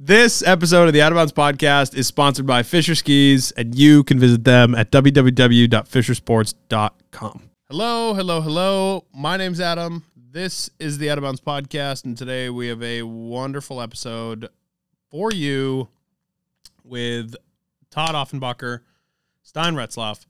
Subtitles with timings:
[0.00, 4.04] This episode of the Out of Bounds podcast is sponsored by Fischer Skis, and you
[4.04, 7.50] can visit them at www.fischersports.com.
[7.68, 9.06] Hello, hello, hello.
[9.12, 10.04] My name's Adam.
[10.14, 14.50] This is the Out of Bounds podcast, and today we have a wonderful episode
[15.10, 15.88] for you
[16.84, 17.34] with
[17.90, 18.82] Todd Offenbacher,
[19.42, 20.26] Stein Retzloff,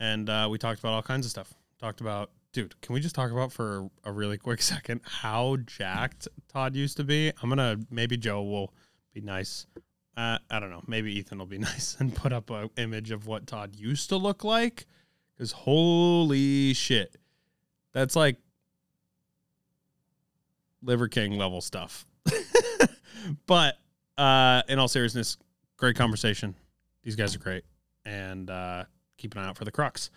[0.00, 1.54] and uh, we talked about all kinds of stuff.
[1.78, 6.26] Talked about, dude, can we just talk about for a really quick second how jacked
[6.52, 7.30] Todd used to be?
[7.40, 8.74] I'm gonna maybe Joe will
[9.12, 9.66] be nice.
[10.16, 10.82] Uh, I don't know.
[10.86, 14.16] Maybe Ethan will be nice and put up an image of what Todd used to
[14.16, 14.86] look like.
[15.36, 17.16] Because holy shit,
[17.92, 18.36] that's like
[20.82, 22.06] Liver King level stuff.
[23.46, 23.78] but
[24.18, 25.38] uh, in all seriousness,
[25.76, 26.54] great conversation.
[27.02, 27.64] These guys are great,
[28.04, 28.84] and uh,
[29.16, 30.10] keep an eye out for the crux.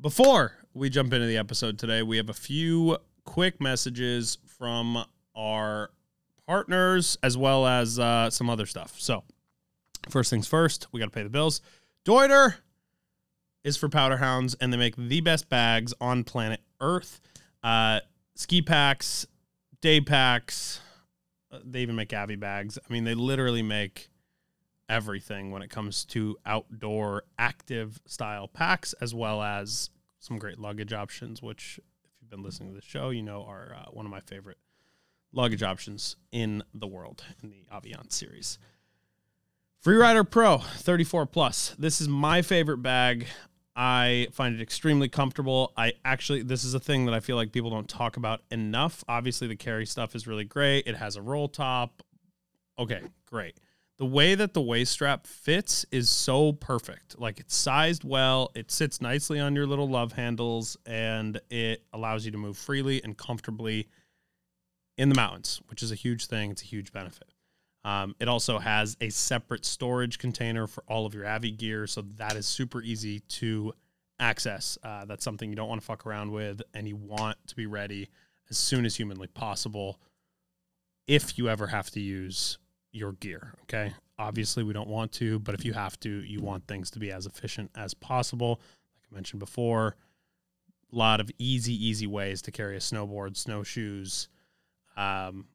[0.00, 5.02] Before we jump into the episode today, we have a few quick messages from
[5.34, 5.90] our
[6.46, 8.94] partners as well as uh, some other stuff.
[8.98, 9.24] So,
[10.08, 11.60] first things first, we got to pay the bills.
[12.04, 12.56] Deuter
[13.62, 17.20] is for powder hounds, and they make the best bags on planet Earth.
[17.62, 18.00] Uh,
[18.34, 19.26] ski packs,
[19.80, 20.80] day packs.
[21.50, 22.78] uh, They even make Avi bags.
[22.78, 24.10] I mean, they literally make
[24.88, 30.92] everything when it comes to outdoor active style packs, as well as some great luggage
[30.92, 34.10] options, which, if you've been listening to the show, you know are uh, one of
[34.10, 34.58] my favorite
[35.34, 38.58] luggage options in the world in the Aviant series.
[39.84, 41.74] Freerider Pro 34 plus.
[41.78, 43.26] This is my favorite bag.
[43.76, 45.72] I find it extremely comfortable.
[45.76, 49.02] I actually, this is a thing that I feel like people don't talk about enough.
[49.08, 50.86] Obviously, the carry stuff is really great.
[50.86, 52.02] It has a roll top.
[52.78, 53.58] Okay, great.
[53.98, 57.18] The way that the waist strap fits is so perfect.
[57.18, 62.24] Like it's sized well, it sits nicely on your little love handles, and it allows
[62.24, 63.88] you to move freely and comfortably
[64.96, 66.50] in the mountains, which is a huge thing.
[66.50, 67.28] It's a huge benefit.
[67.84, 72.02] Um, it also has a separate storage container for all of your Avi gear, so
[72.16, 73.74] that is super easy to
[74.18, 74.78] access.
[74.82, 77.66] Uh, that's something you don't want to fuck around with, and you want to be
[77.66, 78.08] ready
[78.48, 80.00] as soon as humanly possible
[81.06, 82.58] if you ever have to use
[82.92, 83.54] your gear.
[83.62, 83.92] Okay.
[84.18, 87.10] Obviously, we don't want to, but if you have to, you want things to be
[87.10, 88.60] as efficient as possible.
[88.96, 89.96] Like I mentioned before,
[90.92, 94.28] a lot of easy, easy ways to carry a snowboard, snowshoes,
[94.96, 95.46] um,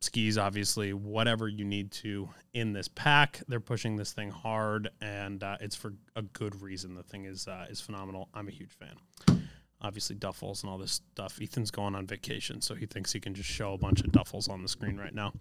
[0.00, 3.40] skis, obviously, whatever you need to in this pack.
[3.48, 6.94] They're pushing this thing hard, and uh, it's for a good reason.
[6.94, 8.28] The thing is uh, is phenomenal.
[8.34, 9.40] I'm a huge fan.
[9.80, 11.38] Obviously, duffels and all this stuff.
[11.40, 14.48] Ethan's going on vacation, so he thinks he can just show a bunch of duffels
[14.48, 15.32] on the screen right now.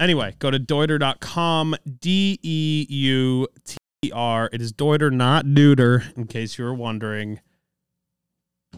[0.00, 4.48] Anyway, go to deuter.com, D E U T E R.
[4.52, 7.40] It is Deuter, not Deuter, in case you were wondering.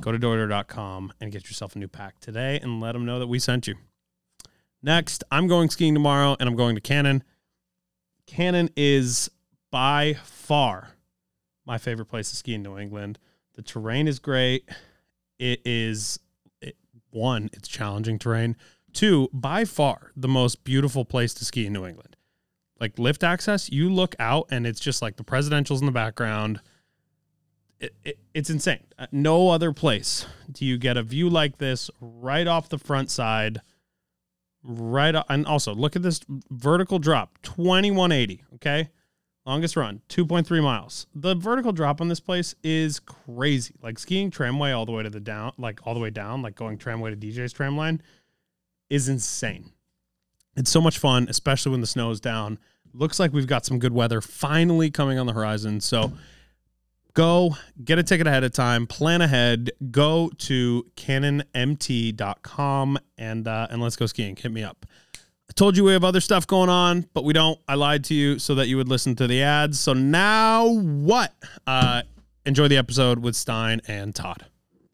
[0.02, 3.28] Go to deuter.com and get yourself a new pack today and let them know that
[3.28, 3.76] we sent you.
[4.82, 7.22] Next, I'm going skiing tomorrow and I'm going to Cannon.
[8.26, 9.30] Cannon is
[9.70, 10.96] by far
[11.64, 13.20] my favorite place to ski in New England.
[13.54, 14.68] The terrain is great.
[15.38, 16.18] It is
[16.60, 16.76] it,
[17.10, 18.56] one, it's challenging terrain.
[18.92, 22.16] Two, by far the most beautiful place to ski in New England.
[22.80, 26.60] Like lift access, you look out and it's just like the presidentials in the background.
[27.82, 28.84] It, it, it's insane.
[28.96, 33.10] Uh, No other place do you get a view like this right off the front
[33.10, 33.60] side
[34.62, 36.20] right and also look at this
[36.50, 38.88] vertical drop 2180 okay?
[39.44, 41.08] Longest run 2.3 miles.
[41.16, 43.74] The vertical drop on this place is crazy.
[43.82, 46.54] Like skiing tramway all the way to the down like all the way down like
[46.54, 47.98] going tramway to dj's tramline
[48.88, 49.72] is insane.
[50.56, 52.60] It's so much fun especially when the snow is down.
[52.94, 55.80] Looks like we've got some good weather finally coming on the horizon.
[55.80, 56.12] So
[57.14, 63.82] go get a ticket ahead of time plan ahead go to cannonmt.com and uh, and
[63.82, 64.36] let's go skiing.
[64.36, 64.86] Hit me up.
[65.48, 67.58] I told you we have other stuff going on but we don't.
[67.68, 69.80] I lied to you so that you would listen to the ads.
[69.80, 71.34] So now what?
[71.66, 72.02] Uh
[72.44, 74.46] enjoy the episode with stein and todd.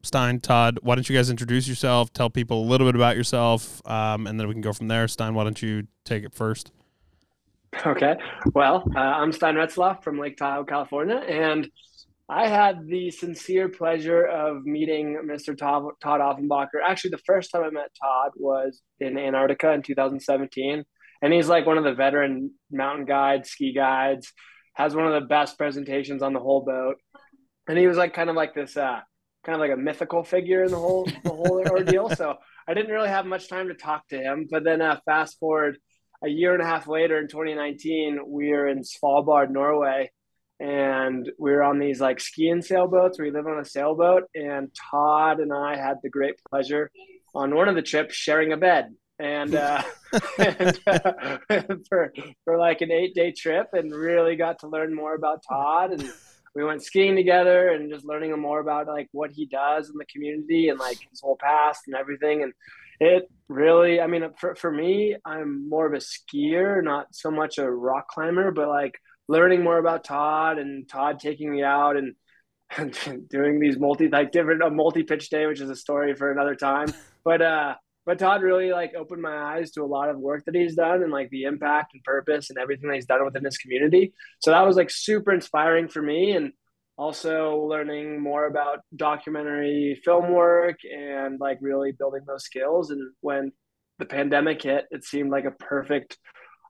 [0.03, 3.81] Stein todd why don't you guys introduce yourself tell people a little bit about yourself
[3.87, 5.07] um, and then we can go from there.
[5.07, 6.71] Stein why don't you take it first?
[7.85, 8.15] Okay.
[8.53, 11.69] Well, uh, I'm Stein Retzloff from Lake Tahoe, California, and
[12.29, 15.57] I had the sincere pleasure of meeting Mr.
[15.57, 16.79] Todd, Todd Offenbacher.
[16.87, 20.83] Actually, the first time I met Todd was in Antarctica in 2017,
[21.23, 24.31] and he's like one of the veteran mountain guides, ski guides,
[24.75, 26.97] has one of the best presentations on the whole boat,
[27.67, 28.99] and he was like kind of like this, uh,
[29.43, 32.11] kind of like a mythical figure in the whole the whole ordeal.
[32.11, 32.35] So
[32.67, 35.79] I didn't really have much time to talk to him, but then uh, fast forward
[36.23, 40.11] a year and a half later in 2019, we are in Svalbard, Norway,
[40.59, 43.19] and we were on these like skiing sailboats.
[43.19, 46.91] We live on a sailboat, and Todd and I had the great pleasure
[47.33, 48.93] on one of the trips sharing a bed.
[49.19, 49.81] and, uh,
[50.37, 51.37] and uh,
[51.89, 52.13] for
[52.43, 55.91] for like an eight day trip, and really got to learn more about Todd.
[55.91, 56.09] And
[56.55, 60.05] we went skiing together, and just learning more about like what he does in the
[60.05, 62.43] community and like his whole past and everything.
[62.43, 62.53] And
[62.99, 67.57] it really, I mean, for for me, I'm more of a skier, not so much
[67.57, 72.15] a rock climber, but like learning more about Todd and Todd taking me out and
[73.29, 76.55] doing these multi like different a multi pitch day, which is a story for another
[76.55, 76.91] time.
[77.25, 80.55] But uh, but Todd really like opened my eyes to a lot of work that
[80.55, 83.57] he's done and like the impact and purpose and everything that he's done within his
[83.57, 84.13] community.
[84.39, 86.53] So that was like super inspiring for me and
[86.97, 92.89] also learning more about documentary film work and like really building those skills.
[92.89, 93.51] And when
[93.99, 96.17] the pandemic hit, it seemed like a perfect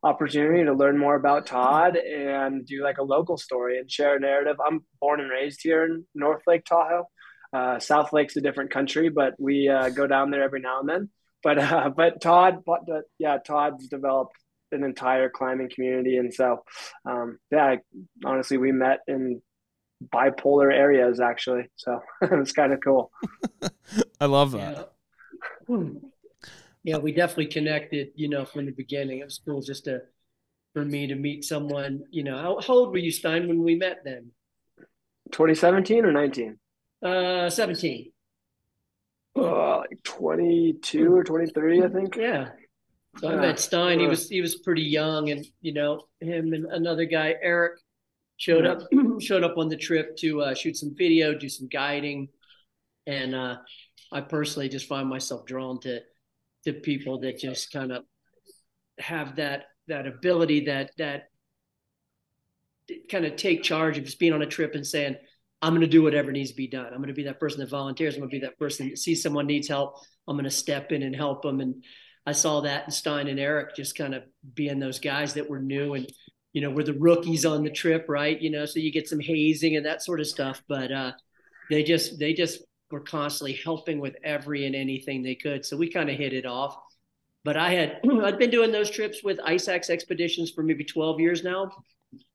[0.04, 4.20] opportunity to learn more about Todd and do like a local story and share a
[4.20, 4.58] narrative.
[4.66, 7.08] I'm born and raised here in North Lake Tahoe.
[7.52, 10.90] Uh, South Lake's a different country, but we uh, go down there every now and
[10.90, 11.10] then.
[11.44, 14.36] But uh, but Todd, but, uh, yeah, Todd's developed
[14.72, 16.64] an entire climbing community, and so
[17.06, 17.78] um, yeah,
[18.24, 19.42] honestly, we met in
[20.14, 23.12] bipolar areas actually, so it's kind of cool.
[24.22, 24.94] I love that.
[25.68, 25.86] Yeah.
[26.84, 29.20] Yeah, we definitely connected, you know, from the beginning.
[29.20, 30.02] It was cool just to
[30.74, 32.38] for me to meet someone, you know.
[32.38, 34.32] How, how old were you, Stein, when we met then?
[35.32, 36.58] 2017 or 19?
[37.02, 38.12] Uh 17.
[39.36, 42.16] Uh, like 22 or 23, I think.
[42.16, 42.50] Yeah.
[43.20, 43.30] So.
[43.30, 44.00] I met Stein.
[44.00, 47.80] He was he was pretty young, and you know him and another guy, Eric,
[48.38, 48.82] showed up
[49.20, 52.30] showed up on the trip to uh, shoot some video, do some guiding,
[53.08, 53.58] and uh,
[54.12, 56.02] I personally just find myself drawn to
[56.66, 58.04] to people that just kind of
[59.00, 61.30] have that that ability that that
[63.10, 65.16] kind of take charge of just being on a trip and saying
[65.62, 66.88] i'm going to do whatever needs to be done.
[66.88, 68.16] I'm going to be that person that volunteers.
[68.16, 69.96] I'm going to be that person that sees someone needs help.
[70.28, 71.84] I'm going to step in and help them and
[72.26, 74.24] i saw that in stein and eric just kind of
[74.54, 76.12] being those guys that were new and
[76.54, 78.40] you know we're the rookies on the trip right?
[78.42, 80.62] You know so you get some hazing and that sort of stuff.
[80.68, 81.12] But uh
[81.70, 85.66] they just they just were constantly helping with every and anything they could.
[85.66, 86.78] So we kind of hit it off.
[87.44, 91.20] But I had I'd been doing those trips with ice axe expeditions for maybe 12
[91.20, 91.72] years now,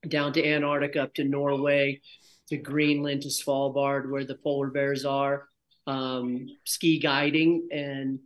[0.07, 2.01] down to Antarctica, up to Norway,
[2.49, 5.47] to Greenland, to Svalbard, where the polar bears are,
[5.87, 7.67] um, ski guiding.
[7.71, 8.19] And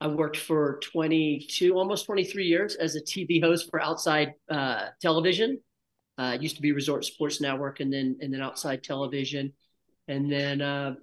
[0.00, 5.60] I worked for 22, almost 23 years as a TV host for outside uh, television.
[6.18, 9.52] Uh, it used to be Resort Sports Network, and then and then outside television,
[10.08, 10.94] and then uh,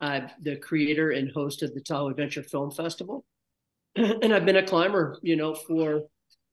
[0.00, 3.24] I'm the creator and host of the Tahoe Adventure Film Festival.
[3.96, 6.02] and I've been a climber, you know, for,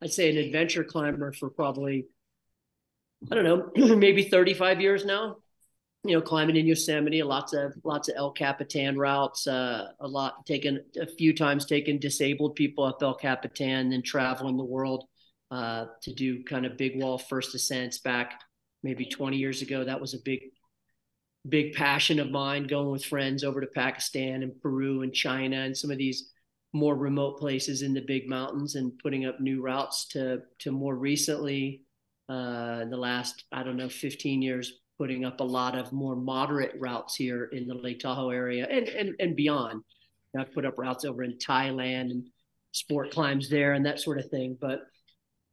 [0.02, 2.08] I'd say an adventure climber for probably,
[3.32, 5.38] I don't know, maybe 35 years now.
[6.04, 10.46] You know, climbing in Yosemite, lots of lots of El Capitan routes, uh, a lot
[10.46, 15.06] taken a few times taken disabled people up El Capitan, then traveling the world
[15.50, 18.40] uh, to do kind of big wall first ascents back
[18.84, 19.84] maybe 20 years ago.
[19.84, 20.42] That was a big
[21.50, 25.78] big passion of mine going with friends over to Pakistan and Peru and China and
[25.78, 26.32] some of these
[26.74, 30.96] more remote places in the big mountains and putting up new routes to to more
[30.96, 31.82] recently
[32.30, 36.16] uh, in the last I don't know 15 years putting up a lot of more
[36.16, 39.84] moderate routes here in the Lake Tahoe area and and, and beyond.
[40.38, 42.28] I've put up routes over in Thailand and
[42.74, 44.58] sport climbs there and that sort of thing.
[44.60, 44.82] But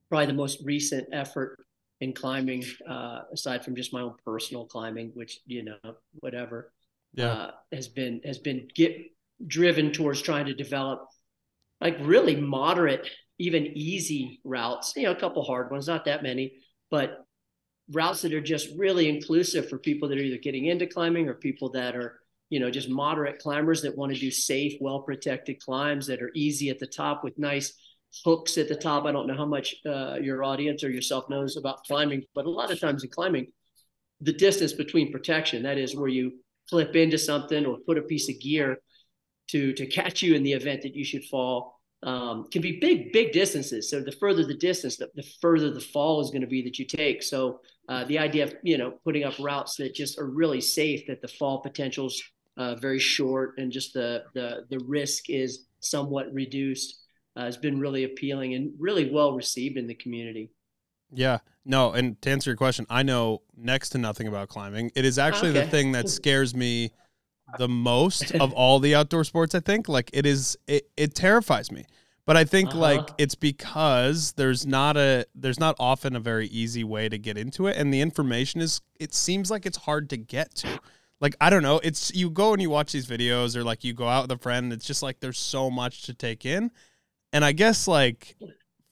[0.08, 1.62] probably the most recent effort
[2.02, 5.78] in climbing, uh, aside from just my own personal climbing, which you know,
[6.14, 6.73] whatever,
[7.14, 8.97] yeah, uh, has been has been get
[9.47, 11.06] driven towards trying to develop
[11.80, 14.94] like really moderate, even easy routes.
[14.97, 16.54] You know, a couple hard ones, not that many,
[16.90, 17.25] but
[17.92, 21.35] routes that are just really inclusive for people that are either getting into climbing or
[21.35, 22.18] people that are
[22.50, 26.32] you know just moderate climbers that want to do safe well protected climbs that are
[26.35, 27.75] easy at the top with nice
[28.25, 29.04] hooks at the top.
[29.04, 32.50] I don't know how much uh, your audience or yourself knows about climbing, but a
[32.50, 33.47] lot of times in climbing,
[34.21, 36.33] the distance between protection, that is where you
[36.69, 38.78] flip into something or put a piece of gear
[39.49, 43.12] to to catch you in the event that you should fall, um, can be big,
[43.12, 43.90] big distances.
[43.90, 46.78] So the further the distance, the, the further the fall is going to be that
[46.78, 47.23] you take.
[47.23, 51.07] So uh, the idea of you know putting up routes that just are really safe,
[51.09, 52.23] that the fall potential's
[52.57, 57.01] uh, very short, and just the the the risk is somewhat reduced
[57.36, 60.50] uh, has been really appealing and really well received in the community.
[61.10, 64.90] Yeah, no, and to answer your question, I know next to nothing about climbing.
[64.94, 65.62] It is actually okay.
[65.62, 66.92] the thing that scares me
[67.58, 69.54] the most of all the outdoor sports.
[69.54, 71.84] I think like it is, it, it terrifies me.
[72.24, 72.78] But I think uh-huh.
[72.78, 77.36] like it's because there's not a there's not often a very easy way to get
[77.36, 80.78] into it, and the information is it seems like it's hard to get to.
[81.20, 83.92] Like I don't know, it's you go and you watch these videos, or like you
[83.92, 84.72] go out with a friend.
[84.72, 86.70] It's just like there's so much to take in,
[87.32, 88.36] And I guess like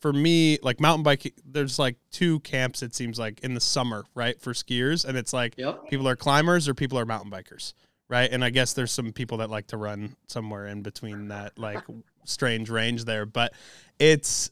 [0.01, 2.83] for me, like mountain biking, there's like two camps.
[2.83, 5.89] It seems like in the summer, right, for skiers, and it's like Yep.
[5.91, 7.75] people are climbers or people are mountain bikers,
[8.09, 8.31] right?
[8.31, 11.85] And I guess there's some people that like to run somewhere in between that like
[12.25, 13.53] strange range there, but
[13.99, 14.51] it's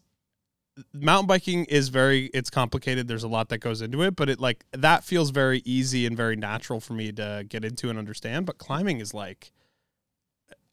[0.93, 3.09] mountain biking is very it's complicated.
[3.09, 6.17] There's a lot that goes into it, but it like that feels very easy and
[6.17, 9.51] very natural for me to get into and understand, but climbing is like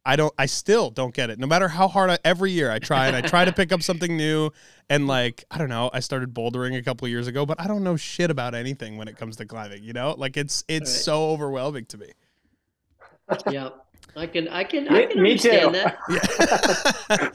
[0.05, 1.39] I don't I still don't get it.
[1.39, 3.81] No matter how hard I every year I try and I try to pick up
[3.81, 4.51] something new
[4.89, 7.67] and like I don't know, I started bouldering a couple of years ago, but I
[7.67, 10.13] don't know shit about anything when it comes to climbing, you know?
[10.17, 11.01] Like it's it's Right.
[11.03, 12.07] so overwhelming to me.
[13.49, 13.69] Yeah.
[14.15, 15.81] I can I can Me- I can me understand too.
[15.81, 15.97] that.
[17.09, 17.29] Yeah.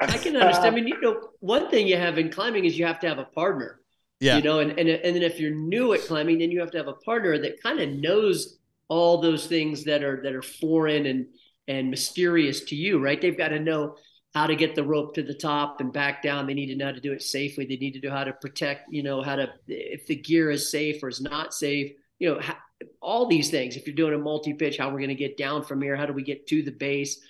[0.00, 0.66] I can understand.
[0.66, 3.18] I mean, you know, one thing you have in climbing is you have to have
[3.18, 3.80] a partner.
[4.20, 4.36] yeah.
[4.36, 6.78] You know, and, and and then if you're new at climbing, then you have to
[6.78, 8.58] have a partner that kind of knows
[8.88, 11.26] all those things that are that are foreign and
[11.68, 13.20] and mysterious to you, right?
[13.20, 13.96] They've got to know
[14.34, 16.46] how to get the rope to the top and back down.
[16.46, 17.66] They need to know how to do it safely.
[17.66, 20.70] They need to know how to protect, you know, how to if the gear is
[20.70, 21.92] safe or is not safe.
[22.18, 22.56] You know, how,
[23.00, 23.76] all these things.
[23.76, 25.96] If you're doing a multi pitch, how we're going to get down from here?
[25.96, 27.20] How do we get to the base?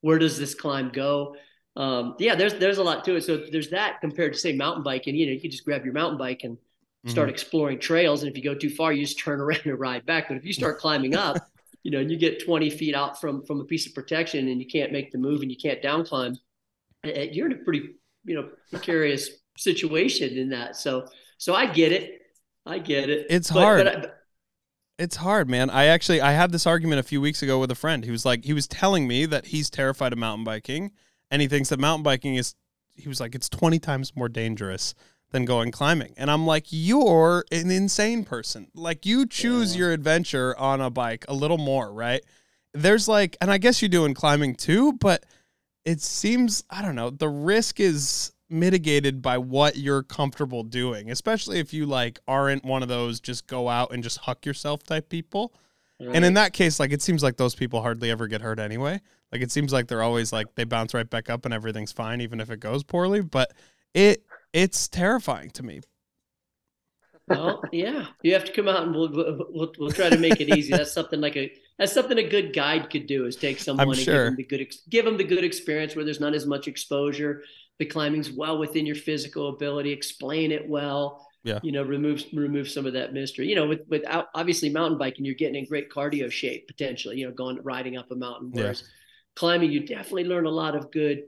[0.00, 1.36] Where does this climb go?
[1.76, 3.24] Um, yeah, there's there's a lot to it.
[3.24, 5.14] So there's that compared to say mountain biking.
[5.14, 6.56] You know, you can just grab your mountain bike and
[7.06, 10.06] start exploring trails, and if you go too far, you just turn around and ride
[10.06, 10.28] back.
[10.28, 11.36] But if you start climbing up,
[11.86, 14.60] you know, and you get 20 feet out from from a piece of protection, and
[14.60, 16.34] you can't make the move, and you can't down climb,
[17.04, 17.82] eh, eh, you're in a pretty
[18.24, 20.74] you know precarious situation in that.
[20.74, 21.06] So
[21.38, 22.20] so I get it,
[22.66, 23.26] I get it.
[23.30, 23.84] It's But- hard.
[23.84, 24.12] but I-
[24.98, 25.68] It's hard, man.
[25.70, 28.04] I actually I had this argument a few weeks ago with a friend.
[28.04, 30.90] He was like he was telling me that he's terrified of mountain biking
[31.30, 32.54] and he thinks that mountain biking is
[32.94, 34.94] he was like it's 20 times more dangerous
[35.30, 36.14] than going climbing.
[36.16, 38.68] And I'm like you're an insane person.
[38.74, 39.80] Like you choose Yeah.
[39.80, 42.22] your adventure on a bike a little more, right?
[42.72, 45.24] There's like and I guess you do in climbing too, but
[45.84, 51.58] it seems I don't know, the risk is mitigated by what you're comfortable doing, especially
[51.58, 55.08] if you like aren't one of those just go out and just huck yourself type
[55.08, 55.52] people.
[55.98, 59.00] And in that case, like it seems like those people hardly ever get hurt anyway.
[59.32, 62.20] Like it seems like they're always like they bounce right back up and everything's fine,
[62.20, 63.22] even if it goes poorly.
[63.22, 63.52] But
[63.94, 64.22] it
[64.56, 65.82] it's terrifying to me.
[67.28, 69.10] well, yeah, you have to come out and we'll,
[69.50, 70.72] we'll we'll try to make it easy.
[70.72, 73.98] That's something like a that's something a good guide could do is take someone and
[73.98, 74.14] sure.
[74.14, 77.42] give them the good give them the good experience where there's not as much exposure.
[77.78, 79.92] The climbing's well within your physical ability.
[79.92, 81.26] Explain it well.
[81.44, 81.60] Yeah.
[81.62, 83.48] You know, remove remove some of that mystery.
[83.48, 87.18] You know, with without obviously mountain biking, you're getting in great cardio shape potentially.
[87.18, 88.52] You know, going riding up a mountain.
[88.54, 88.72] Yeah.
[89.34, 91.24] Climbing, you definitely learn a lot of good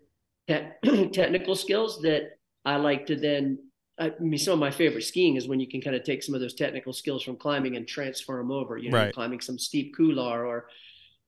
[0.49, 2.38] te- technical skills that
[2.69, 3.59] I like to then
[4.01, 6.35] I mean, some of my favorite skiing is when you can kind of take some
[6.35, 8.79] of those technical skills from climbing and transfer them over.
[8.79, 9.15] You know, Right.
[9.15, 10.69] climbing some steep couloir or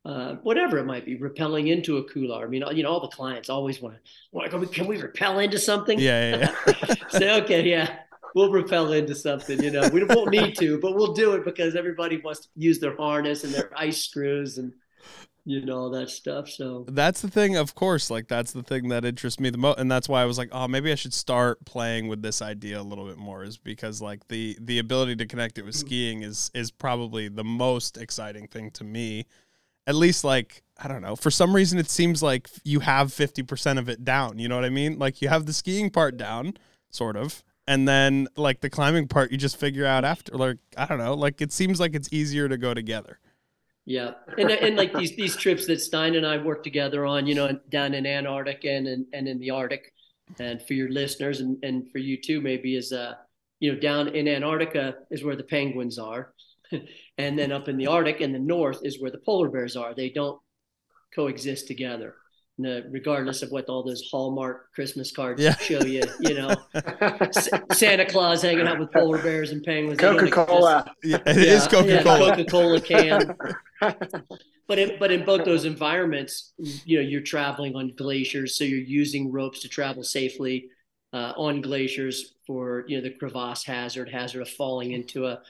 [0.04, 2.44] uh, whatever it might be, rappelling into a couloir.
[2.44, 4.00] I mean, you know, all the clients always want to,
[4.32, 5.98] well, can we, can we rappel into something?
[5.98, 6.94] Yeah, yeah, yeah.
[7.08, 7.98] Say, okay, yeah,
[8.34, 9.62] we'll rappel into something.
[9.62, 12.78] You know, we won't need to, but we'll do it because everybody wants to use
[12.78, 14.72] their harness and their ice screws and
[15.50, 16.48] you know all that stuff.
[16.48, 18.08] So that's the thing, of course.
[18.08, 20.50] Like that's the thing that interests me the most, and that's why I was like,
[20.52, 24.00] oh, maybe I should start playing with this idea a little bit more, is because
[24.00, 25.80] like the the ability to connect it with mm.
[25.80, 29.26] skiing is is probably the most exciting thing to me.
[29.86, 31.16] At least like I don't know.
[31.16, 34.38] For some reason, it seems like you have fifty percent of it down.
[34.38, 34.98] You know what I mean?
[34.98, 36.54] Like you have the skiing part down,
[36.90, 37.42] sort of.
[37.66, 40.32] And then like the climbing part, you just figure out after.
[40.36, 41.14] Like I don't know.
[41.14, 43.18] Like it seems like it's easier to go together.
[43.86, 47.34] Yeah, and and like these these trips that Stein and I worked together on, you
[47.34, 49.92] know, down in Antarctica and and, and in the Arctic,
[50.38, 53.14] and for your listeners and and for you too, maybe is uh,
[53.58, 56.34] you know, down in Antarctica is where the penguins are,
[57.18, 59.94] and then up in the Arctic in the north is where the polar bears are.
[59.94, 60.38] They don't
[61.14, 62.14] coexist together.
[62.58, 65.56] No, regardless of what all those Hallmark Christmas cards Yeah.
[65.56, 69.98] show you, you know, S- Santa Claus hanging out with polar bears and penguins.
[69.98, 70.94] they Coca Cola.
[71.02, 72.36] Yeah, it is Coca Cola.
[72.36, 73.34] Coca Cola can.
[73.80, 78.78] But in, but in both those environments, you know, you're traveling on glaciers, so you're
[78.78, 80.68] using ropes to travel safely
[81.12, 85.40] uh, on glaciers for you know the crevasse hazard, hazard of falling into a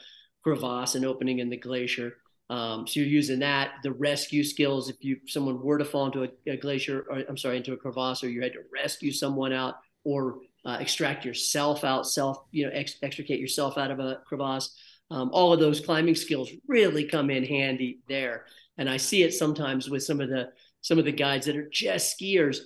[0.43, 2.17] crevasse and opening in the glacier.
[2.49, 4.89] Um, so you're using that, the rescue skills.
[4.89, 7.77] If you someone were to fall into a, a glacier, or I'm sorry, into a
[7.77, 12.65] crevasse, or you had to rescue someone out, or uh, extract yourself out, self, you
[12.65, 14.75] know, ex- extricate yourself out of a crevasse.
[15.11, 18.45] Um, all of those climbing skills really come in handy there.
[18.77, 20.49] And I see it sometimes with some of the
[20.81, 22.57] some of the guides that are just skiers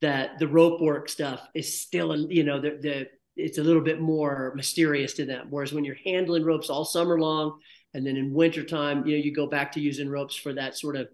[0.00, 4.00] that the rope work stuff is still, you know, the, the it's a little bit
[4.00, 5.46] more mysterious to them.
[5.48, 7.60] Whereas when you're handling ropes all summer long,
[7.94, 10.96] and then in wintertime, you know, you go back to using ropes for that sort
[10.96, 11.08] of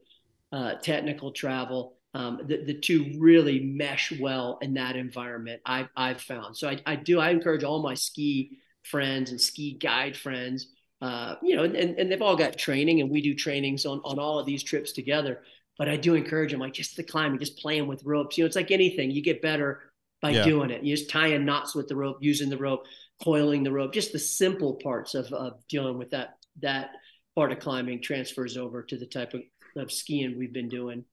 [0.52, 1.98] uh, technical travel.
[2.14, 6.56] um, the, the two really mesh well in that environment I, I've found.
[6.56, 10.68] So I, I do, I encourage all my ski friends and ski guide friends,
[11.00, 14.18] uh, you know, and, and they've all got training and we do trainings on, on
[14.18, 15.42] all of these trips together.
[15.78, 18.36] But I do encourage them, like just the climbing, just playing with ropes.
[18.36, 20.44] You know, it's like anything, you get better by yeah.
[20.44, 20.82] doing it.
[20.82, 22.86] You just tying knots with the rope, using the rope,
[23.22, 26.90] coiling the rope, just the simple parts of, of dealing with that, that
[27.36, 29.42] part of climbing transfers over to the type of,
[29.76, 31.04] of skiing we've been doing.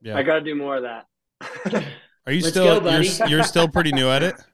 [0.00, 0.16] Yeah.
[0.16, 1.06] I got to do more of that.
[2.26, 4.34] Are you Let's still go, you're, you're still pretty new at it?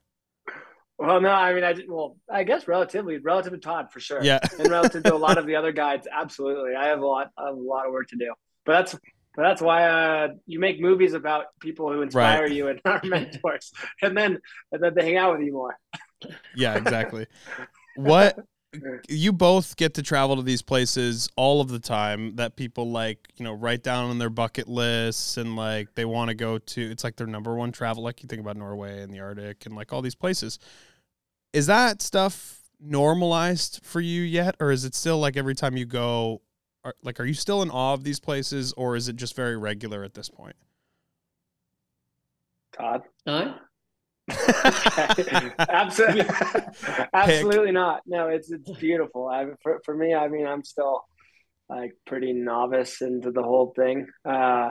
[0.98, 4.22] Well, no, I mean, I well, I guess relatively, relative to Todd for sure.
[4.22, 6.74] Yeah, and relative to a lot of the other guides, absolutely.
[6.74, 8.34] I have a lot, I have a lot of work to do.
[8.66, 8.92] But that's,
[9.36, 12.52] but that's why uh, you make movies about people who inspire right.
[12.52, 14.38] you and are mentors, and then
[14.72, 15.78] and then they hang out with you more.
[16.56, 17.26] Yeah, exactly.
[17.96, 18.36] what
[19.08, 23.28] you both get to travel to these places all of the time that people like
[23.36, 26.90] you know write down on their bucket lists and like they want to go to
[26.90, 29.74] it's like their number one travel like you think about norway and the arctic and
[29.74, 30.58] like all these places
[31.52, 35.84] is that stuff normalized for you yet or is it still like every time you
[35.84, 36.40] go
[36.84, 39.56] are, like are you still in awe of these places or is it just very
[39.56, 40.56] regular at this point
[42.72, 43.54] todd huh?
[45.58, 46.26] absolutely,
[47.14, 48.02] absolutely not.
[48.06, 49.26] No, it's it's beautiful.
[49.26, 51.02] I, for for me, I mean, I'm still
[51.68, 54.06] like pretty novice into the whole thing.
[54.24, 54.70] Uh,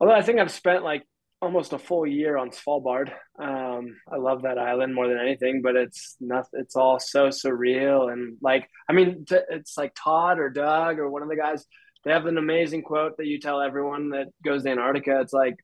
[0.00, 1.04] although I think I've spent like
[1.44, 3.12] almost a full year on Svalbard.
[3.38, 6.46] Um, I love that island more than anything, but it's not.
[6.52, 11.10] It's all so surreal and like I mean, t- it's like Todd or Doug or
[11.10, 11.64] one of the guys.
[12.04, 15.20] They have an amazing quote that you tell everyone that goes to Antarctica.
[15.20, 15.56] It's like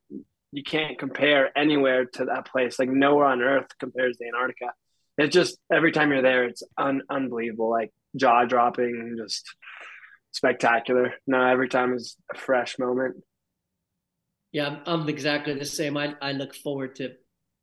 [0.52, 2.78] you can't compare anywhere to that place.
[2.78, 4.72] Like nowhere on earth compares to Antarctica.
[5.18, 9.54] It's just every time you're there, it's un- unbelievable, like jaw dropping, just
[10.32, 11.14] spectacular.
[11.26, 13.16] No, every time is a fresh moment.
[14.52, 15.97] Yeah, I'm exactly the same.
[15.97, 17.12] I, I look forward to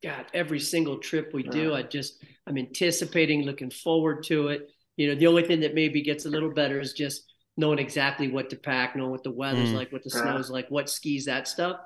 [0.03, 1.73] God every single trip we do.
[1.73, 4.69] I just I'm anticipating, looking forward to it.
[4.95, 7.23] You know, the only thing that maybe gets a little better is just
[7.57, 9.75] knowing exactly what to pack, knowing what the weather's mm.
[9.75, 11.77] like, what the snow's like, what skis, that stuff.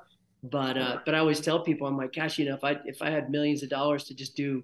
[0.44, 3.02] But uh, but I always tell people, I'm like, gosh, you know, if I if
[3.02, 4.64] I had millions of dollars to just do,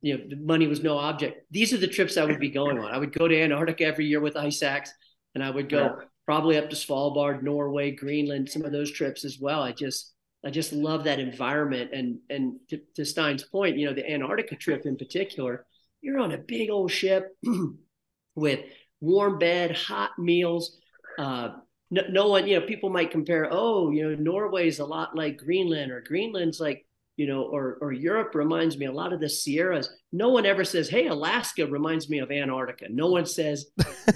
[0.00, 1.46] you know, the money was no object.
[1.50, 2.92] These are the trips I would be going on.
[2.92, 4.92] I would go to Antarctica every year with Ice Axe,
[5.34, 6.00] and I would go.
[6.30, 9.64] Probably up to Svalbard, Norway, Greenland, some of those trips as well.
[9.64, 10.12] I just
[10.46, 11.90] I just love that environment.
[11.92, 15.66] And and to, to Stein's point, you know, the Antarctica trip in particular,
[16.00, 17.36] you're on a big old ship
[18.36, 18.60] with
[19.00, 20.78] warm bed, hot meals.
[21.18, 21.48] Uh,
[21.90, 25.36] no, no one, you know, people might compare, oh, you know, Norway's a lot like
[25.36, 26.86] Greenland or Greenland's like,
[27.20, 29.90] you know, or, or Europe reminds me a lot of the Sierras.
[30.10, 32.86] No one ever says, hey, Alaska reminds me of Antarctica.
[32.88, 33.66] No one says,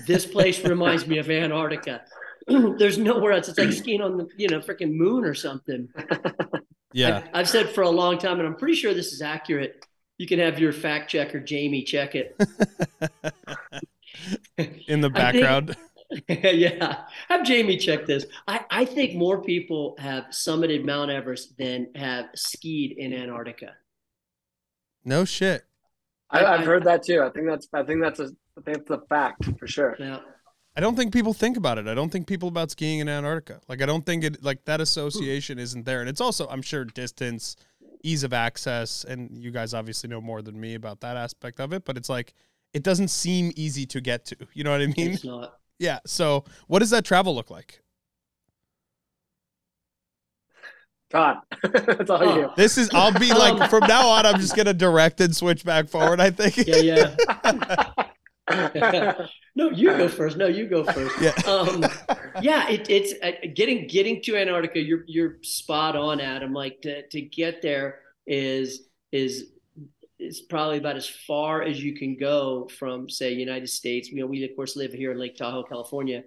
[0.06, 2.00] this place reminds me of Antarctica.
[2.48, 3.50] There's nowhere else.
[3.50, 5.86] It's like skiing on the, you know, freaking moon or something.
[6.94, 7.18] Yeah.
[7.18, 9.84] I've, I've said for a long time, and I'm pretty sure this is accurate.
[10.16, 12.34] You can have your fact checker, Jamie, check it.
[14.88, 15.76] In the background.
[16.28, 17.04] yeah.
[17.28, 18.26] Have Jamie check this.
[18.46, 23.74] I, I think more people have summited Mount Everest than have skied in Antarctica.
[25.04, 25.64] No shit.
[26.30, 27.22] I, have heard that too.
[27.22, 29.96] I think that's I think that's a I think that's a fact for sure.
[29.98, 30.20] Yeah.
[30.76, 31.86] I don't think people think about it.
[31.86, 33.60] I don't think people about skiing in Antarctica.
[33.68, 36.00] Like I don't think it like that association isn't there.
[36.00, 37.56] And it's also I'm sure distance,
[38.02, 41.72] ease of access, and you guys obviously know more than me about that aspect of
[41.72, 42.34] it, but it's like
[42.72, 44.36] it doesn't seem easy to get to.
[44.52, 45.12] You know what I mean?
[45.12, 45.58] It's not.
[45.78, 45.98] Yeah.
[46.06, 47.80] So, what does that travel look like?
[51.14, 52.36] God, that's all oh.
[52.36, 52.50] you.
[52.56, 52.90] This is.
[52.92, 54.26] I'll be like from now on.
[54.26, 56.20] I'm just gonna direct and switch back forward.
[56.20, 56.56] I think.
[56.66, 57.14] Yeah,
[58.48, 59.26] yeah.
[59.54, 60.36] no, you go first.
[60.36, 61.20] No, you go first.
[61.20, 61.30] Yeah.
[61.46, 61.84] Um,
[62.42, 62.68] yeah.
[62.68, 64.80] It, it's uh, getting getting to Antarctica.
[64.80, 66.52] You're you're spot on, Adam.
[66.52, 69.52] Like to to get there is is
[70.24, 74.08] is probably about as far as you can go from, say, United States.
[74.08, 76.24] You know, we of course live here in Lake Tahoe, California.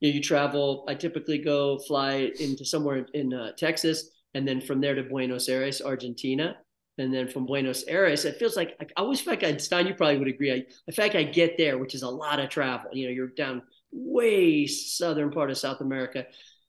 [0.00, 0.84] You, know, you travel.
[0.88, 5.48] I typically go fly into somewhere in uh, Texas, and then from there to Buenos
[5.48, 6.56] Aires, Argentina,
[6.98, 9.86] and then from Buenos Aires, it feels like I always feel like Stein.
[9.86, 10.52] You probably would agree.
[10.52, 12.90] I, in fact, I get there, which is a lot of travel.
[12.92, 16.24] You know, you're down way southern part of South America,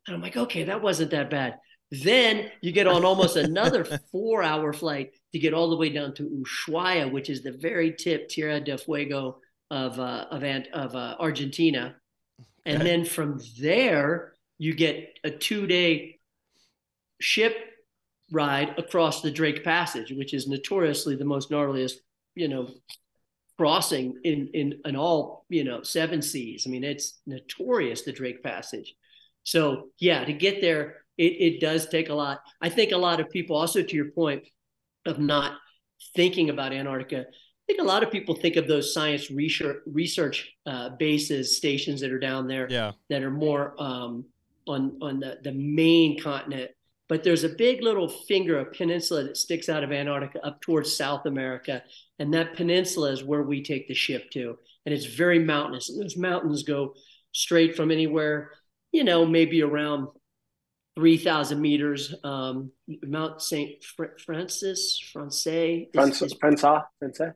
[0.08, 1.60] and I'm like, okay, that wasn't that bad.
[1.92, 6.14] Then you get on almost another four hour flight to get all the way down
[6.14, 9.40] to Ushuaia, which is the very tip Tierra del Fuego
[9.72, 11.96] of, uh, of, of uh, Argentina.
[12.66, 12.86] And okay.
[12.86, 16.20] then from there, you get a two day
[17.20, 17.56] ship
[18.32, 21.96] ride across the Drake Passage, which is notoriously the most gnarliest,
[22.36, 22.70] you know,
[23.58, 26.66] crossing in, in, in all, you know, seven seas.
[26.68, 28.96] I mean, it's notorious, the Drake Passage.
[29.44, 31.24] So yeah, to get there, it,
[31.56, 32.42] it does take a lot.
[32.62, 34.44] I think a lot of people, also to your point
[35.06, 35.58] of not
[36.16, 37.26] thinking about Antarctica,
[37.64, 42.02] I think a lot of people think of those science research research uh, bases, stations
[42.02, 42.92] that are down there, yeah.
[43.10, 44.26] that are more um,
[44.68, 46.72] on on the the main continent.
[47.08, 50.96] But there's a big little finger, a peninsula that sticks out of Antarctica up towards
[50.96, 51.84] South America,
[52.20, 55.90] and that peninsula is where we take the ship to, and it's very mountainous.
[55.90, 56.96] And those mountains go
[57.32, 58.52] straight from anywhere,
[58.92, 60.08] you know, maybe around
[60.96, 62.14] 3,000 meters.
[62.24, 62.72] Um,
[63.04, 63.84] Mount St.
[63.84, 65.90] Fr- Francis, Francais.
[65.94, 66.82] Francis, Francais,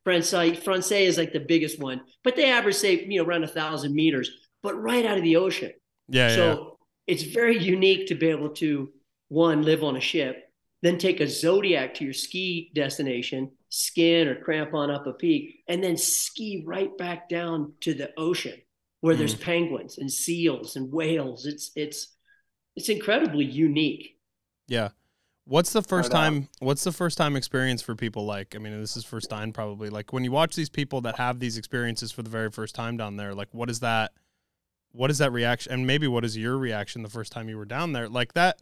[0.03, 0.55] Francais.
[0.55, 3.93] Francais is like the biggest one, but they average, say, you know, around a thousand
[3.93, 4.29] meters,
[4.61, 5.71] but right out of the ocean.
[6.07, 6.29] Yeah.
[6.29, 7.13] So yeah.
[7.13, 8.89] it's very unique to be able to,
[9.29, 10.43] one, live on a ship,
[10.83, 15.83] then take a Zodiac to your ski destination, skin or crampon up a peak, and
[15.83, 18.53] then ski right back down to the ocean
[19.01, 19.17] where mm.
[19.17, 21.45] there's penguins and seals and whales.
[21.45, 22.16] It's, it's,
[22.77, 24.15] it's incredibly unique.
[24.67, 24.89] Yeah.
[25.45, 28.55] What's the first time what's the first time experience for people like?
[28.55, 29.89] I mean, this is first time probably.
[29.89, 32.97] Like when you watch these people that have these experiences for the very first time
[32.97, 34.11] down there, like what is that
[34.91, 37.65] what is that reaction and maybe what is your reaction the first time you were
[37.65, 38.07] down there?
[38.07, 38.61] Like that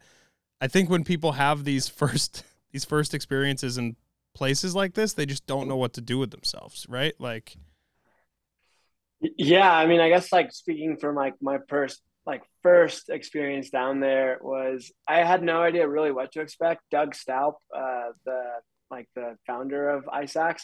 [0.62, 3.97] I think when people have these first these first experiences in
[4.34, 7.15] places like this, they just don't know what to do with themselves, right?
[7.19, 7.58] Like
[9.19, 13.99] yeah, I mean, I guess like speaking from like my first like first experience down
[13.99, 16.81] there was I had no idea really what to expect.
[16.91, 18.41] Doug Stoup, uh, the
[18.89, 20.61] like the founder of IceAxe,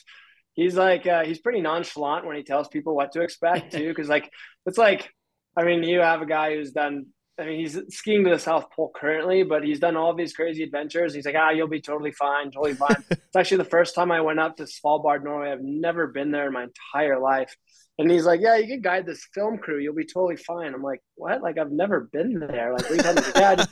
[0.54, 4.10] he's like uh, he's pretty nonchalant when he tells people what to expect too, because
[4.10, 4.32] like
[4.66, 5.10] it's like
[5.56, 7.08] I mean you have a guy who's done.
[7.40, 10.62] I mean, he's skiing to the South Pole currently, but he's done all these crazy
[10.62, 11.14] adventures.
[11.14, 13.04] He's like, ah, you'll be totally fine, totally fine.
[13.10, 15.50] it's actually the first time I went up to Svalbard, Norway.
[15.50, 17.56] I've never been there in my entire life.
[18.02, 19.78] And he's like, yeah, you can guide this film crew.
[19.78, 20.74] You'll be totally fine.
[20.74, 21.44] I'm like, what?
[21.44, 22.74] Like, I've never been there.
[22.74, 23.64] Like, you talking yeah,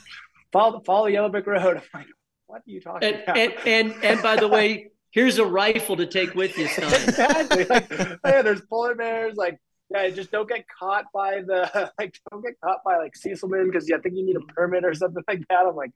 [0.52, 1.76] follow, follow Yellow Brick Road.
[1.76, 2.06] I'm like,
[2.46, 3.36] what are you talking and, about?
[3.36, 6.84] And, and, and by the way, here's a rifle to take with you, son.
[7.08, 7.64] exactly.
[7.64, 9.34] Like, oh, yeah, there's polar bears.
[9.34, 9.58] Like,
[9.90, 13.90] yeah, just don't get caught by the, like, don't get caught by, like, Sysselmann because
[13.90, 15.66] I think you need a permit or something like that.
[15.66, 15.90] I'm like,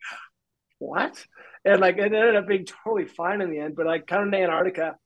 [0.80, 1.24] what?
[1.64, 3.76] And, like, it ended up being totally fine in the end.
[3.76, 4.96] But, like, coming to Antarctica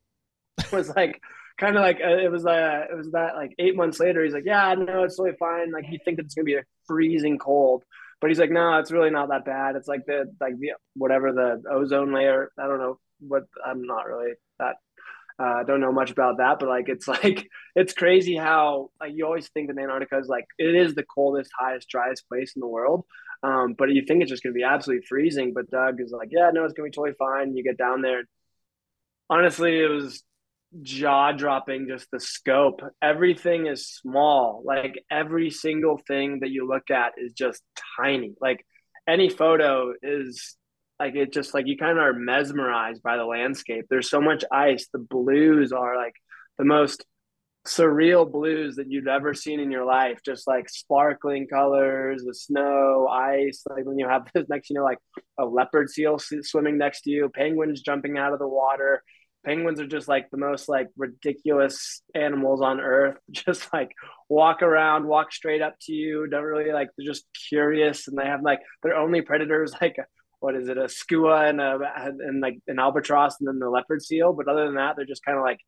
[0.73, 1.21] was, like,
[1.59, 4.33] kind of like uh, it was uh, it was that like eight months later he's
[4.33, 5.73] like yeah no it's totally fine.
[5.73, 7.85] Like you think that it's gonna be a freezing cold
[8.21, 9.77] but he's like no it's really not that bad.
[9.77, 14.07] It's like the like the whatever the ozone layer I don't know what I'm not
[14.07, 14.77] really that
[15.39, 19.25] uh, don't know much about that but like it's like it's crazy how like you
[19.25, 22.67] always think that Antarctica is like it is the coldest highest driest place in the
[22.67, 23.05] world
[23.43, 26.51] um, but you think it's just gonna be absolutely freezing but Doug is like yeah
[26.53, 27.57] no it's gonna be totally fine.
[27.57, 28.25] You get down there.
[29.31, 30.23] Honestly it was
[30.83, 32.81] jaw dropping just the scope.
[33.03, 34.63] Everything is small.
[34.65, 37.63] Like every single thing that you look at is just
[37.99, 38.35] tiny.
[38.41, 38.65] Like
[39.07, 40.57] any photo is
[40.99, 43.87] like it just like you kind of are mesmerized by the landscape.
[43.89, 44.89] There's so much ice.
[44.93, 46.15] The blues are like
[46.59, 47.05] the most
[47.67, 50.21] surreal blues that you've ever seen in your life.
[50.25, 53.63] Just like sparkling colors the snow ice.
[53.69, 54.99] Like when you have this next you know like
[55.39, 59.03] a leopard seal swimming next to you penguins jumping out of the water
[59.49, 63.17] penguins are just like the most like ridiculous animals on earth.
[63.31, 63.93] Just like
[64.29, 68.27] walk around walk straight up to you don't really like they're just curious and they
[68.27, 69.97] have like their only predators like
[70.41, 71.79] what is it a skua and a
[72.27, 75.25] and like an albatross and then the leopard seal but other than that they're just
[75.25, 75.61] kind of like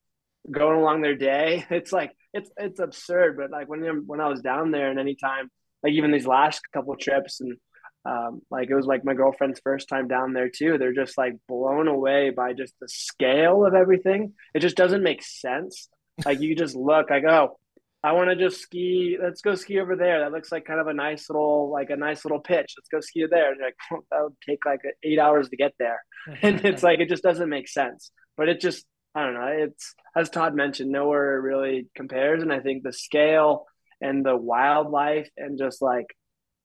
[0.50, 1.64] going along their day.
[1.70, 5.50] It's like it's it's absurd but like when when i was down there and anytime
[5.82, 7.56] like even these last couple trips and
[8.04, 10.78] um, like it was like my girlfriend's first time down there too.
[10.78, 14.32] They're just like blown away by just the scale of everything.
[14.54, 15.88] It just doesn't make sense.
[16.24, 17.58] Like you just look like, oh,
[18.02, 19.18] I want to just ski.
[19.22, 20.20] Let's go ski over there.
[20.20, 22.74] That looks like kind of a nice little, like a nice little pitch.
[22.78, 23.52] Let's go ski there.
[23.52, 23.76] And like
[24.10, 26.02] that would take like eight hours to get there,
[26.42, 28.10] and it's like it just doesn't make sense.
[28.36, 29.46] But it just, I don't know.
[29.46, 32.42] It's as Todd mentioned, nowhere really compares.
[32.42, 33.66] And I think the scale
[34.00, 36.06] and the wildlife and just like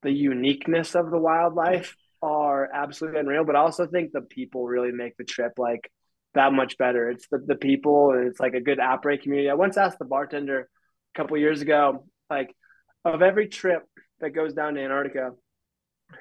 [0.06, 3.44] the uniqueness of the wildlife are absolutely unreal.
[3.44, 5.92] But I also think the people really make the trip like
[6.36, 7.10] that much better.
[7.10, 9.50] It's the, the people and it's like a good après community.
[9.50, 12.56] I once asked the bartender a couple years ago, like
[13.04, 13.82] of every trip
[14.20, 15.32] that goes down to Antarctica,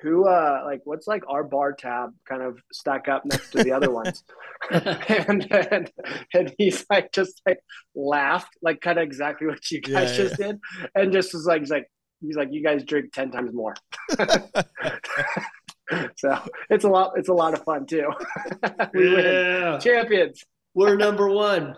[0.01, 3.71] who uh like what's like our bar tab kind of stack up next to the
[3.71, 4.25] other ones
[4.71, 5.93] and, and
[6.33, 7.59] and he's like just like
[7.95, 10.47] laughed like kind of exactly what you guys yeah, just yeah.
[10.47, 10.61] did
[10.95, 11.87] and just was like he's like
[12.27, 13.75] he's like, you guys drink 10 times more.
[16.17, 16.39] so
[16.71, 18.09] it's a lot, it's a lot of fun too.
[18.95, 19.73] we yeah.
[19.73, 19.81] win.
[19.81, 20.45] Champions.
[20.75, 21.77] We're number one.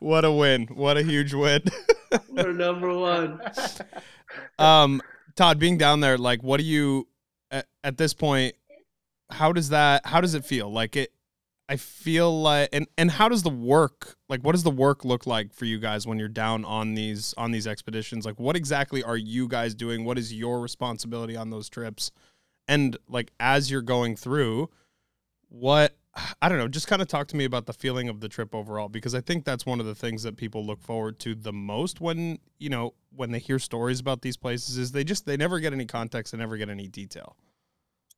[0.00, 0.66] What a win.
[0.66, 1.62] What a huge win.
[2.28, 3.40] We're number one.
[4.58, 5.00] Um,
[5.36, 7.08] Todd, being down there, like, what do you,
[7.50, 8.54] at, at this point,
[9.30, 10.72] how does that how does it feel?
[10.72, 11.12] Like it
[11.68, 15.26] I feel like and and how does the work like what does the work look
[15.26, 18.24] like for you guys when you're down on these on these expeditions?
[18.24, 20.04] Like what exactly are you guys doing?
[20.04, 22.10] What is your responsibility on those trips?
[22.66, 24.70] And like as you're going through,
[25.48, 25.96] what
[26.40, 28.54] I don't know, just kind of talk to me about the feeling of the trip
[28.54, 31.52] overall because I think that's one of the things that people look forward to the
[31.52, 35.36] most when, you know, when they hear stories about these places is they just they
[35.36, 37.36] never get any context, and never get any detail.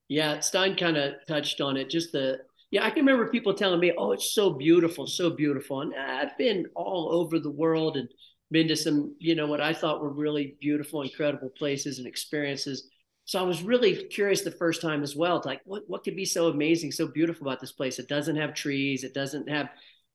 [0.09, 1.91] Yeah, Stein kind of touched on it.
[1.91, 5.81] Just the yeah, I can remember people telling me, "Oh, it's so beautiful, so beautiful."
[5.81, 8.09] And I've been all over the world and
[8.51, 12.89] been to some, you know, what I thought were really beautiful, incredible places and experiences.
[13.25, 15.43] So I was really curious the first time as well.
[15.45, 17.99] like, what what could be so amazing, so beautiful about this place?
[17.99, 19.71] It doesn't have trees, it doesn't have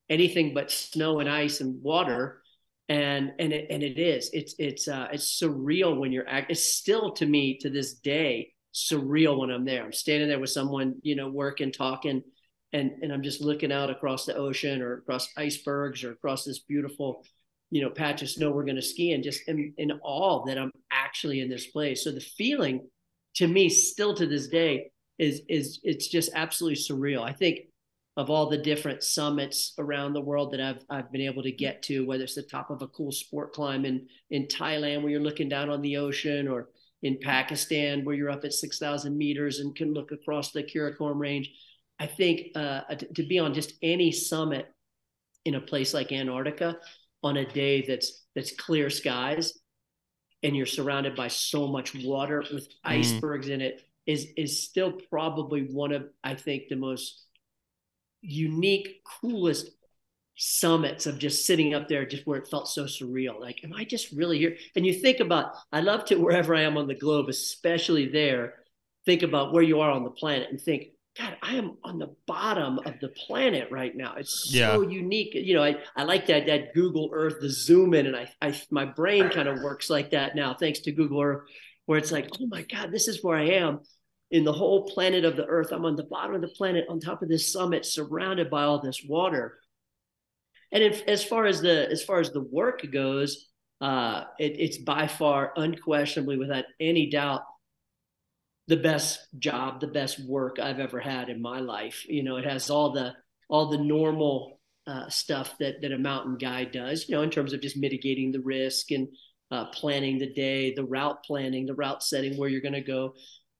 [0.09, 2.41] anything but snow and ice and water,
[2.89, 4.29] and and it and it is.
[4.33, 6.27] It's it's uh, it's surreal when you're.
[6.27, 9.83] Act- it's still to me to this day surreal when I'm there.
[9.83, 12.21] I'm standing there with someone, you know, working, talking
[12.75, 16.59] and and I'm just looking out across the ocean or across icebergs or across this
[16.59, 17.23] beautiful,
[17.71, 20.57] you know, patch of snow we're going to ski and just in, in awe that
[20.57, 22.03] I'm actually in this place.
[22.03, 22.87] So the feeling
[23.35, 27.23] to me still to this day is is it's just absolutely surreal.
[27.23, 27.59] I think
[28.17, 31.81] of all the different summits around the world that I've I've been able to get
[31.83, 35.21] to, whether it's the top of a cool sport climb in in Thailand where you're
[35.29, 36.69] looking down on the ocean, or
[37.03, 41.19] in Pakistan where you're up at six thousand meters and can look across the Karakoram
[41.19, 41.49] Range.
[41.99, 42.81] I think uh,
[43.15, 44.67] to be on just any summit
[45.45, 46.77] in a place like Antarctica
[47.23, 49.53] on a day that's that's clear skies
[50.43, 52.73] and you're surrounded by so much water with mm.
[52.83, 53.51] icebergs mm.
[53.51, 57.25] in it is is still probably one of I think the most
[58.21, 59.69] unique, coolest
[60.37, 63.39] summits of just sitting up there just where it felt so surreal.
[63.39, 64.57] Like, am I just really here?
[64.75, 68.55] And you think about I love to wherever I am on the globe, especially there,
[69.05, 72.13] think about where you are on the planet and think, God, I am on the
[72.27, 74.15] bottom of the planet right now.
[74.17, 74.89] It's so yeah.
[74.89, 75.33] unique.
[75.33, 78.59] You know, I, I like that that Google Earth, the zoom in, and I, I
[78.69, 81.43] my brain kind of works like that now, thanks to Google Earth,
[81.85, 83.79] where it's like, oh my God, this is where I am
[84.29, 85.71] in the whole planet of the Earth.
[85.71, 88.81] I'm on the bottom of the planet, on top of this summit, surrounded by all
[88.81, 89.57] this water.
[90.73, 93.47] And if, as far as the as far as the work goes,
[93.79, 97.43] uh, it, it's by far, unquestionably, without any doubt,
[98.67, 102.05] the best job, the best work I've ever had in my life.
[102.07, 103.13] You know, it has all the
[103.49, 107.07] all the normal uh, stuff that that a mountain guide does.
[107.07, 109.07] You know, in terms of just mitigating the risk and
[109.51, 113.13] uh, planning the day, the route planning, the route setting, where you're going to go,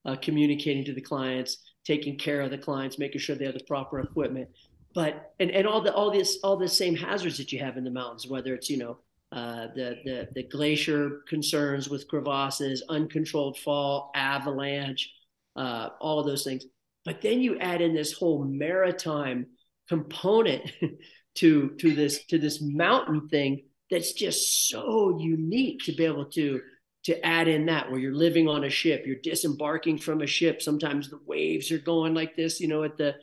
[0.06, 3.63] uh, communicating to the clients, taking care of the clients, making sure they have the
[3.65, 4.50] proper equipment.
[4.94, 7.84] But and and all the all this all the same hazards that you have in
[7.84, 9.00] the mountains, whether it's you know
[9.32, 15.12] uh, the, the, the glacier concerns with crevasses, uncontrolled fall, avalanche,
[15.56, 16.66] uh, all of those things.
[17.04, 19.48] But then you add in this whole maritime
[19.88, 20.72] component
[21.36, 26.62] to to this to this mountain thing that's just so unique to be able to
[27.04, 30.62] to add in that where you're living on a ship you're disembarking from a ship
[30.62, 33.14] sometimes the waves are going like this you know at the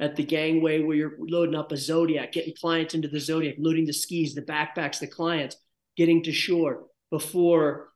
[0.00, 3.84] at the gangway where you're loading up a Zodiac, getting clients into the Zodiac, loading
[3.84, 5.56] the skis, the backpacks, the clients,
[5.96, 7.88] getting to shore before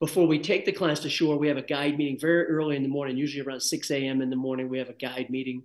[0.00, 1.38] before we take the clients to shore.
[1.38, 4.20] We have a guide meeting very early in the morning, usually around 6 a.m.
[4.20, 4.68] in the morning.
[4.68, 5.62] We have a guide meeting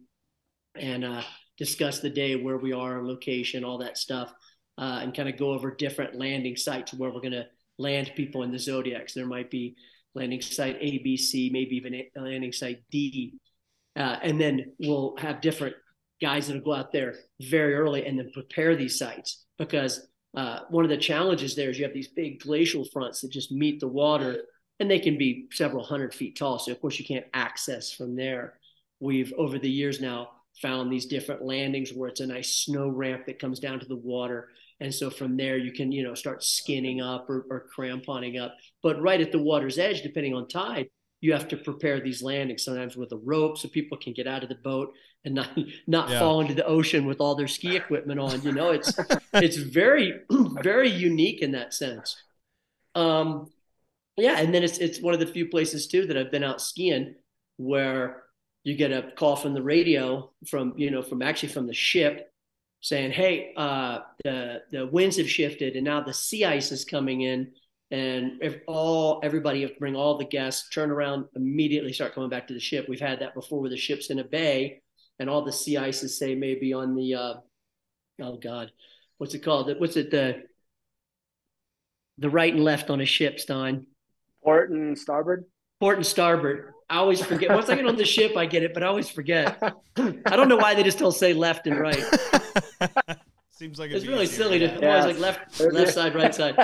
[0.75, 1.23] and uh,
[1.57, 4.31] discuss the day, where we are, location, all that stuff,
[4.77, 7.47] uh, and kind of go over different landing sites where we're going to
[7.79, 9.15] land people in the Zodiacs.
[9.15, 9.75] There might be
[10.13, 13.39] landing site A, B, C, maybe even landing site D.
[13.95, 15.75] Uh, and then we'll have different
[16.21, 20.83] guys that'll go out there very early and then prepare these sites because uh, one
[20.83, 23.87] of the challenges there is you have these big glacial fronts that just meet the
[23.87, 24.43] water
[24.79, 26.59] and they can be several hundred feet tall.
[26.59, 28.59] So of course you can't access from there.
[28.99, 30.29] We've over the years now
[30.61, 33.95] found these different landings where it's a nice snow ramp that comes down to the
[33.95, 34.49] water.
[34.79, 38.55] And so from there you can, you know, start skinning up or, or cramponing up.
[38.83, 40.87] But right at the water's edge, depending on tide,
[41.21, 44.43] you have to prepare these landings sometimes with a rope so people can get out
[44.43, 44.93] of the boat
[45.25, 45.49] and not
[45.87, 46.19] not yeah.
[46.19, 48.71] fall into the ocean with all their ski equipment on you know?
[48.71, 48.93] It's
[49.33, 50.21] it's very
[50.61, 52.15] very unique in that sense.
[52.95, 53.51] Um
[54.15, 56.61] yeah and then it's it's one of the few places too that I've been out
[56.61, 57.15] skiing
[57.57, 58.23] where
[58.63, 62.31] you get a call from the radio from you know from actually from the ship
[62.81, 67.21] saying hey uh the the winds have shifted and now the sea ice is coming
[67.21, 67.51] in
[67.91, 72.29] and if all everybody have to bring all the guests turn around immediately start coming
[72.29, 74.81] back to the ship we've had that before where the ship's in a bay
[75.19, 77.33] and all the sea ices say maybe on the uh,
[78.21, 78.71] oh god
[79.17, 80.43] what's it called what's it the
[82.17, 83.85] the right and left on a ship stein
[84.43, 85.45] port and starboard
[85.79, 86.73] port and starboard.
[86.89, 87.49] I always forget.
[87.49, 89.61] Once I get on the ship, I get it, but I always forget.
[89.97, 92.01] I don't know why they just don't say left and right.
[93.51, 94.99] Seems like it's really easier, silly to yeah.
[94.99, 96.55] always like left, left side, right side.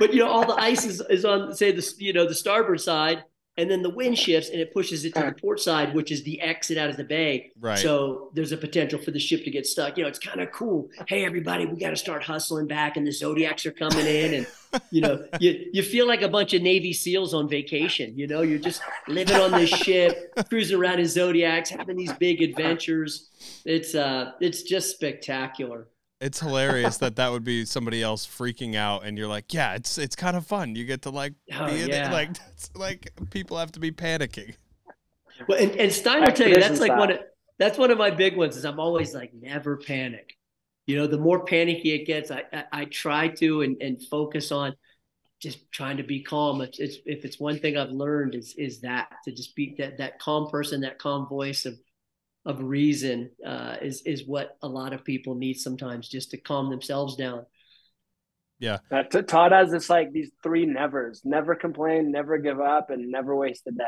[0.00, 2.80] But you know, all the ice is, is on say the you know the starboard
[2.80, 3.22] side,
[3.58, 6.22] and then the wind shifts and it pushes it to the port side, which is
[6.22, 7.52] the exit out of the bay.
[7.60, 7.78] Right.
[7.78, 9.98] So there's a potential for the ship to get stuck.
[9.98, 10.88] You know, it's kind of cool.
[11.06, 14.46] Hey, everybody, we got to start hustling back, and the Zodiacs are coming in, and
[14.90, 18.16] you know, you you feel like a bunch of Navy SEALs on vacation.
[18.16, 22.40] You know, you're just living on this ship, cruising around in Zodiacs, having these big
[22.40, 23.28] adventures.
[23.66, 25.88] It's uh, it's just spectacular
[26.20, 29.98] it's hilarious that that would be somebody else freaking out and you're like yeah it's
[29.98, 30.74] it's kind of fun.
[30.74, 32.08] You get to like oh, be in yeah.
[32.08, 32.30] it like
[32.74, 34.54] like people have to be panicking.
[35.48, 37.18] Well and, and stein will tell you that's like one of
[37.58, 40.34] that's one of my big ones is i'm always like never panic.
[40.86, 44.52] You know the more panicky it gets i i, I try to and, and focus
[44.52, 44.74] on
[45.40, 46.60] just trying to be calm.
[46.60, 49.96] It's, it's, if it's one thing i've learned is is that to just be that
[49.98, 51.78] that calm person that calm voice of
[52.50, 56.70] of reason uh, is is what a lot of people need sometimes just to calm
[56.70, 57.46] themselves down.
[58.58, 63.10] Yeah, uh, Todd has this like these three nevers: never complain, never give up, and
[63.10, 63.84] never waste a day.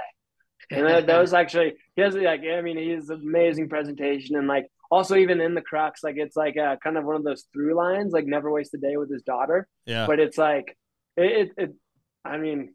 [0.71, 5.17] And those actually, he has like I mean, he's has amazing presentation and like also
[5.17, 8.13] even in the crux, like it's like a, kind of one of those through lines,
[8.13, 9.67] like never waste a day with his daughter.
[9.87, 10.77] Yeah, but it's like
[11.17, 11.71] it, it, it
[12.25, 12.75] I mean,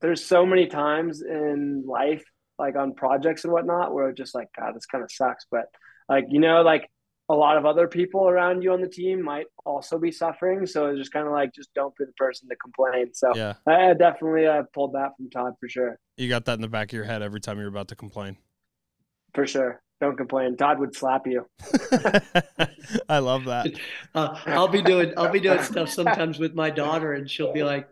[0.00, 2.24] there's so many times in life
[2.58, 5.46] like on projects and whatnot where it's just like god this kind of sucks.
[5.50, 5.66] But
[6.08, 6.88] like you know like
[7.30, 10.88] a lot of other people around you on the team might also be suffering so
[10.88, 13.14] it's just kind of like just don't be the person to complain.
[13.14, 13.54] So yeah.
[13.66, 15.98] I definitely uh, pulled that from todd for sure.
[16.16, 18.36] You got that in the back of your head every time you're about to complain.
[19.34, 19.80] For sure.
[20.00, 20.56] Don't complain.
[20.56, 21.46] Todd would slap you.
[23.08, 23.68] I love that.
[24.14, 27.64] Uh, i'll be doing i'll be doing stuff sometimes with my daughter and she'll be
[27.64, 27.88] like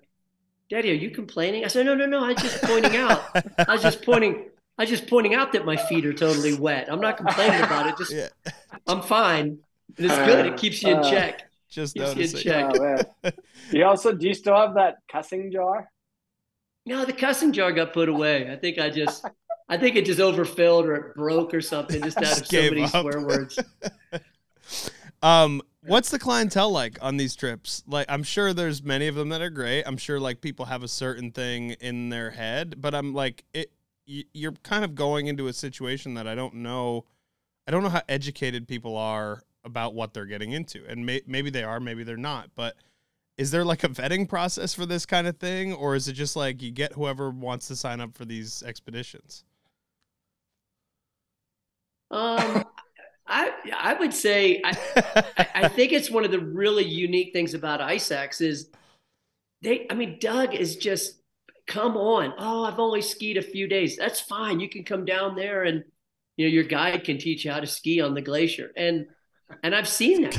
[0.73, 1.67] Daddy, are you complaining?
[1.67, 2.25] I said, No, no, no.
[2.25, 3.23] I was just pointing out.
[3.69, 4.49] I was just pointing.
[4.79, 6.91] I was just pointing out that my feet are totally wet.
[6.91, 7.99] I'm not complaining about it.
[7.99, 8.29] Just yeah.
[8.87, 9.59] I'm fine.
[9.99, 10.47] And it's good.
[10.47, 11.51] It keeps you in uh, check.
[11.69, 12.51] Just keeps noticing.
[12.51, 13.07] you in check.
[13.23, 13.31] Oh,
[13.71, 15.91] you also do you still have that cussing jar?
[16.87, 18.51] No, the cussing jar got put away.
[18.51, 19.27] I think I just
[19.69, 22.85] I think it just overfilled or it broke or something just out of so many
[22.85, 22.91] up.
[22.93, 23.59] swear words.
[25.23, 27.83] um what's the clientele like on these trips?
[27.87, 29.85] Like, I'm sure there's many of them that are great.
[29.85, 33.73] I'm sure like people have a certain thing in their head, but I'm like, it.
[34.05, 37.05] You're kind of going into a situation that I don't know.
[37.69, 41.51] I don't know how educated people are about what they're getting into, and may, maybe
[41.51, 42.51] they are, maybe they're not.
[42.57, 42.75] But
[43.39, 46.35] is there like a vetting process for this kind of thing, or is it just
[46.35, 49.45] like you get whoever wants to sign up for these expeditions?
[52.11, 52.65] Um,
[53.27, 54.77] I I would say I,
[55.55, 58.71] I think it's one of the really unique things about Ice Axe is
[59.63, 61.21] they I mean Doug is just
[61.67, 62.35] come on.
[62.39, 63.97] Oh I've only skied a few days.
[63.97, 64.61] That's fine.
[64.61, 65.85] You can come down there and
[66.37, 68.73] you know your guide can teach you how to ski on the glacier.
[68.77, 69.07] And
[69.63, 70.39] and I've seen that.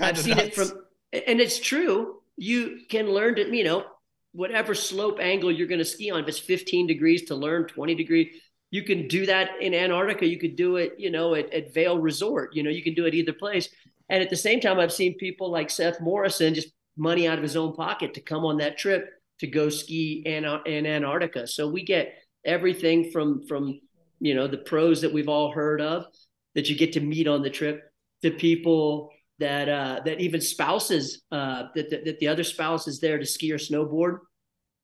[0.00, 0.48] I've seen nuts.
[0.48, 2.20] it from and it's true.
[2.36, 3.86] You can learn to you know
[4.32, 6.20] whatever slope angle you're going to ski on.
[6.20, 8.36] If it's 15 degrees to learn 20 degrees
[8.70, 10.26] you can do that in Antarctica.
[10.26, 12.54] You could do it, you know, at, at Resort.
[12.54, 13.68] You know, you can do it either place.
[14.08, 17.42] And at the same time, I've seen people like Seth Morrison just money out of
[17.42, 21.46] his own pocket to come on that trip to go ski in, in Antarctica.
[21.46, 23.80] So we get everything from from
[24.18, 26.06] you know the pros that we've all heard of
[26.54, 27.82] that you get to meet on the trip
[28.22, 33.00] to people that uh, that even spouses uh, that, that that the other spouse is
[33.00, 34.18] there to ski or snowboard,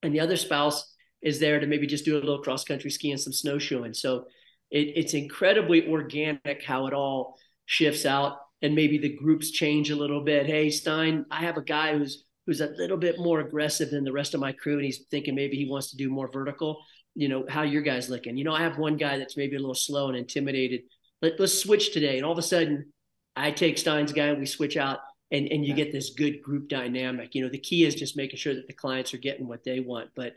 [0.02, 3.10] and the other spouse is there to maybe just do a little cross country ski
[3.10, 3.94] and some snowshoeing.
[3.94, 4.26] So
[4.70, 9.96] it, it's incredibly organic how it all shifts out and maybe the groups change a
[9.96, 10.46] little bit.
[10.46, 14.12] Hey, Stein, I have a guy who's who's a little bit more aggressive than the
[14.12, 16.80] rest of my crew, and he's thinking maybe he wants to do more vertical.
[17.14, 18.36] You know, how your guys looking?
[18.36, 20.82] You know, I have one guy that's maybe a little slow and intimidated.
[21.22, 22.16] Let, let's switch today.
[22.16, 22.92] And all of a sudden,
[23.34, 25.00] I take Stein's guy and we switch out,
[25.30, 27.34] and and you get this good group dynamic.
[27.34, 29.80] You know, the key is just making sure that the clients are getting what they
[29.80, 30.10] want.
[30.14, 30.34] But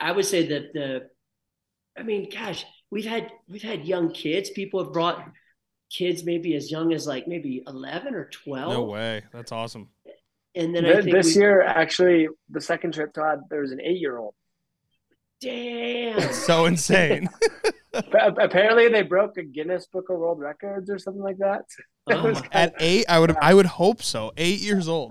[0.00, 1.08] I would say that the,
[1.98, 4.50] I mean, gosh, we've had we've had young kids.
[4.50, 5.24] People have brought
[5.90, 8.72] kids maybe as young as like maybe eleven or twelve.
[8.72, 9.88] No way, that's awesome.
[10.56, 14.34] And then this, this year, actually, the second trip, Todd, there was an eight-year-old.
[15.40, 17.28] Damn, that's so insane.
[17.92, 21.62] Apparently, they broke a Guinness Book of World Records or something like that.
[22.06, 24.30] Oh, at eight, I would I would hope so.
[24.36, 25.10] Eight years old.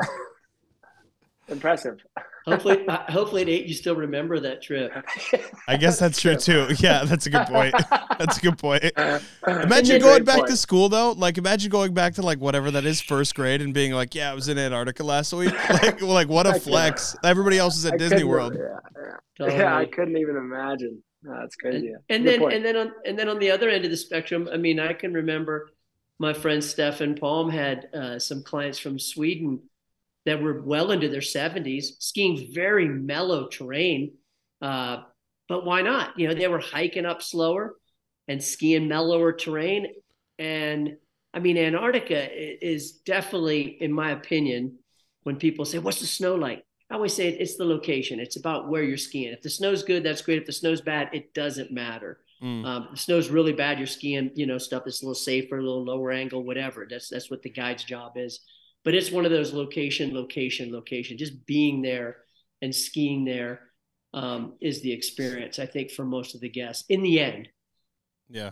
[1.47, 1.99] Impressive
[2.45, 4.91] hopefully, uh, hopefully at eight you still remember that trip.
[5.67, 6.67] I guess that's true too.
[6.79, 7.75] Yeah, that's a good point.
[8.19, 8.83] That's a good point.
[9.47, 10.49] Imagine going back point.
[10.49, 11.13] to school though.
[11.13, 14.31] Like, imagine going back to like whatever that is, first grade, and being like, "Yeah,
[14.31, 17.15] I was in Antarctica last week." Like, like what a flex!
[17.23, 18.55] Everybody else is at I Disney World.
[18.55, 19.17] Yeah, yeah.
[19.35, 19.57] Totally.
[19.57, 21.01] yeah, I couldn't even imagine.
[21.23, 21.87] that's crazy.
[21.87, 22.53] And, and then point.
[22.53, 24.93] and then on and then on the other end of the spectrum, I mean, I
[24.93, 25.71] can remember
[26.19, 29.59] my friend Stefan Palm had uh, some clients from Sweden
[30.25, 34.13] that were well into their 70s, skiing very mellow terrain.
[34.61, 35.03] Uh,
[35.49, 36.17] but why not?
[36.17, 37.75] You know, they were hiking up slower
[38.27, 39.87] and skiing mellower terrain.
[40.39, 40.97] And
[41.33, 44.77] I mean, Antarctica is definitely, in my opinion,
[45.23, 46.63] when people say, What's the snow like?
[46.89, 48.19] I always say it's the location.
[48.19, 49.33] It's about where you're skiing.
[49.33, 50.37] If the snow's good, that's great.
[50.37, 52.19] If the snow's bad, it doesn't matter.
[52.41, 52.65] Mm.
[52.65, 53.77] Um, the snow's really bad.
[53.77, 56.85] You're skiing, you know, stuff that's a little safer, a little lower angle, whatever.
[56.87, 58.41] That's that's what the guide's job is.
[58.83, 61.17] But it's one of those location, location, location.
[61.17, 62.17] Just being there
[62.61, 63.61] and skiing there
[64.13, 65.57] um, is the experience.
[65.59, 66.83] I think for most of the guests.
[66.89, 67.47] In the end.
[68.29, 68.51] Yeah.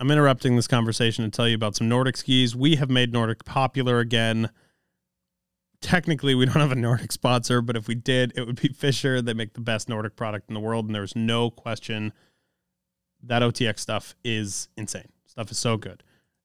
[0.00, 2.56] I'm interrupting this conversation to tell you about some Nordic skis.
[2.56, 4.50] We have made Nordic popular again
[5.82, 9.20] technically we don't have a Nordic sponsor, but if we did, it would be Fischer.
[9.20, 12.12] They make the best Nordic product in the world, and there's no question
[13.24, 15.08] that OTX stuff is insane.
[15.26, 16.02] Stuff is so good.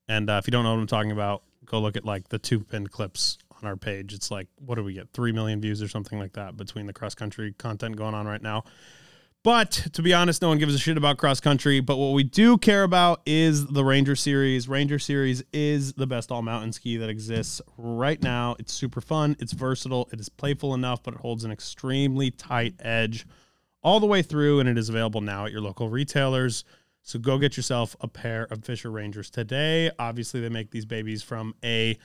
[0.10, 2.40] And uh, if you don't know what I'm talking about, go look at like the
[2.40, 4.14] two pinned clips on our page.
[4.14, 5.10] It's like what do we get?
[5.14, 8.42] Three million views or something like that between the cross country content going on right
[8.42, 8.64] now.
[9.44, 11.80] But to be honest, no one gives a shit about cross country.
[11.80, 14.68] But what we do care about is the Ranger Series.
[14.68, 18.56] Ranger Series is the best all mountain ski that exists right now.
[18.60, 22.76] It's super fun, it's versatile, it is playful enough, but it holds an extremely tight
[22.80, 23.26] edge
[23.82, 26.66] all the way through, and it is available now at your local retailers.
[27.08, 29.90] So go get yourself a pair of Fischer Rangers today.
[29.98, 31.98] Obviously, they make these babies from a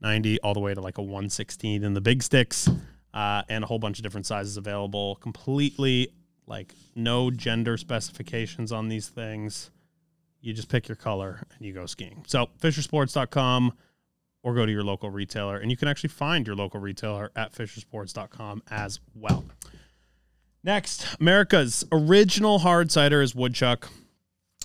[0.00, 2.68] 90 all the way to like a 116 in the big sticks.
[3.14, 6.08] Uh, and a whole bunch of different sizes available, completely
[6.48, 9.70] like no gender specifications on these things.
[10.40, 12.24] You just pick your color and you go skiing.
[12.26, 13.72] So fischersports.com
[14.42, 17.52] or go to your local retailer and you can actually find your local retailer at
[17.52, 19.44] fischersports.com as well.
[20.64, 23.88] Next, America's original hard cider is Woodchuck.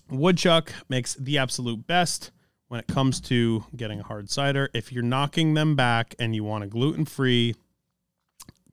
[0.10, 2.32] Woodchuck makes the absolute best
[2.68, 4.70] when it comes to getting a hard cider.
[4.74, 7.56] If you're knocking them back and you want a gluten free,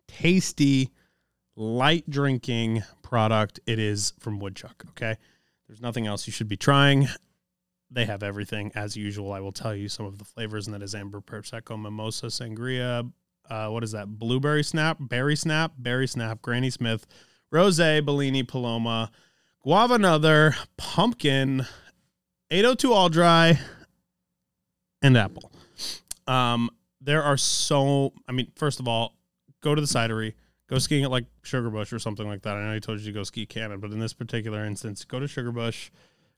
[0.08, 0.90] tasty,
[1.56, 3.60] light drinking product.
[3.66, 4.84] It is from Woodchuck.
[4.90, 5.16] Okay.
[5.68, 7.08] There's nothing else you should be trying.
[7.90, 9.32] They have everything as usual.
[9.32, 13.10] I will tell you some of the flavors, and that is amber, prosecco, mimosa, sangria.
[13.48, 14.18] Uh, what is that?
[14.18, 17.06] Blueberry snap, berry snap, berry snap, Granny Smith,
[17.50, 19.10] rose, Bellini, Paloma,
[19.62, 21.66] guava, another pumpkin,
[22.50, 23.58] 802 all dry,
[25.02, 25.50] and apple.
[26.26, 28.12] Um, there are so.
[28.28, 29.14] I mean, first of all,
[29.60, 30.34] go to the cidery
[30.70, 32.56] go skiing at like Sugarbush or something like that.
[32.56, 35.18] I know I told you to go ski Cannon, but in this particular instance, go
[35.18, 35.90] to Sugarbush,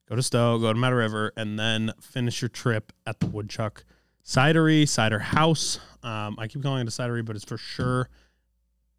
[0.08, 3.84] go to Stowe, go to Mad River, and then finish your trip at the Woodchuck
[4.24, 5.78] Cidery, Cider House.
[6.02, 8.08] Um, I keep calling it a cidery, but it's for sure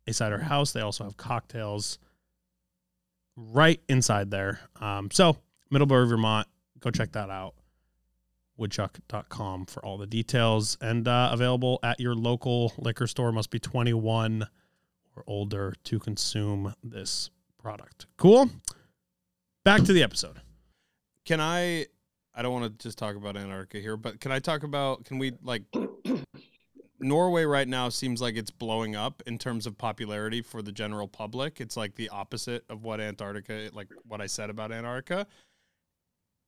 [0.06, 0.72] a cider house.
[0.72, 1.98] They also have cocktails
[3.36, 4.60] right inside there.
[4.80, 5.38] Um, so,
[5.70, 6.48] Middlebury, Vermont,
[6.80, 7.56] go check that out.
[8.58, 13.32] Woodchuck.com for all the details and uh, available at your local liquor store.
[13.32, 14.48] Must be 21
[15.16, 18.06] or older to consume this product.
[18.18, 18.50] Cool.
[19.64, 20.42] Back to the episode.
[21.26, 21.88] Can I?
[22.36, 25.06] I don't want to just talk about Antarctica here, but can I talk about?
[25.06, 25.64] Can we like?
[27.04, 31.08] Norway right now seems like it's blowing up in terms of popularity for the general
[31.08, 31.62] public.
[31.62, 35.28] It's like the opposite of what Antarctica, like what I said about Antarctica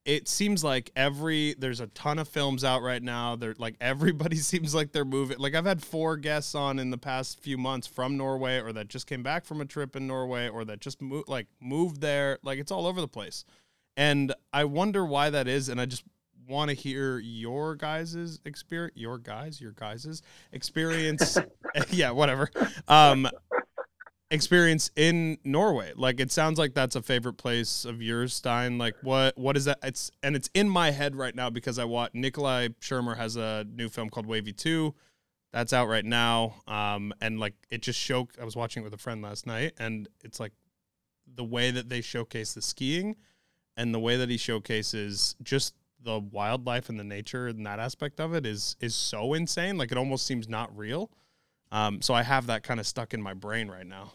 [0.06, 3.36] it seems like every there's a ton of films out right now.
[3.36, 5.40] They're like everybody seems like they're moving.
[5.40, 8.88] Like I've had four guests on in the past few months from Norway, or that
[8.88, 12.38] just came back from a trip in Norway, or that just moved like moved there.
[12.44, 13.46] Like it's all over the place,
[13.98, 15.70] and I wonder why that is.
[15.70, 16.04] And I just
[16.48, 20.22] want to hear your guys's experience, your guys, your guys's
[20.52, 21.38] experience.
[21.90, 22.50] yeah, whatever.
[22.88, 23.28] Um,
[24.32, 25.94] experience in Norway.
[25.96, 28.78] Like it sounds like that's a favorite place of yours, Stein.
[28.78, 29.80] Like what what is that?
[29.84, 33.66] It's and it's in my head right now because I watch Nikolai Schirmer has a
[33.70, 34.96] new film called Wavy Two.
[35.52, 36.56] That's out right now.
[36.68, 39.74] Um, and like it just showed I was watching it with a friend last night
[39.78, 40.54] and it's like
[41.34, 43.16] the way that they showcase the skiing
[43.78, 45.74] and the way that he showcases just
[46.06, 49.78] the wildlife and the nature and that aspect of it is is so insane.
[49.78, 51.10] Like it almost seems not real.
[51.72, 54.14] Um, so I have that kind of stuck in my brain right now.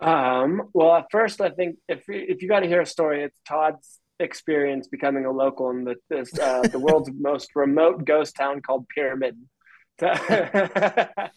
[0.00, 3.40] Um, well, at first, I think if if you got to hear a story, it's
[3.48, 8.60] Todd's experience becoming a local in the this, uh, the world's most remote ghost town
[8.60, 9.36] called Pyramid.
[9.98, 11.32] That's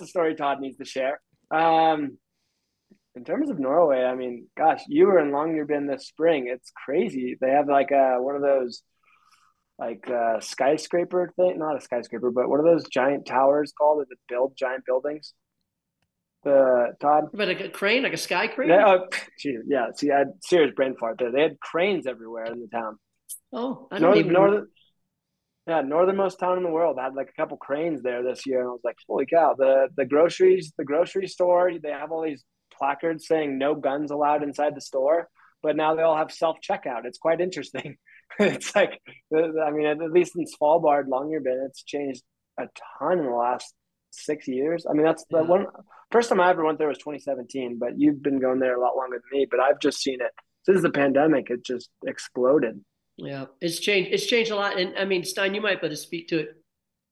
[0.00, 1.20] a story Todd needs to share.
[1.50, 2.18] Um,
[3.14, 6.46] in terms of Norway, I mean, gosh, you were in Longyearbyen this spring.
[6.48, 7.36] It's crazy.
[7.40, 8.82] They have like a, one of those
[9.78, 14.16] like uh, skyscraper thing, not a skyscraper, but what are those giant towers called that
[14.28, 15.34] build giant buildings?
[16.44, 17.24] The Todd.
[17.32, 18.70] But like a crane, like a sky crane.
[18.70, 19.06] Yeah, oh,
[19.38, 19.86] geez, yeah.
[19.94, 21.30] See, I had serious brain fart there.
[21.30, 22.98] They had cranes everywhere in the town.
[23.52, 24.32] Oh, I don't Northern, even.
[24.32, 24.66] northern,
[25.66, 28.68] yeah, northernmost town in the world had like a couple cranes there this year, and
[28.68, 29.54] I was like, holy cow!
[29.56, 32.44] The the groceries, the grocery store, they have all these
[32.78, 35.28] placards saying no guns allowed inside the store,
[35.62, 37.04] but now they all have self checkout.
[37.04, 37.96] It's quite interesting.
[38.38, 39.00] it's like,
[39.34, 42.22] uh, I mean, at least in Svalbard, Longyearbyen, it's changed
[42.58, 42.64] a
[42.98, 43.74] ton in the last
[44.10, 44.86] six years.
[44.88, 45.48] I mean, that's the Yeah.
[45.48, 45.66] one
[46.10, 48.96] first time I ever went there was 2017, but you've been going there a lot
[48.96, 49.46] longer than me.
[49.50, 50.32] But I've just seen it
[50.64, 51.50] since the pandemic.
[51.50, 52.84] It just exploded.
[53.16, 54.10] Yeah, it's changed.
[54.12, 56.48] It's changed a lot, and I mean, Stein, you might better speak to it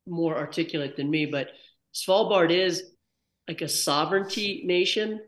[0.06, 1.48] more articulate than me, but
[1.94, 2.82] Svalbard is
[3.46, 5.20] like a sovereignty nation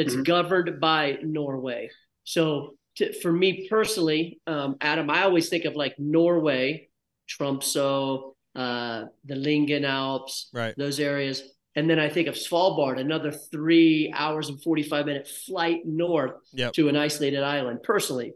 [0.00, 0.24] that's Mhm.
[0.24, 1.90] governed by Norway.
[2.24, 6.88] So, to, for me personally, um, Adam, I always think of like Norway,
[7.28, 10.74] Tromsø, uh, the Lyngen Alps, Right.
[10.76, 11.42] those areas.
[11.76, 16.72] And then I think of Svalbard, another three hours and 45 minute flight north Yep.
[16.74, 18.32] to an isolated island, personally.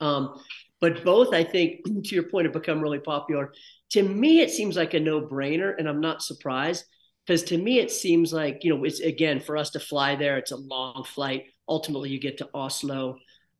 [0.00, 0.34] Um,
[0.80, 3.52] but both, I think, to your point, have become really popular.
[3.90, 6.84] To me, it seems like a no brainer, and I'm not surprised
[7.26, 10.38] because to me, it seems like, you know, it's again, for us to fly there,
[10.38, 11.44] it's a long flight.
[11.68, 13.18] Ultimately, you get to Oslo.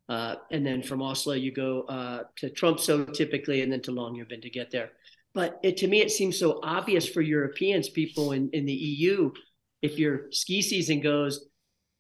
[0.09, 4.43] Uh, and then from Oslo, you go uh, to Tromsø typically, and then to Longyearbyen
[4.43, 4.93] to get there.
[5.35, 9.33] But it, to me, it seems so obvious for Europeans, people in, in the EU,
[9.83, 11.49] if your ski season goes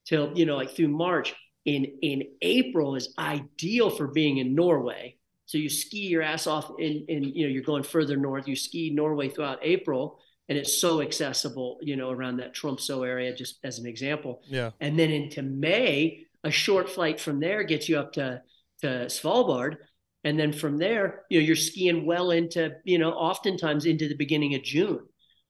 [0.06, 5.16] till you know like through March, in in April is ideal for being in Norway.
[5.46, 8.46] So you ski your ass off in in you know you're going further north.
[8.46, 13.34] You ski Norway throughout April, and it's so accessible, you know, around that Tromsø area,
[13.34, 14.42] just as an example.
[14.46, 14.70] Yeah.
[14.80, 18.42] And then into May, a short flight from there gets you up to
[18.82, 19.76] to Svalbard.
[20.24, 24.16] And then from there, you know, you're skiing well into, you know, oftentimes into the
[24.16, 25.00] beginning of June.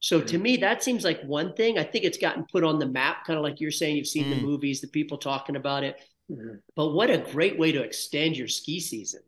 [0.01, 1.79] So to me, that seems like one thing.
[1.79, 4.27] I think it's gotten put on the map, kind of like you're saying, you've seen
[4.27, 4.37] Mm.
[4.37, 5.97] the movies, the people talking about it.
[6.31, 6.61] Mhm.
[6.77, 9.23] But what a great way to extend your ski season.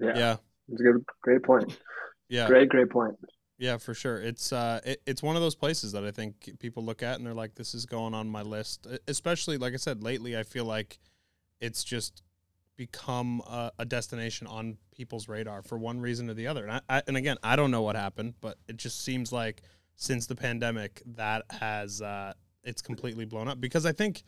[0.00, 0.36] Yeah, Yeah.
[0.68, 1.78] it's a good, great point.
[2.28, 2.48] Yeah.
[2.48, 3.16] Great, great point.
[3.60, 4.16] Yeah, for sure.
[4.16, 7.26] It's uh, it, it's one of those places that I think people look at and
[7.26, 10.64] they're like, "This is going on my list." Especially, like I said, lately, I feel
[10.64, 10.98] like
[11.60, 12.22] it's just
[12.76, 16.62] become a, a destination on people's radar for one reason or the other.
[16.64, 19.60] And I, I, and again, I don't know what happened, but it just seems like
[19.96, 22.32] since the pandemic, that has uh,
[22.64, 23.60] it's completely blown up.
[23.60, 24.22] Because I think,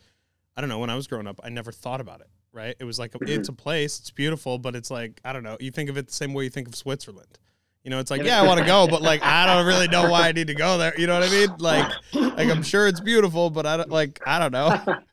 [0.55, 2.29] I don't know, when I was growing up, I never thought about it.
[2.51, 2.75] Right?
[2.79, 5.57] It was like it's a place, it's beautiful, but it's like I don't know.
[5.59, 7.39] You think of it the same way you think of Switzerland.
[7.83, 10.09] You know, it's like, yeah, I want to go, but like, I don't really know
[10.09, 10.97] why I need to go there.
[10.97, 11.49] You know what I mean?
[11.59, 14.97] Like, like I'm sure it's beautiful, but I don't like, I don't know.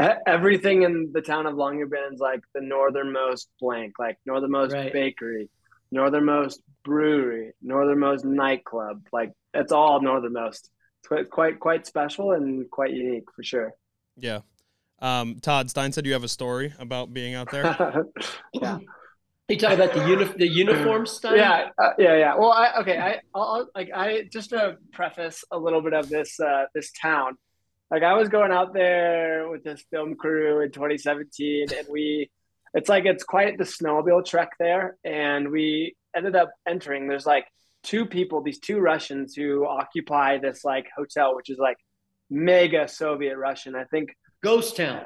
[0.00, 4.92] E- Everything in the town of Longyearbyen is like the northernmost blank, like northernmost Right.
[4.92, 5.48] bakery,
[5.90, 9.06] northernmost brewery, northernmost nightclub.
[9.12, 10.70] Like it's all northernmost.
[11.00, 13.72] It's quite, quite, quite special and quite unique for sure.
[14.16, 14.40] Yeah.
[15.00, 18.06] Um, Todd Stein said you have a story about being out there.
[18.54, 18.78] yeah.
[19.48, 21.36] You talk about the uni- the uniform style.
[21.36, 22.34] Yeah, uh, yeah, yeah.
[22.36, 22.98] Well, I okay.
[22.98, 27.36] I, I'll, like I just to preface a little bit of this uh, this town.
[27.90, 32.30] Like I was going out there with this film crew in 2017, and we,
[32.72, 37.08] it's like it's quite the snowmobile trek there, and we ended up entering.
[37.08, 37.46] There's like
[37.82, 41.76] two people, these two Russians who occupy this like hotel, which is like
[42.30, 43.74] mega Soviet Russian.
[43.74, 45.02] I think Ghost Town.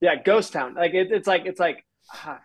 [0.00, 0.74] yeah, Ghost Town.
[0.74, 2.40] Like it, it's like it's like ah,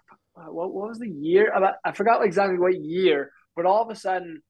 [0.50, 1.52] what, what was the year?
[1.54, 4.42] About I forgot exactly what year, but all of a sudden,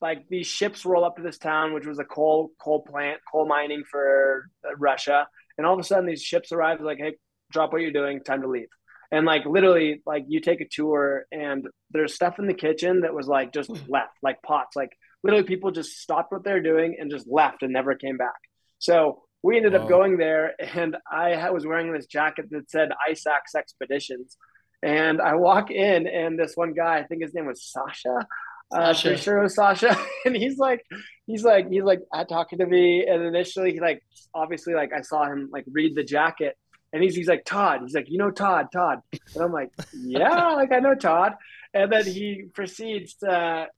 [0.00, 3.46] like these ships roll up to this town, which was a coal coal plant, coal
[3.46, 5.26] mining for uh, Russia,
[5.56, 6.80] and all of a sudden these ships arrive.
[6.80, 7.16] Like, hey,
[7.50, 8.68] drop what you're doing, time to leave.
[9.12, 13.14] And like literally, like you take a tour, and there's stuff in the kitchen that
[13.14, 14.90] was like just left, like pots, like
[15.22, 18.34] literally people just stopped what they're doing and just left and never came back.
[18.78, 19.82] So we ended Wow.
[19.82, 24.36] up going there, and I was wearing this jacket that said Ice Axe Expeditions.
[24.82, 28.26] And I walk in, and this one guy, I think his name was Sasha.
[28.70, 29.08] Uh, Sasha.
[29.08, 29.96] pretty sure it was Sasha.
[30.24, 30.84] And he's like,
[31.26, 33.06] he's like, he's like at talking to me.
[33.06, 34.02] And initially, he like,
[34.34, 36.56] obviously, like I saw him like read the jacket,
[36.92, 37.80] and he's he's like Todd.
[37.82, 39.00] He's like, you know Todd, Todd.
[39.34, 41.34] And I'm like, yeah, like I know Todd.
[41.74, 43.68] And then he proceeds to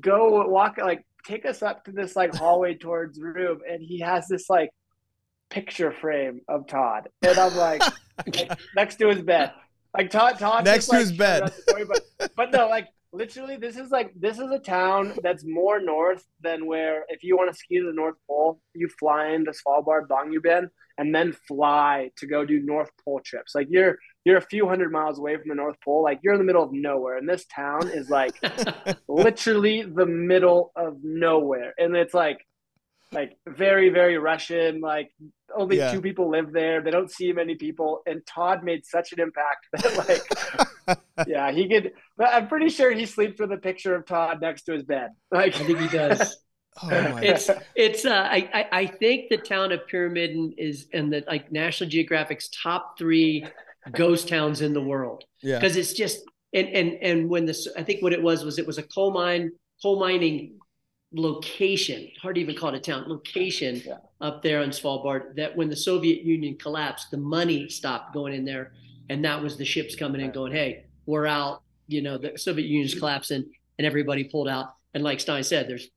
[0.00, 4.26] go walk like take us up to this like hallway towards room, and he has
[4.28, 4.70] this like
[5.50, 7.82] picture frame of Todd, and I'm like,
[8.26, 9.52] like, next to his bed,
[9.96, 11.52] like Todd, Todd Next to like, his bed.
[11.52, 15.80] story, but but no, like literally, this is like this is a town that's more
[15.80, 19.52] north than where if you want to ski to the North Pole, you fly into
[19.52, 20.68] Svalbard, Longyearbyen,
[20.98, 23.54] and then fly to go do North Pole trips.
[23.54, 26.38] Like you're you're a few hundred miles away from the North Pole, like you're in
[26.38, 28.34] the middle of nowhere, and this town is like
[29.08, 32.38] literally the middle of nowhere, and it's like
[33.12, 34.80] like very very Russian.
[34.80, 35.10] Like
[35.54, 35.92] only yeah.
[35.92, 36.80] two people live there.
[36.80, 38.02] They don't see many people.
[38.06, 40.98] And Todd made such an impact that like,
[41.28, 41.92] yeah, he could.
[42.16, 45.10] But I'm pretty sure he sleeps with a picture of Todd next to his bed.
[45.30, 46.36] Like I think he does.
[46.82, 46.88] Oh
[47.22, 51.90] it's it's uh, I I think the town of Pyramiden is in the like National
[51.90, 53.46] Geographic's top three
[53.92, 55.22] ghost towns in the world.
[55.42, 56.22] Yeah, because it's just
[56.54, 59.10] and and and when this I think what it was was it was a coal
[59.10, 59.50] mine
[59.82, 60.58] coal mining
[61.14, 63.98] location hard to even call it a town location yeah.
[64.20, 68.44] up there on Svalbard that when the Soviet Union collapsed the money stopped going in
[68.44, 68.72] there
[69.10, 72.66] and that was the ships coming in going hey we're out you know the Soviet
[72.66, 73.44] Union's collapsing
[73.78, 75.88] and everybody pulled out and like Stein said there's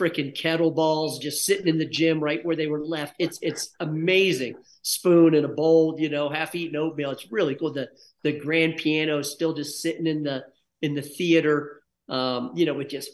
[0.00, 3.14] freaking kettlebells just sitting in the gym right where they were left.
[3.18, 4.54] It's it's amazing.
[4.82, 7.10] Spoon and a bowl, you know, half eaten oatmeal.
[7.10, 7.72] It's really cool.
[7.72, 7.88] The
[8.22, 10.44] the grand piano is still just sitting in the
[10.80, 13.10] in the theater, um, you know, with just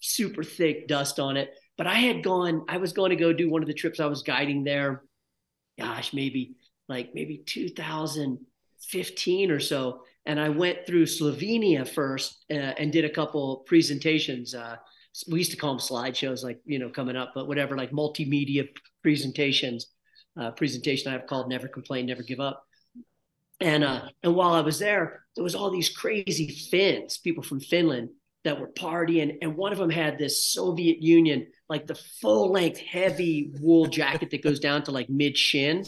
[0.00, 1.54] super thick dust on it.
[1.78, 4.06] But I had gone, I was going to go do one of the trips I
[4.06, 5.02] was guiding there.
[5.78, 6.56] Gosh, maybe
[6.88, 10.02] like maybe 2015 or so.
[10.24, 14.54] And I went through Slovenia first uh, and did a couple presentations.
[14.54, 14.76] Uh,
[15.28, 18.68] we used to call them slideshows, like you know, coming up, but whatever, like multimedia
[19.02, 19.88] presentations.
[20.40, 22.64] Uh, presentation I've called "Never Complain, Never Give Up."
[23.60, 27.60] And uh, and while I was there, there was all these crazy Finns, people from
[27.60, 28.08] Finland
[28.44, 32.78] that were partying, and one of them had this Soviet Union, like the full length
[32.78, 35.84] heavy wool jacket that goes down to like mid shin,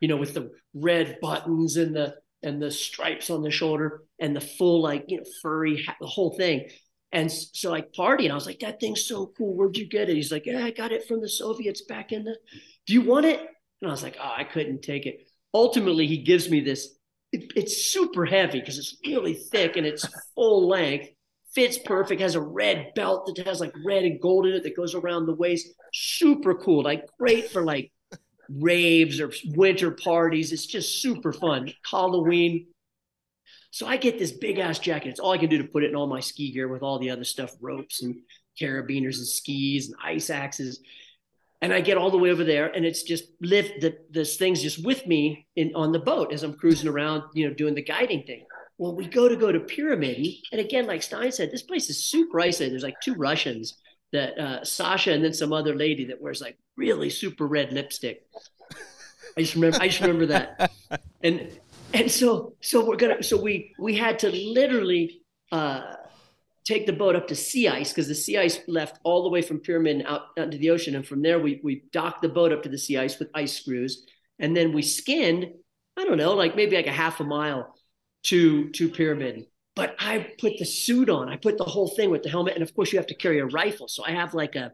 [0.00, 4.34] you know, with the red buttons and the and the stripes on the shoulder and
[4.34, 6.68] the full like you know furry the whole thing.
[7.10, 9.54] And so like party and I was like, that thing's so cool.
[9.54, 10.16] Where'd you get it?
[10.16, 12.36] He's like, yeah, I got it from the Soviets back in the,
[12.86, 13.40] do you want it?
[13.40, 15.26] And I was like, oh, I couldn't take it.
[15.54, 16.94] Ultimately, he gives me this.
[17.32, 21.08] It, it's super heavy because it's really thick and it's full length,
[21.58, 24.76] fits perfect, has a red belt that has like red and gold in it that
[24.76, 25.66] goes around the waist.
[25.92, 26.84] Super cool.
[26.84, 27.90] Like great for like
[28.48, 30.52] raves or winter parties.
[30.52, 31.72] It's just super fun.
[31.90, 32.68] Halloween,
[33.72, 35.08] so I get this big ass jacket.
[35.08, 37.00] It's all I can do to put it in all my ski gear with all
[37.00, 38.16] the other stuff, ropes and
[38.60, 40.80] carabiners and skis and ice axes.
[41.60, 44.62] And I get all the way over there, and it's just lift the this thing's
[44.62, 47.82] just with me in on the boat as I'm cruising around, you know, doing the
[47.82, 48.46] guiding thing.
[48.78, 52.04] Well, we go to go to Pyramid, and again, like Stein said, this place is
[52.04, 52.72] super isolated.
[52.72, 53.74] There's like two Russians
[54.12, 58.24] that uh, Sasha and then some other lady that wears like really super red lipstick.
[59.36, 60.72] I just remember, I just remember that.
[61.20, 61.50] And
[61.92, 65.94] and so so we're gonna so we we had to literally uh,
[66.64, 69.42] take the boat up to sea ice because the sea ice left all the way
[69.42, 72.52] from Pyramid out, out into the ocean, and from there we we docked the boat
[72.52, 74.06] up to the sea ice with ice screws,
[74.38, 75.46] and then we skinned.
[75.96, 77.74] I don't know, like maybe like a half a mile
[78.24, 79.46] to to Pyramid.
[79.74, 81.28] But I put the suit on.
[81.28, 83.38] I put the whole thing with the helmet, and of course you have to carry
[83.38, 83.86] a rifle.
[83.86, 84.72] So I have like a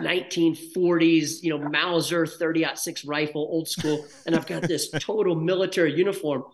[0.00, 6.44] 1940s, you know, Mauser 30-06 rifle, old school, and I've got this total military uniform.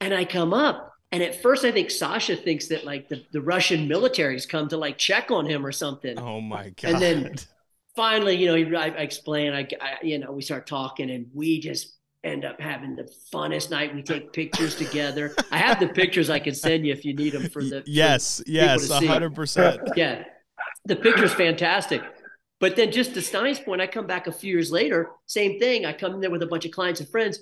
[0.00, 3.40] And I come up, and at first I think Sasha thinks that like the, the
[3.40, 6.18] Russian military's come to like check on him or something.
[6.18, 6.92] Oh my god!
[6.92, 7.34] And then
[7.96, 11.60] finally, you know, I, I explain, I, I, you know, we start talking, and we
[11.60, 11.95] just
[12.26, 13.94] end up having the funnest night.
[13.94, 15.34] We take pictures together.
[15.50, 18.38] I have the pictures I can send you if you need them for the yes,
[18.38, 19.80] for yes, hundred percent.
[19.96, 20.24] Yeah,
[20.84, 22.02] the picture's fantastic.
[22.58, 25.84] But then just to Stein's point, I come back a few years later, same thing.
[25.84, 27.40] I come in there with a bunch of clients and friends.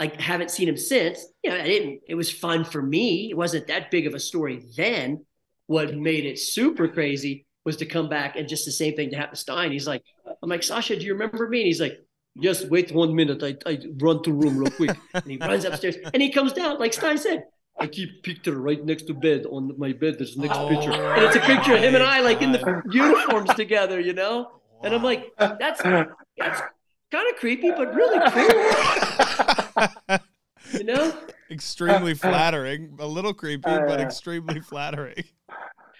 [0.00, 1.24] I haven't seen him since.
[1.42, 3.30] You know, I didn't, it was fun for me.
[3.30, 5.24] It wasn't that big of a story then.
[5.66, 9.16] What made it super crazy was to come back and just the same thing to
[9.16, 9.70] happen to Stein.
[9.70, 10.02] He's like,
[10.42, 11.60] I'm like, Sasha, do you remember me?
[11.60, 11.98] And he's like,
[12.40, 13.42] just wait one minute.
[13.42, 14.96] I, I run to room real quick.
[15.14, 17.44] and he runs upstairs and he comes down, like Stein said.
[17.80, 20.18] I keep picture right next to bed on my bed.
[20.18, 22.68] There's next oh picture, and it's a picture of him and I like in the
[22.68, 24.38] oh, uniforms together, you know.
[24.40, 24.80] Wow.
[24.82, 26.60] And I'm like, that's that's
[27.10, 30.18] kind of creepy, but really cool.
[30.72, 31.14] you know,
[31.50, 32.96] extremely flattering.
[32.98, 35.24] A little creepy, but uh, extremely flattering.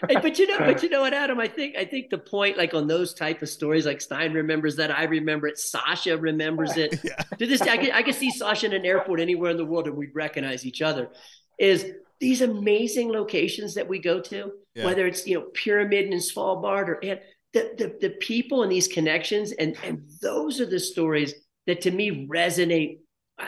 [0.01, 1.41] But you know, but you know what, Adam?
[1.41, 4.77] I think I think the point, like on those type of stories, like Stein remembers
[4.77, 7.01] that, I remember it, Sasha remembers it.
[7.05, 7.17] Yeah.
[7.39, 9.87] To this I can, I can see Sasha in an airport anywhere in the world,
[9.87, 11.11] and we'd recognize each other
[11.59, 14.85] is these amazing locations that we go to, yeah.
[14.85, 17.21] whether it's you know Pyramid in Svalbard or and
[17.53, 21.35] the, the the people and these connections, and and those are the stories
[21.67, 22.99] that to me resonate.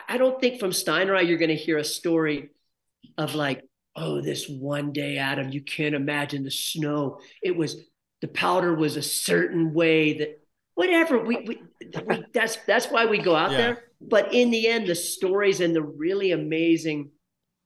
[0.08, 2.50] I don't think from Steiner you're going to hear a story
[3.18, 3.64] of like,
[4.00, 7.20] oh, this one day, Adam, you can't imagine the snow.
[7.42, 7.76] It was
[8.20, 10.40] the powder was a certain way that
[10.74, 11.62] whatever we, we,
[12.06, 13.56] we that's that's why we go out yeah.
[13.56, 13.84] there.
[14.00, 17.10] But in the end, the stories and the really amazing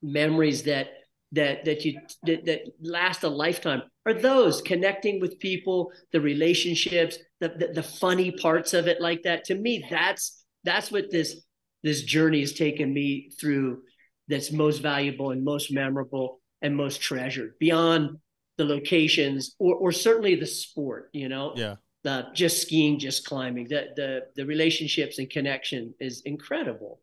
[0.03, 0.89] memories that
[1.32, 7.18] that that you that, that last a lifetime are those connecting with people, the relationships,
[7.41, 9.45] the, the the funny parts of it like that.
[9.45, 11.43] To me, that's that's what this
[11.82, 13.82] this journey has taken me through
[14.29, 18.18] that's most valuable and most memorable and most treasured beyond
[18.57, 21.53] the locations or or certainly the sport, you know.
[21.57, 21.77] Yeah.
[22.05, 23.68] The just skiing, just climbing.
[23.68, 27.01] The the the relationships and connection is incredible.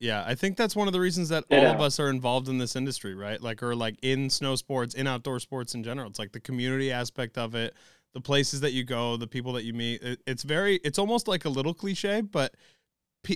[0.00, 2.58] Yeah, I think that's one of the reasons that all of us are involved in
[2.58, 3.40] this industry, right?
[3.40, 6.08] Like, or like in snow sports, in outdoor sports in general.
[6.08, 7.74] It's like the community aspect of it,
[8.14, 10.00] the places that you go, the people that you meet.
[10.02, 12.58] It, it's very, it's almost like a little cliche, but pe-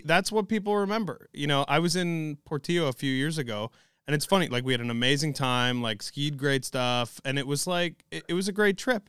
[0.05, 1.29] that's what people remember.
[1.33, 3.71] You know, I was in Portillo a few years ago,
[4.07, 4.49] and it's funny.
[4.49, 8.25] Like, we had an amazing time, like skied great stuff, and it was like it,
[8.29, 9.09] it was a great trip.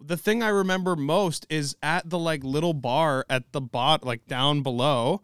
[0.00, 4.26] The thing I remember most is at the like little bar at the bot, like
[4.26, 5.22] down below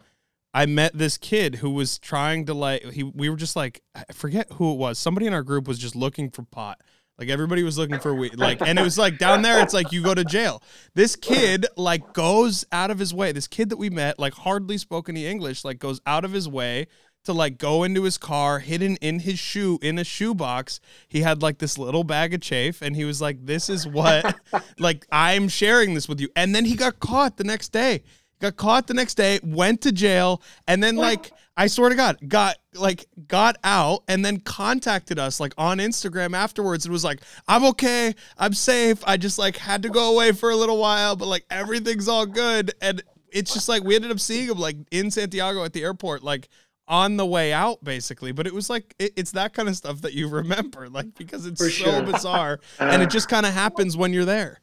[0.55, 4.05] I met this kid who was trying to like he we were just like I
[4.13, 4.99] forget who it was.
[4.99, 6.81] Somebody in our group was just looking for pot.
[7.19, 8.39] Like everybody was looking for weed.
[8.39, 10.63] Like and it was like down there it's like you go to jail.
[10.95, 13.33] This kid like goes out of his way.
[13.33, 16.49] This kid that we met like hardly spoke any English like goes out of his
[16.49, 16.87] way
[17.25, 21.41] to like go into his car hidden in his shoe in a shoebox he had
[21.41, 24.37] like this little bag of chafe and he was like this is what
[24.79, 28.03] like i'm sharing this with you and then he got caught the next day
[28.45, 32.19] got caught the next day, went to jail, and then like I swear to God,
[32.27, 37.21] got like got out and then contacted us like on Instagram afterwards It was like,
[37.47, 38.99] I'm okay, I'm safe.
[39.07, 42.27] I just like had to go away for a little while, but like everything's all
[42.27, 42.73] good.
[42.83, 43.03] And
[43.33, 46.49] it's just like we ended up seeing him like in Santiago at the airport, like
[46.87, 50.03] on the way out basically but it was like it, it's that kind of stuff
[50.03, 52.03] that you remember like because it's For so sure.
[52.03, 54.61] bizarre and it just kind of happens when you're there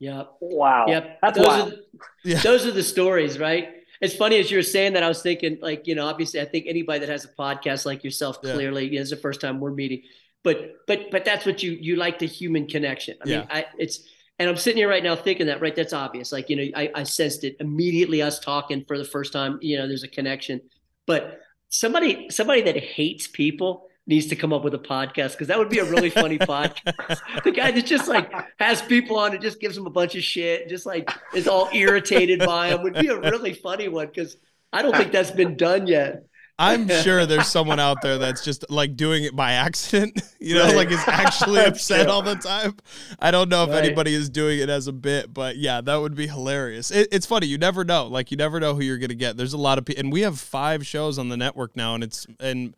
[0.00, 0.32] Yep.
[0.40, 0.86] Wow.
[0.88, 1.18] Yep.
[1.22, 1.72] That's those wild.
[1.72, 1.76] Are,
[2.24, 2.38] Yeah.
[2.40, 3.75] Those are the stories, right?
[4.00, 5.02] It's funny as you were saying that.
[5.02, 8.04] I was thinking, like, you know, obviously, I think anybody that has a podcast like
[8.04, 8.52] yourself, Yeah.
[8.54, 10.02] clearly, you know, it's the first time we're meeting.
[10.44, 13.16] But, but, but that's what you you like the human connection.
[13.24, 13.38] I Yeah.
[13.38, 14.00] mean, I it's,
[14.38, 15.74] and I'm sitting here right now thinking that, right?
[15.74, 16.30] That's obvious.
[16.30, 18.20] Like, you know, I, I sensed it immediately.
[18.22, 19.58] Us talking for the first time.
[19.62, 20.60] You know, there's a connection.
[21.06, 21.40] But
[21.70, 25.68] somebody, somebody that hates people needs to come up with a podcast because that would
[25.68, 27.18] be a really funny podcast.
[27.44, 30.22] The guy that just like has people on and just gives them a bunch of
[30.22, 34.36] shit, just like is all irritated by them would be a really funny one because
[34.72, 36.24] I don't think that's been done yet.
[36.58, 40.64] I'm sure there's someone out there that's just like doing it by accident, you know,
[40.64, 40.76] Right.
[40.76, 42.76] like is actually upset all the time.
[43.18, 43.84] I don't know if Right.
[43.84, 46.90] anybody is doing it as a bit, but yeah, that would be hilarious.
[46.90, 48.06] It, it's funny, you never know.
[48.06, 49.36] Like you never know who you're gonna get.
[49.36, 52.02] There's a lot of people, and we have five shows on the network now, and
[52.02, 52.74] it's and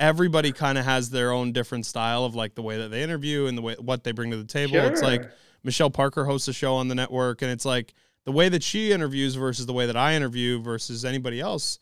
[0.00, 3.46] everybody kind of has their own different style of like the way that they interview
[3.46, 4.76] and the way what they bring to the table.
[4.76, 5.30] It's like
[5.62, 7.94] Michelle Parker hosts a show on the network, and it's like
[8.24, 11.78] the way that she interviews versus the way that I interview versus anybody else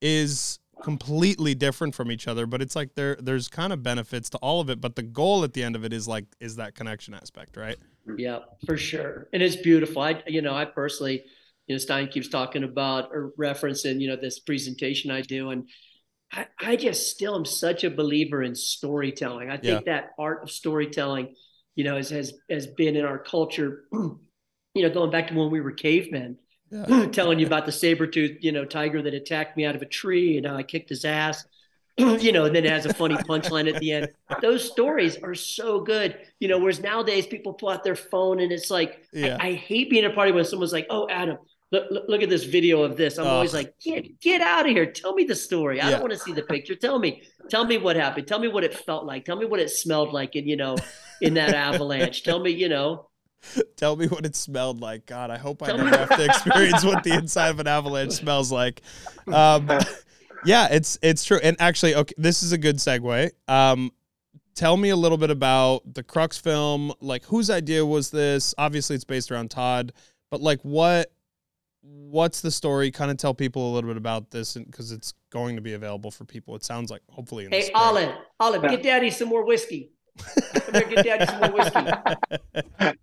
[0.00, 2.46] is completely different from each other.
[2.46, 4.80] But it's like there there's kind of benefits to all of it.
[4.80, 7.78] But the goal at the end of it is like is that connection aspect, right?
[8.18, 9.28] Yeah, for sure.
[9.32, 10.02] And it's beautiful.
[10.02, 11.24] I, you know, I personally,
[11.68, 15.50] you know, Stein keeps talking about or referencing, you know, this presentation I do.
[15.50, 15.68] And
[16.32, 19.50] I, I just still am such a believer in storytelling.
[19.50, 21.34] I think that art of storytelling,
[21.74, 24.18] you know, has, has, has been in our culture, you
[24.76, 26.38] know, going back to when we were cavemen,
[26.70, 27.06] Yeah.
[27.12, 29.86] telling you about the saber tooth, you know, tiger that attacked me out of a
[29.86, 31.44] tree and how I kicked his ass.
[31.98, 34.08] you know, and then it has a funny punchline at the end.
[34.40, 36.16] Those stories are so good.
[36.40, 39.36] You know, whereas nowadays people pull out their phone and it's like, Yeah.
[39.38, 41.36] I, I hate being at a party when someone's like, "Oh, Adam,
[41.72, 44.86] look, look, at this video of this." I'm always like, "Get get out of here!
[44.86, 45.80] Tell me the story.
[45.80, 45.90] I Yeah.
[45.92, 46.74] don't want to see the picture.
[46.76, 48.28] Tell me, tell me what happened.
[48.28, 49.24] Tell me what it felt like.
[49.24, 50.36] Tell me what it smelled like.
[50.36, 50.76] In you know,
[51.20, 52.22] in that avalanche.
[52.22, 53.08] Tell me, you know,
[53.76, 55.04] Tell me what it smelled like.
[55.06, 57.66] God, I hope I Tell never me- have to experience what the inside of an
[57.66, 58.82] avalanche smells like.
[59.26, 59.68] Um,
[60.44, 61.40] yeah, it's it's true.
[61.42, 63.30] And actually, okay, this is a good segue.
[63.48, 63.90] Um,
[64.54, 66.92] tell me a little bit about the Crux film.
[67.00, 68.54] Like, whose idea was this?
[68.58, 69.92] Obviously, it's based around Todd,
[70.30, 71.10] but like, what
[71.82, 72.90] what's the story?
[72.90, 76.10] Kind of tell people a little bit about this, because it's going to be available
[76.10, 76.56] for people.
[76.56, 77.44] It sounds like hopefully.
[77.44, 77.76] In hey, spring.
[77.76, 79.92] Olive, Olive, get Daddy some more whiskey.
[80.18, 81.90] Come here, get Daddy some more whiskey.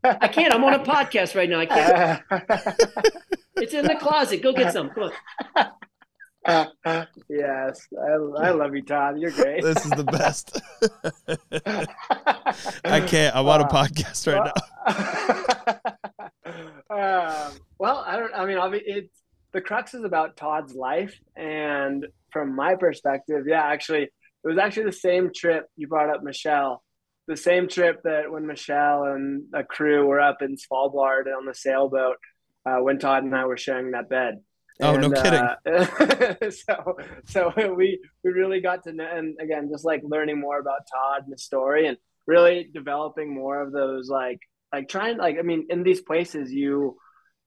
[0.04, 0.54] I can't.
[0.54, 1.60] I'm on a podcast right now.
[1.60, 2.22] I can't.
[3.62, 4.42] It's in the closet.
[4.42, 4.90] Go get some.
[4.90, 5.12] Come
[5.56, 5.68] on.
[7.30, 9.20] yes, I, I love you, Todd.
[9.20, 9.62] You're great.
[9.62, 10.62] this is the best.
[12.86, 13.36] I can't.
[13.36, 14.52] I'm on a podcast right
[15.76, 15.92] now.
[16.90, 18.34] Um, well, I don't.
[18.34, 19.22] I mean, it's
[19.54, 24.12] the crux is about Todd's life, and from my perspective, yeah, actually, it
[24.44, 26.84] was actually the same trip you brought up, Michelle.
[27.28, 31.54] The same trip that when Michelle and a crew were up in Svalbard on the
[31.54, 32.18] sailboat,
[32.66, 34.40] uh, when Todd and I were sharing that bed.
[34.82, 35.40] Oh, and, no kidding.
[35.40, 40.60] Uh, so, so we we really got to know, and again, just like learning more
[40.60, 44.40] about Todd and the story, and really developing more of those like
[44.74, 46.98] like trying like I mean, in these places, you,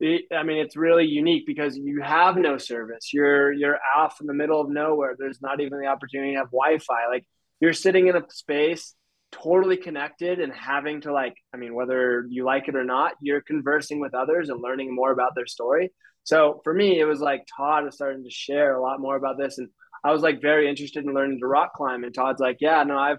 [0.00, 3.12] I mean, it's really unique because you have no service.
[3.12, 5.14] You're you're off in the middle of nowhere.
[5.18, 7.08] There's not even the opportunity to have Wi-Fi.
[7.10, 7.26] Like
[7.60, 8.94] you're sitting in a space
[9.30, 13.40] totally connected and having to like i mean whether you like it or not you're
[13.40, 15.90] conversing with others and learning more about their story
[16.24, 19.38] so for me, it was like Todd was starting to share a lot more about
[19.38, 19.68] this, and
[20.04, 22.04] I was like very interested in learning to rock climb.
[22.04, 23.18] And Todd's like, "Yeah, no, I've."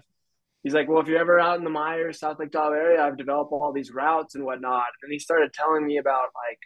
[0.64, 3.16] He's like, "Well, if you're ever out in the Meyers, South Lake Tahoe area, I've
[3.16, 6.58] developed all these routes and whatnot." And he started telling me about like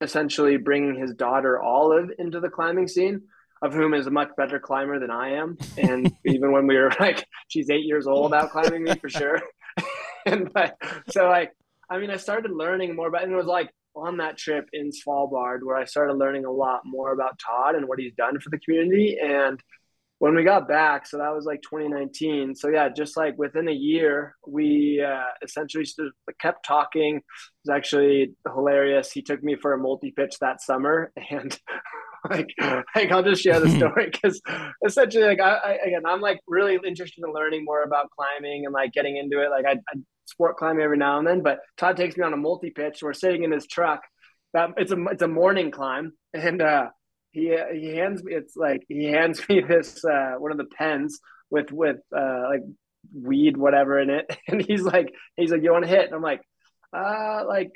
[0.00, 3.22] essentially bringing his daughter Olive into the climbing scene,
[3.62, 5.58] of whom is a much better climber than I am.
[5.76, 9.40] And even when we were like, she's eight years old out climbing me for sure.
[10.26, 10.76] and but
[11.10, 11.52] so like,
[11.90, 14.90] I mean, I started learning more about, and it was like on that trip in
[14.90, 18.50] Svalbard where I started learning a lot more about Todd and what he's done for
[18.50, 19.18] the community.
[19.20, 19.60] And
[20.18, 22.54] when we got back, so that was like 2019.
[22.56, 26.00] So yeah, just like within a year, we uh, essentially just
[26.40, 27.16] kept talking.
[27.16, 27.22] It
[27.64, 29.12] was actually hilarious.
[29.12, 31.56] He took me for a multi pitch that summer, and
[32.28, 32.48] like,
[32.96, 34.40] like I'll just share the story because
[34.84, 38.74] essentially, like I, I, again, I'm like really interested in learning more about climbing and
[38.74, 39.50] like getting into it.
[39.50, 41.42] Like I, I sport climbing every now and then.
[41.42, 43.02] But Todd takes me on a multi pitch.
[43.02, 44.02] We're sitting in his truck.
[44.52, 46.88] That it's a it's a morning climb, and uh,
[47.30, 51.20] he he hands me it's like he hands me this uh, one of the pens
[51.50, 52.62] with with uh, like
[53.14, 56.22] weed whatever in it, and he's like he's like you want to hit, and I'm
[56.22, 56.42] like
[56.92, 57.72] uh like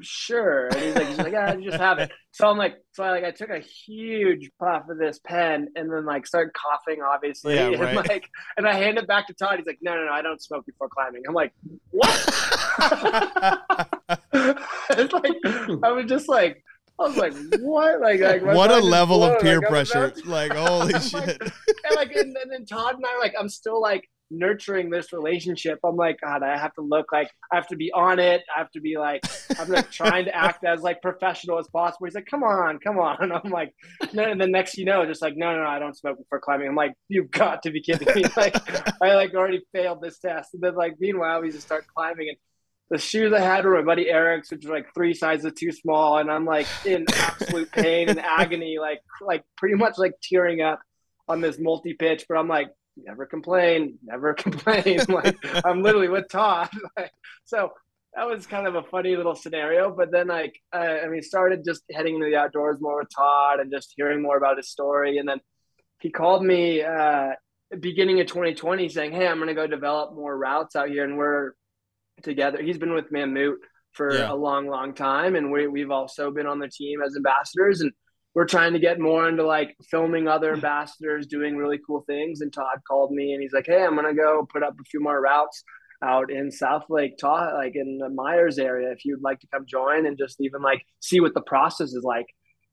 [0.00, 0.68] sure.
[0.68, 2.10] And he's like, he's like, yeah, just have it.
[2.32, 5.92] So I'm like, so I like, I took a huge puff of this pen and
[5.92, 7.54] then like started coughing, obviously.
[7.54, 9.58] Yeah, and like, and I hand it back to Todd.
[9.58, 11.22] He's like, no, no, no, I don't smoke before climbing.
[11.28, 11.52] I'm like,
[11.90, 12.10] what?
[14.90, 15.32] it's like,
[15.82, 16.62] I was just like,
[16.98, 18.00] I was like, what?
[18.00, 20.12] Like, like what a level of peer like, pressure.
[20.24, 21.40] Like, holy shit.
[21.40, 25.78] And like, and, and then Todd and I, like, I'm still like, nurturing this relationship,
[25.84, 28.42] I'm like, God, I have to look like I have to be on it.
[28.54, 29.22] I have to be like,
[29.58, 32.06] I'm like trying to act as like professional as possible.
[32.06, 33.16] He's like, come on, come on.
[33.20, 33.74] And I'm like,
[34.12, 36.40] no, and then next you know, just like, no, no, no, I don't smoke before
[36.40, 36.68] climbing.
[36.68, 38.24] I'm like, you've got to be kidding me.
[38.36, 38.56] Like,
[39.02, 40.54] I like already failed this test.
[40.54, 42.38] And then like, meanwhile, we just start climbing and
[42.90, 46.18] the shoes I had were my buddy Eric's, which were like three sizes too small,
[46.18, 50.80] and I'm like in absolute pain and agony, like like pretty much like tearing up
[51.28, 52.26] on this multi pitch.
[52.28, 55.00] But I'm like, never complain, never complain.
[55.08, 56.70] like I'm literally with Todd.
[57.46, 57.72] So
[58.14, 59.94] that was kind of a funny little scenario.
[59.94, 63.60] But then like I, I mean, started just heading into the outdoors more with Todd
[63.60, 65.18] and just hearing more about his story.
[65.18, 65.40] And then
[66.00, 67.32] he called me uh,
[67.80, 71.18] beginning of 2020 saying, "Hey, I'm going to go develop more routes out here," and
[71.18, 71.52] we're
[72.24, 72.62] together.
[72.62, 73.54] He's been with Mammut
[73.92, 74.32] for yeah.
[74.32, 77.92] a long, long time, and we we've also been on the team as ambassadors and
[78.34, 80.56] we're trying to get more into like filming other hmm.
[80.56, 82.40] ambassadors doing really cool things.
[82.40, 85.00] And Todd called me and he's like, Hey, I'm gonna go put up a few
[85.00, 85.62] more routes
[86.02, 89.64] out in South Lake Tahoe, like in the Meyers area, if you'd like to come
[89.66, 92.26] join and just even like see what the process is like.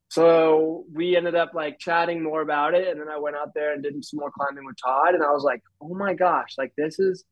[0.10, 2.90] So we ended up like chatting more about it.
[2.90, 5.14] And then I went out there and did some more climbing with Todd.
[5.14, 7.24] And I was like, oh my gosh, like this is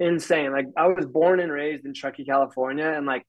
[0.00, 0.52] insane.
[0.52, 2.88] Like I was born and raised in Truckee, California.
[2.88, 3.26] And like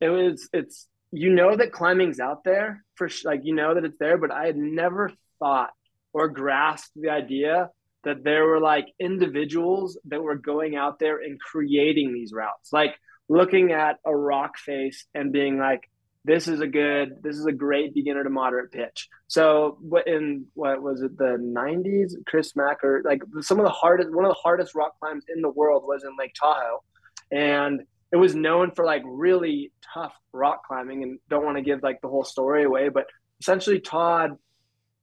[0.00, 3.98] it was, it's you know that climbing's out there for like you know that it's
[3.98, 5.70] there, but I had never thought
[6.12, 7.70] or grasped the idea
[8.04, 12.94] that there were like individuals that were going out there and creating these routes, like
[13.28, 15.88] looking at a rock face and being like,
[16.24, 19.08] this is a good, this is a great beginner to moderate pitch.
[19.28, 24.10] So what in what was it, the 90s, Chris macker like some of the hardest,
[24.10, 26.82] one of the hardest rock climbs in the world was in Lake Tahoe.
[27.30, 27.82] And
[28.14, 32.00] it was known for like really tough rock climbing and don't want to give like
[32.00, 33.06] the whole story away but
[33.40, 34.38] essentially todd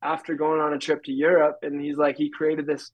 [0.01, 2.91] after going on a trip to europe and he's like he created this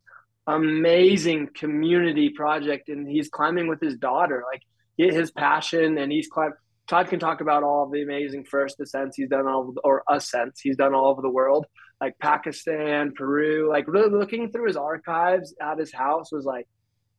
[0.47, 4.63] amazing community project and he's climbing with his daughter like
[4.97, 6.55] his passion and he's climbed
[6.88, 10.61] todd can talk about all of the amazing first ascents he's done all or ascents
[10.61, 11.65] he's done all over the world.
[11.99, 16.67] Like pakistan peru like really looking through his archives at his house was like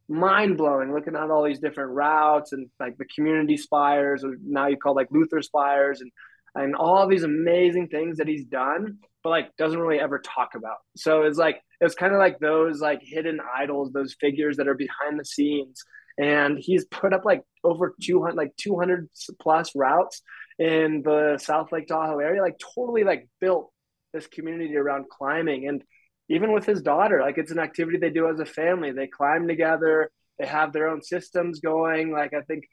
[0.08, 4.68] mind blowing looking at all these different routes and like the community spires or now
[4.68, 6.10] you call like Luther spires and
[6.54, 10.78] and all these amazing things that he's done but like doesn't really ever talk about.
[10.96, 14.74] So it's like it's kind of like those like hidden idols those figures that are
[14.74, 15.84] behind the scenes
[16.18, 19.08] and he's put up like over 200 like 200
[19.40, 20.22] plus routes
[20.58, 23.70] in the south lake tahoe area like totally like built
[24.12, 25.68] this community around climbing.
[25.68, 25.82] And
[26.28, 28.92] even with his daughter like it's an activity they do as a family.
[28.92, 32.12] They climb together they have their own systems going.
[32.12, 32.64] Like i think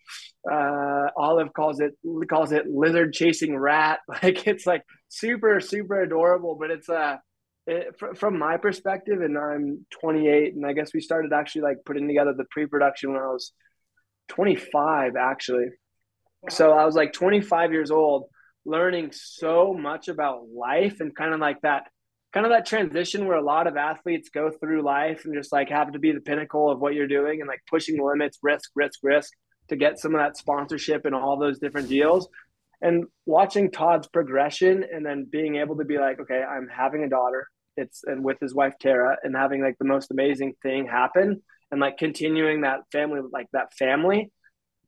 [0.51, 1.93] uh, olive calls it
[2.29, 3.99] calls it lizard chasing rat.
[4.23, 6.57] Like it's like super super adorable.
[6.59, 7.17] But it's uh,
[7.67, 12.07] it, from my perspective, and I'm 28, and I guess we started actually like putting
[12.07, 13.51] together the pre-production when I was
[14.29, 15.67] 25, actually.
[16.49, 18.25] So I was like 25 years old,
[18.65, 21.87] learning so much about life and kind of like that
[22.33, 25.69] kind of that transition where a lot of athletes go through life and just like
[25.69, 28.71] have to be the pinnacle of what you're doing and like pushing the limits, risk,
[28.75, 29.31] risk, risk
[29.69, 32.27] to get some of that sponsorship and all those different deals.
[32.81, 37.09] And watching Todd's progression and then being able to be like, okay, I'm having a
[37.09, 37.47] daughter.
[37.77, 41.81] It's and with his wife Tara and having like the most amazing thing happen and
[41.81, 44.31] like continuing that family like that family.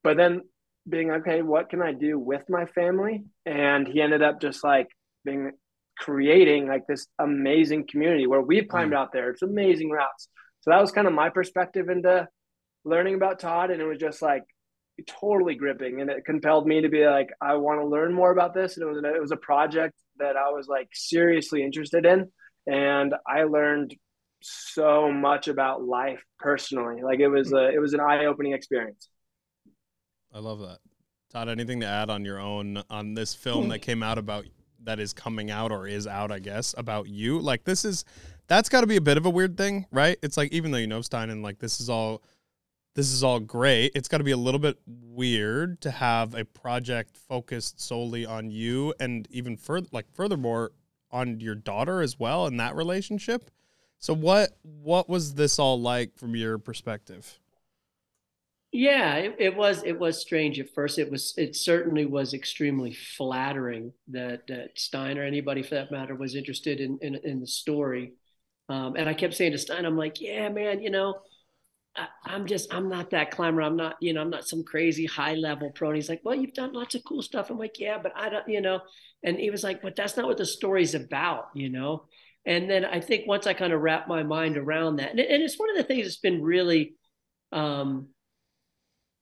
[0.04, 0.42] But then
[0.88, 3.26] being okay, what can I do with my family?
[3.46, 4.88] And he ended up just like
[5.26, 5.52] being
[5.98, 8.98] creating like this amazing community where we've climbed mm.
[8.98, 9.30] out there.
[9.32, 10.30] It's amazing routes.
[10.62, 12.28] So that was kind of my perspective into
[12.86, 13.72] learning about Todd.
[13.72, 14.44] And it was just like
[15.08, 16.02] totally gripping.
[16.02, 18.78] And it compelled me to be like, I want to learn more about this.
[18.78, 22.32] And it was, it was a project that I was like seriously interested in.
[22.68, 23.96] And I learned
[24.42, 27.02] so much about life personally.
[27.02, 29.10] Like it was a, it was an eye opening experience.
[30.34, 30.80] I love that.
[31.32, 33.70] Todd, anything to add on your own on this film hmm.
[33.70, 34.46] that came out about
[34.84, 37.40] that is coming out or is out, I guess, about you.
[37.40, 38.06] Like this is
[38.48, 40.18] that's got to be a bit of a weird thing, right?
[40.22, 42.24] It's like even though you know Stein and like this is all
[42.96, 46.46] this is all great, it's got to be a little bit weird to have a
[46.46, 50.72] project focused solely on you and even further like furthermore
[51.12, 53.50] on your daughter as well in that relationship.
[54.00, 57.40] So what what was this all like from your perspective?
[58.74, 61.00] Yeah, it, it, was it was strange at first.
[61.00, 66.16] It was it certainly was extremely flattering that that Stein or anybody for that matter
[66.16, 68.14] was interested in in, in the story.
[68.70, 71.16] Um, and I kept saying to Stein, I'm like, yeah, man, you know,
[71.98, 73.62] I, am just I'm not that climber.
[73.62, 75.90] I'm not you know I'm not some crazy high level pro.
[75.90, 77.50] And he's like, well, you've done lots of cool stuff.
[77.50, 78.82] I'm like, yeah, but I don't you know.
[79.24, 82.06] And he was like, but that's not what the story's about, you know.
[82.46, 85.44] And then I think once I kind of wrap my mind around that, and, and
[85.44, 86.96] it's one of the things that's been really
[87.52, 88.10] um,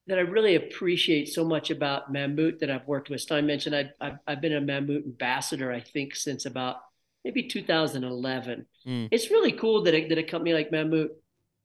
[0.07, 3.21] that I really appreciate so much about Mammut that I've worked with.
[3.21, 6.77] Stein mentioned I, I've, I've been a Mammut ambassador, I think, since about
[7.23, 8.67] maybe 2011.
[8.87, 9.07] Mm.
[9.11, 11.09] It's really cool that a, that a company like Mammut,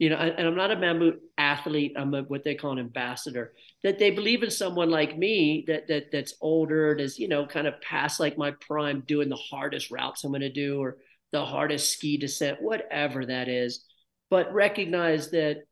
[0.01, 1.93] you know, and I'm not a Mammut athlete.
[1.95, 3.53] I'm a, what they call an ambassador.
[3.85, 7.67] That they believe in someone like me that that that's older, that's you know, kind
[7.67, 10.97] of past like my prime, doing the hardest routes I'm going to do or
[11.33, 13.85] the hardest ski descent, whatever that is.
[14.31, 15.65] But recognize that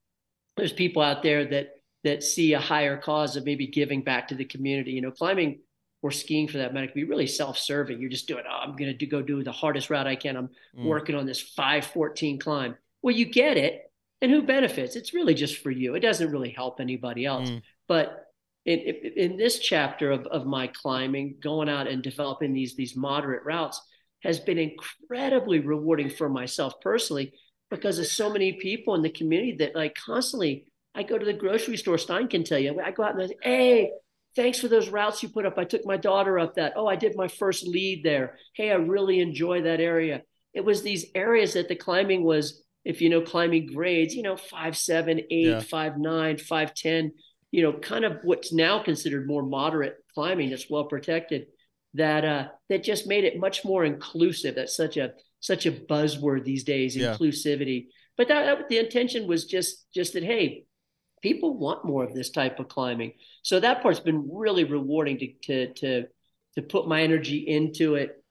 [0.59, 1.71] there's people out there that
[2.05, 4.91] that see a higher cause of maybe giving back to the community.
[4.91, 5.61] You know, climbing
[6.03, 7.99] or skiing for that matter can be really self-serving.
[7.99, 10.37] You're just doing, oh, I'm going to go do the hardest route I can.
[10.37, 10.85] I'm mm.
[10.85, 12.77] working on this 514 climb.
[13.01, 13.88] Well, you get it.
[14.21, 14.97] And who benefits?
[14.97, 15.95] It's really just for you.
[15.95, 17.51] It doesn't really help anybody else.
[17.51, 17.63] Mm.
[17.87, 18.25] But
[18.65, 18.79] in,
[19.17, 23.81] in this chapter of, of my climbing, going out and developing these, these moderate routes
[24.25, 27.33] has been incredibly rewarding for myself personally
[27.71, 30.65] because there's so many people in the community that like constantly
[30.95, 31.99] I go to the grocery store.
[31.99, 32.81] Stein can tell you.
[32.81, 33.91] I go out and I say, "Hey,
[34.35, 35.59] thanks for those routes you put up.
[35.59, 36.75] I took my daughter up that.
[36.77, 38.37] Oh, I did my first lead there.
[38.55, 40.23] Hey, I really enjoy that area.
[40.55, 44.35] It was these areas that the climbing was, if you know climbing grades, you know,
[44.35, 45.61] five, seven, eight, yeah.
[45.61, 47.13] five, nine, five, ten.
[47.51, 51.49] You know, kind of what's now considered more moderate climbing that's well protected.
[51.95, 54.55] That uh, that just made it much more inclusive.
[54.55, 57.15] That's such a such a buzzword these days, yeah.
[57.15, 57.89] inclusivity.
[58.17, 60.65] But that, that the intention was just just that hey,
[61.21, 63.13] people want more of this type of climbing.
[63.43, 66.05] So that part's been really rewarding to to to
[66.55, 68.25] to put my energy into it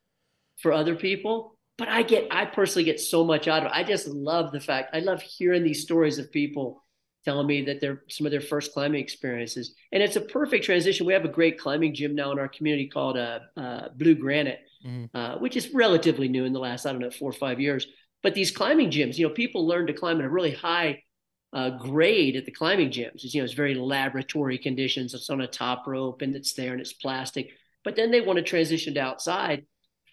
[0.58, 1.57] for other people.
[1.78, 3.75] But I get I personally get so much out of it.
[3.75, 6.84] I just love the fact I love hearing these stories of people
[7.28, 9.75] telling me that they're some of their first climbing experiences.
[9.91, 11.05] And it's a perfect transition.
[11.05, 14.61] We have a great climbing gym now in our community called uh, uh, Blue Granite,
[14.86, 15.15] mm-hmm.
[15.15, 17.86] uh, which is relatively new in the last, I don't know, four or five years.
[18.23, 21.03] But these climbing gyms, you know, people learn to climb at a really high
[21.51, 23.25] uh, grade at the climbing gyms.
[23.25, 25.13] It's, you know, it's very laboratory conditions.
[25.13, 27.51] It's on a top rope and it's there and it's plastic.
[27.84, 29.65] But then they want to transition to outside.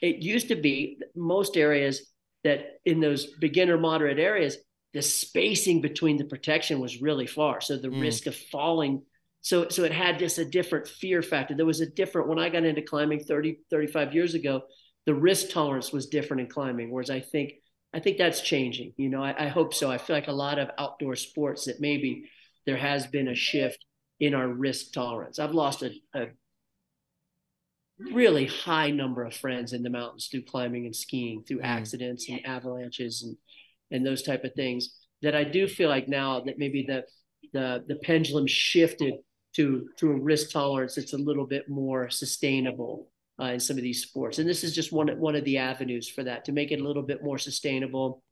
[0.04, 4.58] It used to be most areas that in those beginner moderate areas,
[4.92, 7.60] the spacing between the protection was really far.
[7.60, 8.02] So the mm.
[8.02, 9.02] risk of falling.
[9.40, 11.54] So, so it had just a different fear factor.
[11.54, 14.62] There was a different, when I got into climbing 30, 35 years ago,
[15.06, 16.90] the risk tolerance was different in climbing.
[16.90, 17.54] Whereas I think
[17.94, 18.92] I think that's changing.
[18.96, 19.88] You know, I, I, hope so.
[19.88, 22.28] I feel like a lot of outdoor sports that maybe
[22.66, 23.84] there has been a shift
[24.18, 25.38] in our risk tolerance.
[25.38, 26.26] I've lost a, a
[27.98, 31.64] really high number of friends in the mountains through climbing and skiing, through mm.
[31.64, 33.36] accidents and avalanches and
[33.90, 34.96] and those type of things.
[35.22, 37.04] That I do feel like now that maybe the
[37.52, 39.14] the the pendulum shifted
[39.56, 43.08] to to a risk tolerance that's a little bit more sustainable
[43.40, 44.38] uh, in some of these sports.
[44.38, 46.86] And this is just one one of the avenues for that to make it a
[46.86, 48.22] little bit more sustainable,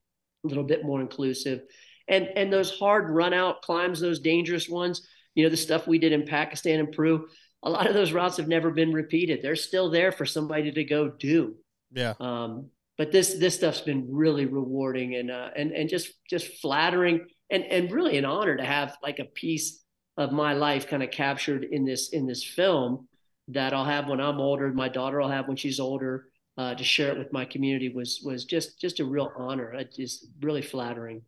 [0.44, 1.62] a little bit more inclusive,
[2.08, 5.06] and and those hard run out climbs, those dangerous ones.
[5.34, 7.28] You know, the stuff we did in Pakistan and Peru.
[7.62, 9.40] A lot of those routes have never been repeated.
[9.42, 11.56] They're still there for somebody to go do.
[11.92, 12.14] Yeah.
[12.18, 17.26] Um, but this this stuff's been really rewarding and uh, and and just just flattering
[17.50, 19.82] and and really an honor to have like a piece
[20.16, 23.08] of my life kind of captured in this in this film
[23.48, 24.72] that I'll have when I'm older.
[24.72, 26.28] My daughter will have when she's older.
[26.58, 29.72] Uh, to share it with my community was was just just a real honor.
[29.72, 31.22] It just really flattering.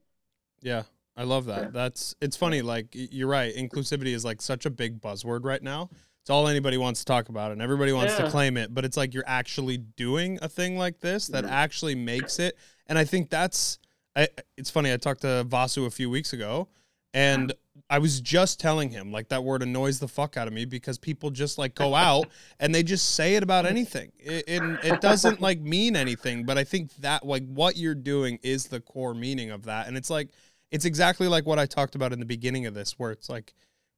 [0.61, 0.83] Yeah,
[1.17, 1.73] I love that.
[1.73, 2.61] That's it's funny.
[2.61, 3.55] Like you're right.
[3.55, 5.89] Inclusivity is like such a big buzzword right now.
[6.25, 8.25] It's all anybody wants to talk about, and everybody wants yeah.
[8.25, 8.73] to claim it.
[8.73, 11.53] But it's like you're actually doing a thing like this that mm-hmm.
[11.53, 12.57] actually makes it.
[12.87, 13.79] And I think that's.
[14.17, 14.91] I, it's funny.
[14.91, 16.69] I talked to Vasu a few weeks ago,
[17.13, 17.53] and
[17.91, 20.97] I was just telling him like that word annoys the fuck out of me because
[20.97, 24.11] people just like go out and they just say it about anything.
[24.19, 28.39] It, it, it doesn't like mean anything, but I think that like what you're doing
[28.43, 29.89] is the core meaning of that.
[29.89, 30.31] And it's like
[30.71, 33.53] it's exactly like what I talked about in the beginning of this where it's like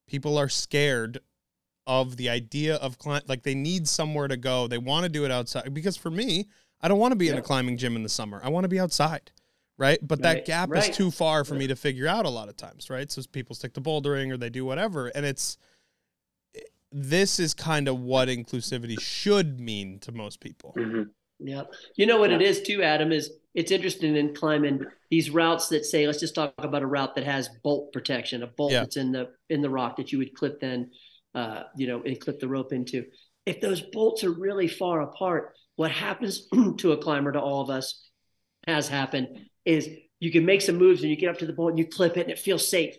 [0.09, 1.21] people are scared
[1.87, 4.67] of the idea of climb like they need somewhere to go.
[4.67, 6.49] They want to do it outside because for me,
[6.81, 7.33] I don't want to be yeah.
[7.33, 8.41] in a climbing gym in the summer.
[8.43, 9.31] I want to be outside
[9.79, 9.99] right?
[10.03, 10.89] But right, that gap right.
[10.89, 13.11] is too far for me to figure out a lot of times, right?
[13.11, 15.59] So people stick to bouldering or they do whatever, and it's
[16.93, 20.75] this is kind of what inclusivity should mean to most people.
[20.77, 21.03] Mm-hmm.
[21.39, 21.63] Yeah,
[21.97, 22.37] you know what yeah.
[22.37, 23.13] it is too, Adam.
[23.13, 27.15] Is it's interesting in climbing these routes that say, let's just talk about a route
[27.15, 28.81] that has bolt protection, a bolt yeah.
[28.81, 30.91] that's in the in the rock that you would clip then,
[31.37, 33.05] uh, you know, and clip the rope into.
[33.45, 37.71] If those bolts are really far apart, what happens to a climber, to all of
[37.71, 38.09] us,
[38.67, 39.29] has happened,
[39.65, 41.87] is you can make some moves and you get up to the bolt and you
[41.87, 42.97] clip it and it feels safe.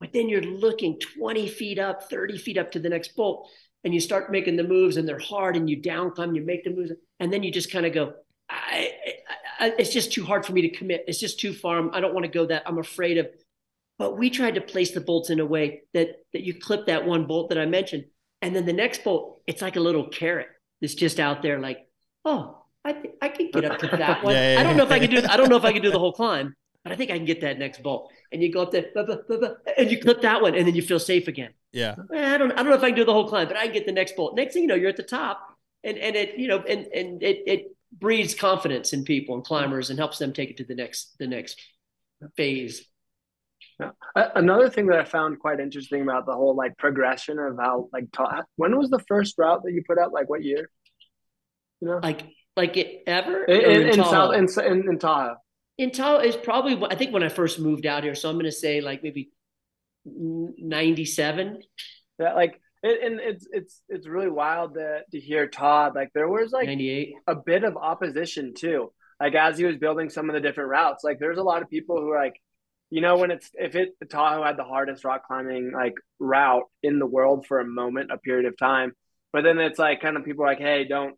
[0.00, 3.48] But then you're looking 20 feet up, 30 feet up to the next bolt,
[3.82, 6.64] and you start making the moves and they're hard and you down climb, you make
[6.64, 8.12] the moves, and then you just kind of go,
[8.50, 8.90] I,
[9.58, 11.04] I, it's just too hard for me to commit.
[11.08, 11.92] It's just too far.
[11.94, 12.62] I don't want to go that.
[12.66, 13.28] I'm afraid of.
[13.98, 17.04] But we tried to place the bolts in a way that that you clip that
[17.04, 18.04] one bolt that I mentioned,
[18.40, 20.46] and then the next bolt, it's like a little carrot
[20.80, 21.78] that's just out there, like,
[22.24, 24.34] oh, I th- I could get up to that one.
[24.34, 25.22] yeah, yeah, I don't know if I can do.
[25.28, 27.26] I don't know if I can do the whole climb, but I think I can
[27.26, 28.12] get that next bolt.
[28.30, 30.74] And you go up there, blah, blah, blah, and you clip that one, and then
[30.74, 31.50] you feel safe again.
[31.72, 31.96] Yeah.
[32.14, 32.52] Eh, I don't.
[32.52, 33.92] I don't know if I can do the whole climb, but I can get the
[33.92, 34.36] next bolt.
[34.36, 35.40] Next thing you know, you're at the top,
[35.82, 39.90] and and it you know and and it it breeds confidence in people and climbers
[39.90, 41.60] and helps them take it to the next the next
[42.36, 42.84] phase.
[43.80, 43.90] Yeah.
[44.34, 48.10] Another thing that I found quite interesting about the whole like progression of how like
[48.12, 50.12] ta- when was the first route that you put out?
[50.12, 50.68] Like what year?
[51.80, 52.26] You know, like
[52.56, 55.36] like it ever in, in, in South in, in, in Tahoe.
[55.76, 58.46] In Tahoe is probably I think when I first moved out here, so I'm going
[58.46, 59.30] to say like maybe
[60.04, 61.62] ninety seven.
[62.18, 65.94] Yeah, like it, and it's it's it's really wild to to hear Todd.
[65.94, 67.14] Like there was like 98.
[67.28, 68.92] a bit of opposition too.
[69.20, 71.70] Like as he was building some of the different routes, like there's a lot of
[71.70, 72.40] people who are like,
[72.90, 76.98] you know, when it's if it Tahoe had the hardest rock climbing like route in
[76.98, 78.92] the world for a moment, a period of time,
[79.32, 81.16] but then it's like kind of people are like, hey, don't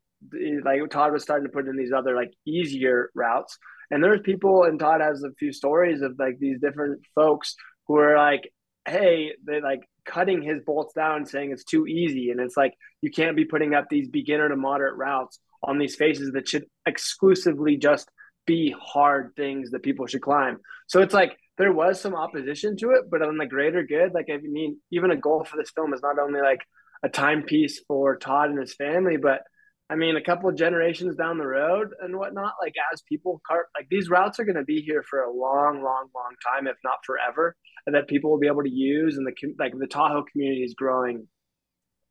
[0.64, 3.58] like Todd was starting to put in these other like easier routes.
[3.90, 7.56] And there's people, and Todd has a few stories of like these different folks
[7.86, 8.52] who are like,
[8.86, 12.30] hey, they like cutting his bolts down, saying it's too easy.
[12.30, 15.96] And it's like, you can't be putting up these beginner to moderate routes on these
[15.96, 18.08] faces that should exclusively just
[18.46, 20.58] be hard things that people should climb.
[20.86, 24.28] So it's like, there was some opposition to it, but on the greater good, like
[24.32, 26.60] I mean, even a goal for this film is not only like
[27.02, 29.42] a timepiece for Todd and his family, but
[29.90, 33.66] I mean, a couple of generations down the road and whatnot, like as people cart,
[33.76, 36.76] like these routes are going to be here for a long, long, long time, if
[36.82, 37.54] not forever,
[37.86, 39.18] and that people will be able to use.
[39.18, 41.28] And the like the Tahoe community is growing,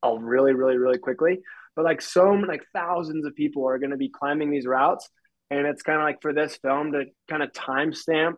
[0.03, 1.39] oh, really, really, really quickly.
[1.75, 5.09] But like so, like thousands of people are going to be climbing these routes,
[5.51, 8.33] and it's kind of like for this film to kind of timestamp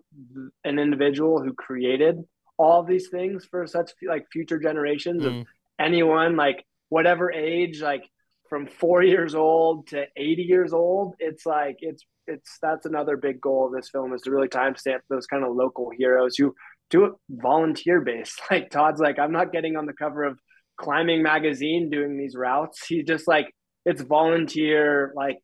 [0.63, 2.17] an individual who created
[2.57, 5.41] all of these things for such like future generations mm.
[5.41, 5.47] of
[5.79, 8.03] anyone, like whatever age, like
[8.51, 13.41] from four years old to 80 years old it's like it's it's that's another big
[13.41, 16.53] goal of this film is to really timestamp those kind of local heroes who
[16.91, 20.37] do it volunteer based like todd's like i'm not getting on the cover of
[20.77, 23.51] climbing magazine doing these routes he just like
[23.85, 25.37] it's volunteer like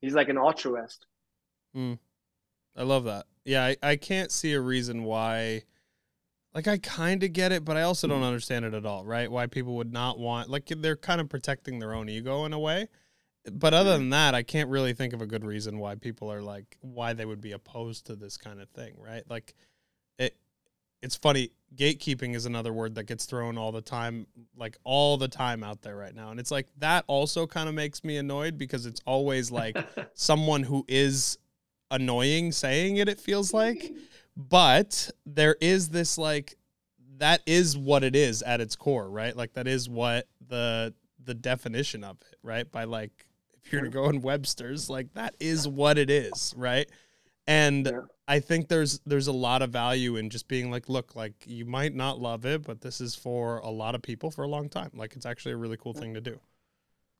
[0.00, 1.06] he's like an altruist
[1.76, 1.98] mm.
[2.76, 5.62] i love that yeah I, I can't see a reason why
[6.54, 8.26] like I kind of get it, but I also don't mm-hmm.
[8.26, 9.30] understand it at all, right?
[9.30, 12.58] Why people would not want like they're kind of protecting their own ego in a
[12.58, 12.88] way.
[13.50, 16.42] But other than that, I can't really think of a good reason why people are
[16.42, 19.22] like why they would be opposed to this kind of thing, right?
[19.28, 19.54] Like
[21.02, 21.50] it's funny.
[21.74, 25.82] Gatekeeping is another word that gets thrown all the time, like all the time out
[25.82, 26.30] there right now.
[26.30, 29.76] And it's like that also kind of makes me annoyed because it's always like
[30.14, 31.38] someone who is
[31.90, 33.92] annoying saying it, it feels like.
[34.36, 36.56] But there is this like
[37.18, 39.36] that is what it is at its core, right?
[39.36, 42.70] Like that is what the the definition of it, right?
[42.70, 43.26] By like
[43.62, 46.88] if you're gonna go in Webster's, like that is what it is, right?
[47.46, 47.90] And.
[48.30, 51.64] I think there's there's a lot of value in just being like, look, like you
[51.64, 54.68] might not love it, but this is for a lot of people for a long
[54.68, 54.92] time.
[54.94, 56.38] Like it's actually a really cool thing to do.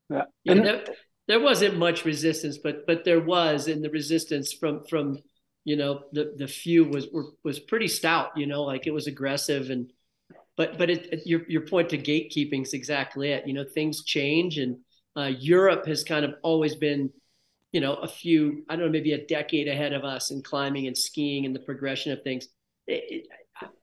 [0.09, 0.23] Yeah.
[0.45, 0.85] yeah there,
[1.27, 5.19] there wasn't much resistance, but but there was, and the resistance from from
[5.65, 8.31] you know the the few was were, was pretty stout.
[8.37, 9.93] You know, like it was aggressive and.
[10.57, 13.47] But but it, it, your your point to gatekeeping is exactly it.
[13.49, 14.77] You know, things change, and
[15.17, 17.11] uh, Europe has kind of always been
[17.73, 20.87] you know, a few, I don't know, maybe a decade ahead of us in climbing
[20.87, 22.49] and skiing and the progression of things.
[22.87, 23.27] It, it,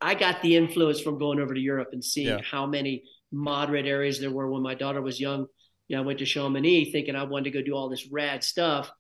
[0.02, 2.42] I got the influence from going over to Europe and seeing yeah.
[2.44, 5.46] how many moderate areas there were when my daughter was young.
[5.88, 8.44] You know, I went to Chamonix thinking I wanted to go do all this rad
[8.44, 8.92] stuff.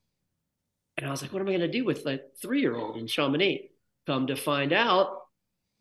[0.97, 2.97] And I was like, what am I going to do with a three year old
[2.97, 3.69] in Chamonix?
[4.05, 5.09] Come to find out,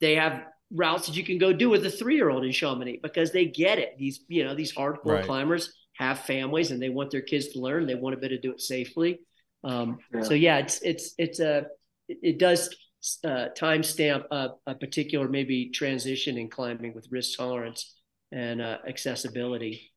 [0.01, 0.43] they have
[0.73, 3.47] routes that you can go do with a three year old in Chamonix because they
[3.47, 3.97] get it.
[3.99, 5.25] These, you know, these hardcore right.
[5.25, 7.87] climbers have families and they want their kids to learn.
[7.87, 9.21] They want to be able to do it safely.
[9.65, 10.23] Um, yeah.
[10.23, 11.67] So yeah, it's it's it's a
[12.09, 12.75] it does
[13.25, 17.97] uh, timestamp a, a, particular maybe transition in climbing with risk tolerance
[18.33, 19.93] and uh, accessibility.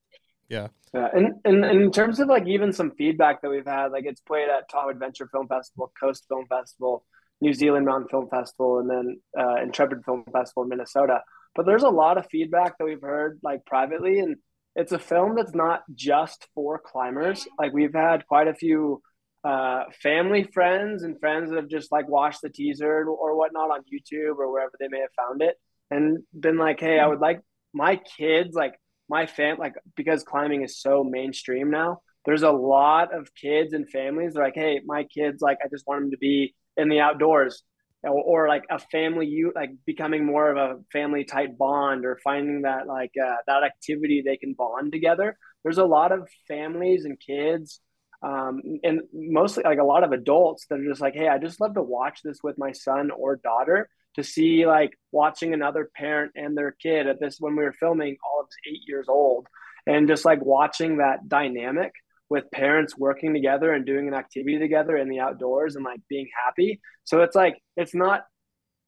[0.48, 0.68] Yeah.
[0.94, 4.06] Yeah, and, and, and in terms of like even some feedback that we've had, like
[4.06, 7.06] it's played at Tahoe Adventure Film Festival, Coast Film Festival,
[7.42, 11.22] New Zealand Mountain Film Festival, and then uh, Intrepid Film Festival in Minnesota.
[11.56, 14.38] But there's a lot of feedback that we've heard like privately, and
[14.76, 17.48] it's a film that's not just for climbers.
[17.58, 19.02] Like we've had quite a few
[19.44, 23.82] uh, family friends and friends that have just like watched the teaser or whatnot on
[23.82, 25.56] YouTube or wherever they may have found it
[25.92, 27.40] and been like, hey, I would like
[27.74, 28.74] my kids, like
[29.10, 32.02] my fam, like because climbing is so mainstream now.
[32.26, 35.68] There's a lot of kids and families that are like, hey, my kids, like I
[35.70, 37.64] just want them to be in the outdoors
[38.04, 42.18] or, or, like a family you like becoming more of a family type bond or
[42.24, 45.38] finding that like uh, that activity they can bond together.
[45.64, 47.82] There's a lot of families and kids
[48.22, 51.62] um, and mostly like a lot of adults that are just like hey i just
[51.62, 56.32] love to watch this with my son or daughter to see like watching another parent
[56.36, 59.48] and their kid at this when we were filming all of eight years old
[59.88, 61.94] and just like watching that dynamic
[62.30, 66.28] with parents working together and doing an activity together in the outdoors and like being
[66.46, 66.80] happy.
[67.04, 68.22] So it's like it's not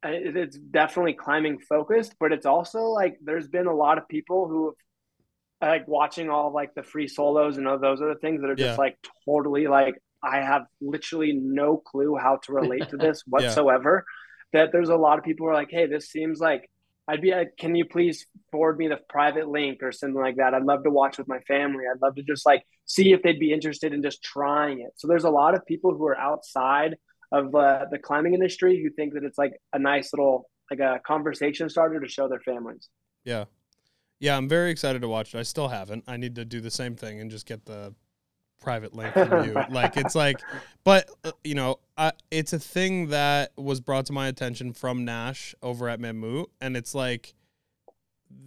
[0.05, 4.47] uh, it's definitely climbing focused, but it's also like there's been a lot of people
[4.47, 4.73] who
[5.61, 8.55] like watching all of, like the free solos and all those other things that are
[8.55, 8.75] just yeah.
[8.75, 14.03] like totally like I have literally no clue how to relate to this whatsoever.
[14.53, 14.61] yeah.
[14.61, 16.69] That there's a lot of people who are like, hey, this seems like
[17.07, 20.53] I'd be, like, can you please forward me the private link or something like that?
[20.53, 21.83] I'd love to watch with my family.
[21.89, 24.91] I'd love to just like see if they'd be interested in just trying it.
[24.97, 26.95] So there's a lot of people who are outside
[27.31, 31.01] of uh, the climbing industry who think that it's like a nice little like a
[31.05, 32.89] conversation starter to show their families.
[33.25, 33.45] Yeah.
[34.19, 35.39] Yeah, I'm very excited to watch it.
[35.39, 36.03] I still haven't.
[36.07, 37.93] I need to do the same thing and just get the
[38.61, 39.53] private link from you.
[39.69, 40.39] like it's like,
[40.83, 45.03] but uh, you know, I, it's a thing that was brought to my attention from
[45.03, 47.33] Nash over at Mammut, and it's like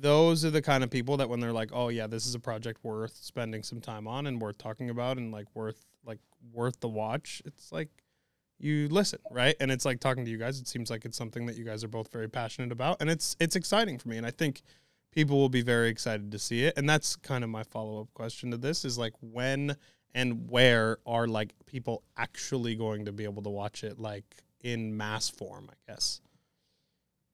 [0.01, 2.41] those are the kind of people that when they're like, oh yeah, this is a
[2.41, 6.21] project worth spending some time on and worth talking about and like worth like
[6.53, 7.43] worth the watch.
[7.45, 7.89] It's like
[8.59, 9.57] you listen, right?
[9.61, 10.61] And it's like talking to you guys.
[10.61, 13.37] It seems like it's something that you guys are both very passionate about, and it's
[13.41, 14.17] it's exciting for me.
[14.17, 14.63] And I think
[15.11, 16.75] people will be very excited to see it.
[16.77, 19.77] And that's kind of my follow up question to this: is like when
[20.15, 24.25] and where are like people actually going to be able to watch it like
[24.61, 26.21] in mass form i guess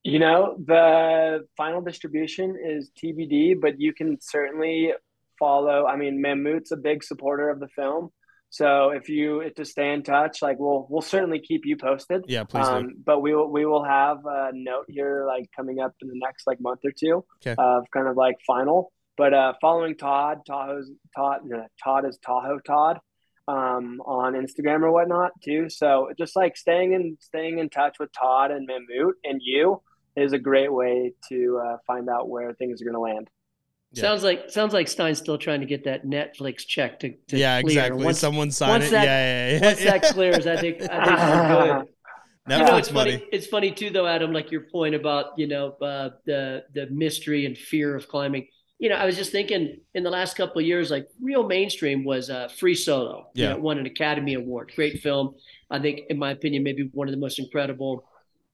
[0.03, 4.91] you know the final distribution is tbd but you can certainly
[5.37, 8.09] follow i mean mammut's a big supporter of the film
[8.49, 12.23] so if you if to stay in touch like we'll we'll certainly keep you posted
[12.27, 12.95] yeah please um, do.
[13.05, 16.45] but we will we will have a note here like coming up in the next
[16.45, 17.55] like month or two okay.
[17.57, 22.59] of kind of like final but uh, following Todd, Tahoe's Todd, no, Todd is Tahoe
[22.59, 22.99] Todd
[23.47, 25.69] um, on Instagram or whatnot too.
[25.69, 29.81] So just like staying in staying in touch with Todd and Mammut and you
[30.15, 33.29] is a great way to uh, find out where things are going to land.
[33.93, 34.03] Yeah.
[34.03, 37.61] Sounds like sounds like Stein's still trying to get that Netflix check to, to yeah
[37.61, 37.71] clear.
[37.71, 38.05] exactly.
[38.05, 38.91] Once, Someone sign it.
[38.91, 39.65] That, yeah, yeah, yeah.
[39.65, 41.87] Once that clears, I think I think we're good.
[42.47, 43.11] Netflix you know, it's money.
[43.11, 43.27] funny.
[43.33, 44.31] It's funny too, though, Adam.
[44.31, 48.47] Like your point about you know uh, the the mystery and fear of climbing
[48.81, 52.03] you know, I was just thinking in the last couple of years, like real mainstream
[52.03, 53.27] was uh, Free Solo.
[53.35, 54.71] Yeah, you know, won an Academy Award.
[54.75, 55.35] Great film.
[55.69, 58.09] I think, in my opinion, maybe one of the most incredible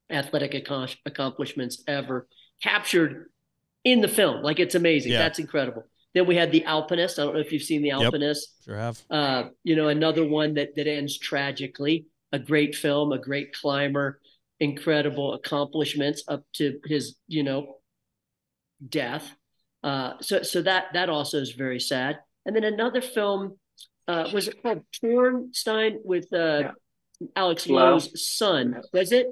[0.09, 0.53] athletic
[1.05, 2.27] accomplishments ever
[2.61, 3.31] captured
[3.85, 4.43] in the film.
[4.43, 5.13] Like it's amazing.
[5.13, 5.19] Yeah.
[5.19, 5.85] That's incredible.
[6.13, 7.19] Then we had the Alpinist.
[7.19, 8.49] I don't know if you've seen the Alpinist.
[8.59, 9.01] Yep, sure have.
[9.09, 12.05] Uh, you know, another one that that ends tragically.
[12.33, 14.19] A great film, a great climber,
[14.59, 17.77] incredible accomplishments up to his, you know,
[18.89, 19.33] death.
[19.83, 22.17] Uh, so so that that also is very sad.
[22.45, 23.57] And then another film
[24.07, 26.71] uh, was it called Tornstein with uh, yeah.
[27.35, 28.81] Alex Lowe's son?
[28.93, 29.27] Was it?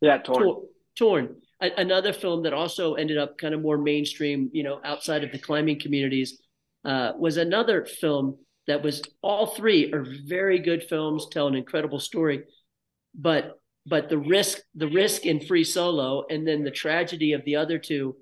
[0.00, 0.56] Yeah, Torn.
[0.98, 1.36] Torn.
[1.62, 5.30] A- another film that also ended up kind of more mainstream, you know, outside of
[5.30, 6.40] the climbing communities,
[6.84, 12.00] uh, was another film that was all three are very good films, tell an incredible
[12.00, 12.44] story,
[13.14, 17.56] but but the risk the risk in free solo and then the tragedy of the
[17.56, 18.14] other two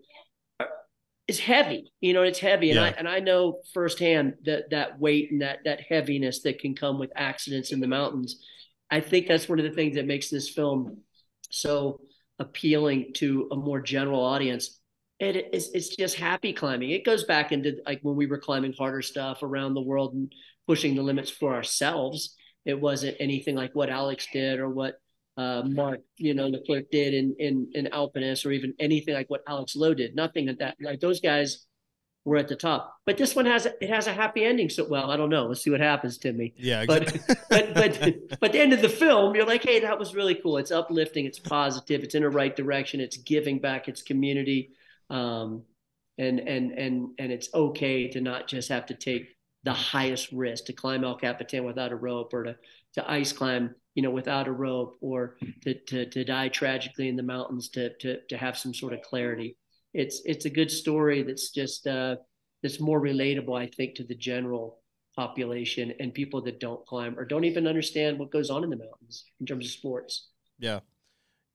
[1.28, 1.92] is heavy.
[2.00, 2.86] You know, it's heavy, and yeah.
[2.86, 6.98] I and I know firsthand that that weight and that that heaviness that can come
[6.98, 8.42] with accidents in the mountains.
[8.90, 11.02] I think that's one of the things that makes this film
[11.50, 12.00] so
[12.38, 14.80] appealing to a more general audience.
[15.20, 16.90] It is it's just happy climbing.
[16.90, 20.32] It goes back into like when we were climbing harder stuff around the world and
[20.66, 22.34] pushing the limits for ourselves.
[22.64, 25.00] It wasn't anything like what Alex did or what
[25.38, 29.42] uh, Mark, you know, Leclerc did in in in Alpinist or even anything like what
[29.46, 30.16] Alex Lowe did.
[30.16, 30.76] Nothing like that.
[30.80, 31.66] Like those guys
[32.24, 32.92] were at the top.
[33.06, 34.68] But this one has it has a happy ending.
[34.68, 35.46] So well, I don't know.
[35.46, 36.54] Let's see what happens, Timmy.
[36.56, 37.20] Yeah, exactly.
[37.50, 40.34] but but but but the end of the film, you're like, hey, that was really
[40.34, 40.58] cool.
[40.58, 41.24] It's uplifting.
[41.24, 42.02] It's positive.
[42.02, 42.98] It's in the right direction.
[43.00, 44.72] It's giving back its community.
[45.08, 45.62] Um,
[46.18, 50.64] and and and and it's okay to not just have to take the highest risk
[50.64, 52.56] to climb El Capitan without a rope or to
[52.94, 57.16] to ice climb you know, without a rope or to, to, to die tragically in
[57.16, 59.56] the mountains to, to, to have some sort of clarity.
[59.92, 62.14] It's, it's a good story that's just, uh,
[62.62, 64.78] that's more relatable, I think, to the general
[65.16, 68.76] population and people that don't climb or don't even understand what goes on in the
[68.76, 70.28] mountains in terms of sports.
[70.60, 70.78] Yeah.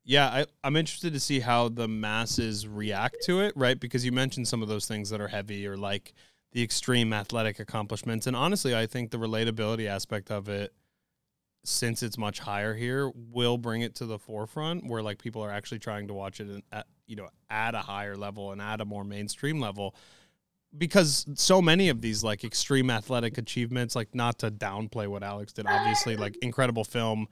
[0.03, 3.79] Yeah, I, I'm interested to see how the masses react to it, right?
[3.79, 6.11] Because you mentioned some of those things that are heavy or like
[6.51, 8.27] the extreme athletic accomplishments.
[8.27, 10.73] And honestly, I think the relatability aspect of it
[11.63, 15.51] since it's much higher here, will bring it to the forefront where like people are
[15.51, 18.85] actually trying to watch it at you know at a higher level and at a
[18.85, 19.95] more mainstream level.
[20.75, 25.53] Because so many of these like extreme athletic achievements like not to downplay what Alex
[25.53, 27.27] did obviously like incredible film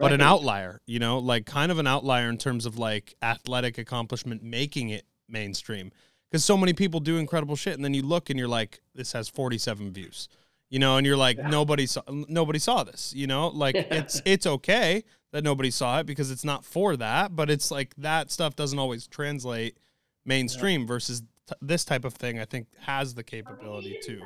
[0.00, 3.78] but an outlier you know like kind of an outlier in terms of like athletic
[3.78, 5.92] accomplishment making it mainstream.
[6.30, 9.12] Because so many people do incredible shit and then you look and you're like this
[9.12, 10.28] has 47 views
[10.70, 11.48] you know, and you're like yeah.
[11.48, 16.06] nobody saw nobody saw this, you know, like it's it's okay that nobody saw it
[16.06, 19.76] because it's not for that, but it's like that stuff doesn't always translate
[20.24, 20.86] mainstream yeah.
[20.86, 22.38] versus t- this type of thing.
[22.38, 24.22] I think has the capability to.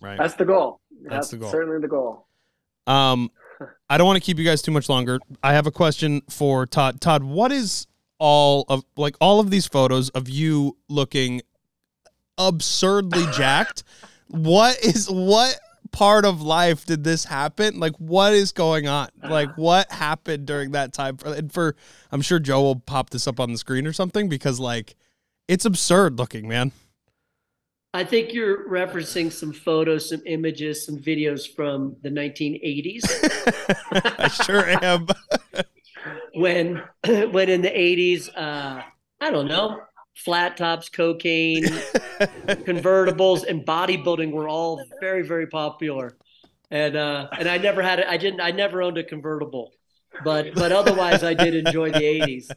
[0.00, 0.18] Right.
[0.18, 0.80] That's the goal.
[1.02, 1.50] That's, That's the goal.
[1.50, 2.26] Certainly the goal.
[2.86, 3.30] Um,
[3.90, 5.20] I don't want to keep you guys too much longer.
[5.42, 7.00] I have a question for Todd.
[7.00, 7.86] Todd, what is
[8.18, 11.40] all of like all of these photos of you looking
[12.36, 13.84] absurdly jacked?
[14.32, 15.58] What is what
[15.90, 17.78] part of life did this happen?
[17.78, 19.08] Like, what is going on?
[19.22, 21.18] Like, what happened during that time?
[21.18, 21.76] For, and for,
[22.10, 24.96] I'm sure Joe will pop this up on the screen or something because, like,
[25.48, 26.72] it's absurd looking, man.
[27.94, 33.02] I think you're referencing some photos, some images, some videos from the 1980s.
[34.18, 35.06] I sure am.
[36.34, 38.82] when, when in the 80s, uh,
[39.20, 39.82] I don't know,
[40.14, 41.64] flat tops, cocaine,
[42.46, 46.16] convertibles, and bodybuilding were all very, very popular.
[46.70, 48.06] And uh, and I never had it.
[48.08, 48.40] I didn't.
[48.40, 49.72] I never owned a convertible,
[50.24, 52.50] but but otherwise I did enjoy the '80s.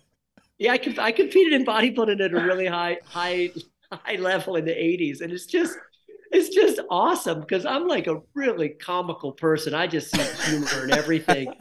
[0.57, 3.51] Yeah, I I competed in bodybuilding at a really high high
[3.91, 5.77] high level in the '80s, and it's just
[6.31, 9.73] it's just awesome because I'm like a really comical person.
[9.73, 11.53] I just see humor in everything,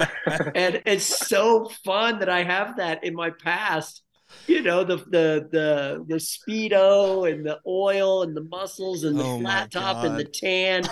[0.55, 4.03] and it's so fun that I have that in my past
[4.47, 9.25] you know the the the the speedo and the oil and the muscles and the
[9.25, 10.07] oh flat top God.
[10.07, 10.85] and the tan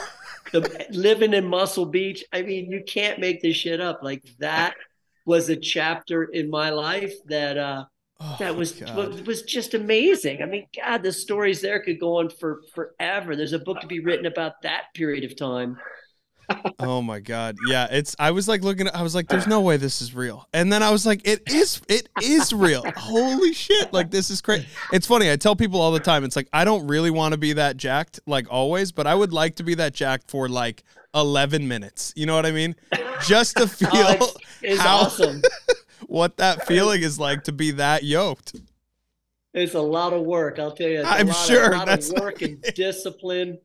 [0.53, 2.25] the living in muscle beach.
[2.33, 4.01] I mean you can't make this shit up.
[4.03, 4.75] Like that
[5.25, 7.85] was a chapter in my life that uh
[8.21, 9.27] oh that was God.
[9.27, 10.43] was just amazing.
[10.43, 13.37] I mean god the stories there could go on for forever.
[13.37, 15.79] There's a book to be written about that period of time
[16.79, 17.57] oh my god.
[17.69, 20.49] Yeah it's i was like looking i was like there's no way this is real.
[20.53, 22.85] And then i was like it is it is real.
[22.97, 26.37] Holy shit like this is crazy it's funny i tell people all the time it's
[26.37, 29.57] like i don't really want to be that jacked like always but i would like
[29.57, 30.83] to be that jacked for like
[31.15, 32.75] 11 minutes you know what i mean?
[33.27, 35.43] Just to feel oh, it's, how, awesome.
[36.07, 38.57] what that feeling is like to be that yoked.
[39.55, 41.89] It's a lot of work i'll tell you it's i'm lot sure of, a lot
[41.89, 43.59] of work and discipline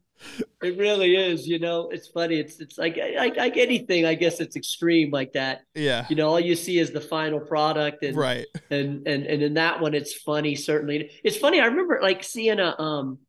[0.63, 1.47] It really is.
[1.47, 2.39] You know, it's funny.
[2.39, 4.05] It's it's like like like anything.
[4.05, 5.61] I guess it's extreme like that.
[5.75, 6.05] Yeah.
[6.09, 8.45] You know, all you see is the final product, and right.
[8.71, 10.55] And and and in that one, it's funny.
[10.55, 11.61] Certainly, it's funny.
[11.61, 13.19] I remember like seeing a um,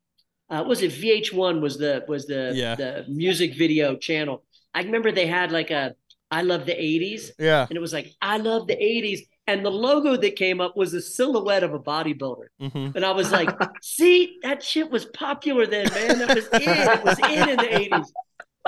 [0.48, 2.74] uh, was it VH1 was the was the yeah.
[2.74, 4.44] the music video channel.
[4.74, 5.94] I remember they had like a
[6.30, 7.30] I love the 80s.
[7.38, 7.66] Yeah.
[7.68, 9.20] And it was like, I love the 80s.
[9.48, 12.48] And the logo that came up was a silhouette of a bodybuilder.
[12.60, 12.90] Mm-hmm.
[12.94, 13.48] And I was like,
[13.82, 16.18] see, that shit was popular then, man.
[16.18, 16.60] That was in.
[16.68, 18.06] It was in in the 80s.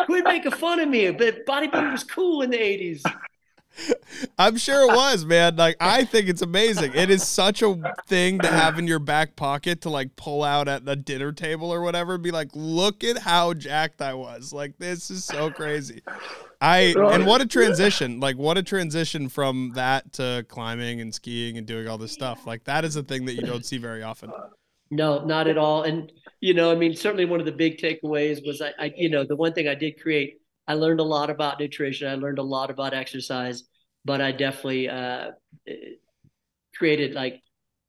[0.06, 3.02] Quit making fun of me, but bodybuilding was cool in the 80s.
[4.38, 5.56] I'm sure it was, man.
[5.56, 6.92] Like I think it's amazing.
[6.94, 10.68] It is such a thing to have in your back pocket to like pull out
[10.68, 12.18] at the dinner table or whatever.
[12.18, 14.52] Be like, look at how jacked I was.
[14.52, 16.02] Like this is so crazy.
[16.60, 18.20] I and what a transition.
[18.20, 22.46] Like what a transition from that to climbing and skiing and doing all this stuff.
[22.46, 24.30] Like that is a thing that you don't see very often.
[24.90, 25.84] No, not at all.
[25.84, 29.08] And you know, I mean, certainly one of the big takeaways was I, I you
[29.08, 32.08] know, the one thing I did create I learned a lot about nutrition.
[32.08, 33.64] I learned a lot about exercise,
[34.04, 35.32] but I definitely uh,
[36.76, 37.42] created like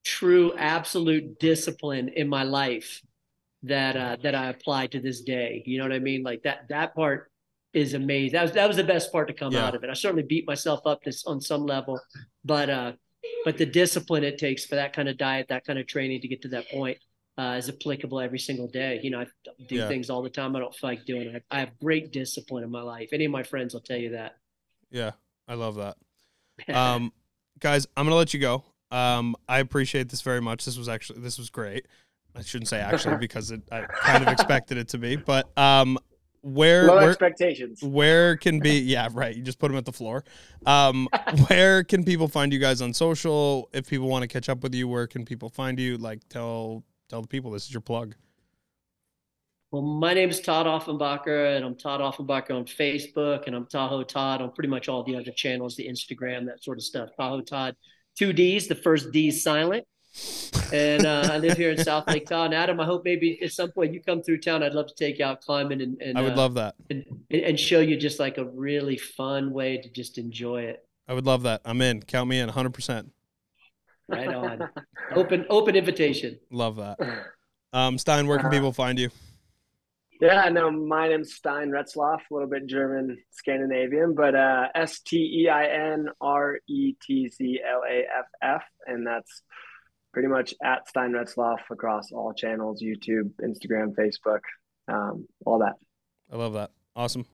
[0.03, 3.01] true, absolute discipline in my life
[3.63, 5.63] that uh, that I apply to this day.
[5.65, 6.23] You know what I mean?
[6.23, 7.31] Like that that part
[7.73, 8.33] is amazing.
[8.33, 9.65] That was that was the best part to come yeah.
[9.65, 9.89] out of it.
[9.89, 11.99] I certainly beat myself up this on some level,
[12.43, 12.93] but uh,
[13.45, 16.27] but the discipline it takes for that kind of diet, that kind of training to
[16.27, 16.97] get to that point
[17.41, 18.99] uh, is applicable every single day.
[19.01, 19.25] You know, I
[19.67, 19.87] do yeah.
[19.87, 20.55] things all the time.
[20.55, 21.43] I don't feel like doing it.
[21.49, 23.09] I have great discipline in my life.
[23.13, 24.35] Any of my friends will tell you that.
[24.91, 25.11] Yeah,
[25.47, 25.97] I love that.
[26.71, 27.11] Um,
[27.59, 28.63] guys, I'm gonna let you go.
[28.91, 30.63] Um, I appreciate this very much.
[30.63, 31.87] This was actually this was great.
[32.35, 35.97] I shouldn't say actually because it, I kind of expected it to be, but um,
[36.41, 37.81] where low where, expectations.
[37.81, 39.35] Where can be yeah right?
[39.35, 40.23] You just put them at the floor.
[40.67, 41.07] Um,
[41.47, 43.67] where can people find you guys on social?
[43.73, 45.97] If people want to catch up with you, where can people find you?
[45.97, 48.15] Like tell tell the people this is your plug.
[49.69, 54.03] Well, my name is Todd Offenbacher, and I'm Todd Offenbacher on Facebook, and I'm Tahoe
[54.03, 57.09] Todd on pretty much all the other channels, the Instagram, that sort of stuff.
[57.15, 57.75] Tahoe Todd,
[58.17, 58.67] two D's.
[58.67, 59.85] The first D is silent.
[60.73, 62.45] and uh, I live here in South Lake Tahoe.
[62.45, 64.61] And Adam, I hope maybe at some point you come through town.
[64.61, 67.05] I'd love to take you out climbing and, and I would uh, love that and,
[67.29, 70.85] and show you just like a really fun way to just enjoy it.
[71.07, 71.61] I would love that.
[71.63, 72.01] I'm in.
[72.01, 72.73] Count me in 100.
[74.11, 74.69] Percent Right on.
[75.15, 76.39] open open invitation.
[76.51, 76.97] Love that.
[77.73, 79.09] Um, Stein, where can uh, people find you?
[80.19, 85.17] Yeah, no, my name's Stein Retzlaff, a little bit German Scandinavian, but uh, S T
[85.17, 89.41] E I N R E T Z L A F F, and that's
[90.13, 94.41] pretty much at Stein Retzlaff across all channels YouTube, Instagram, Facebook,
[94.87, 95.73] um, all that.
[96.31, 96.69] I love that.
[96.95, 97.25] Awesome.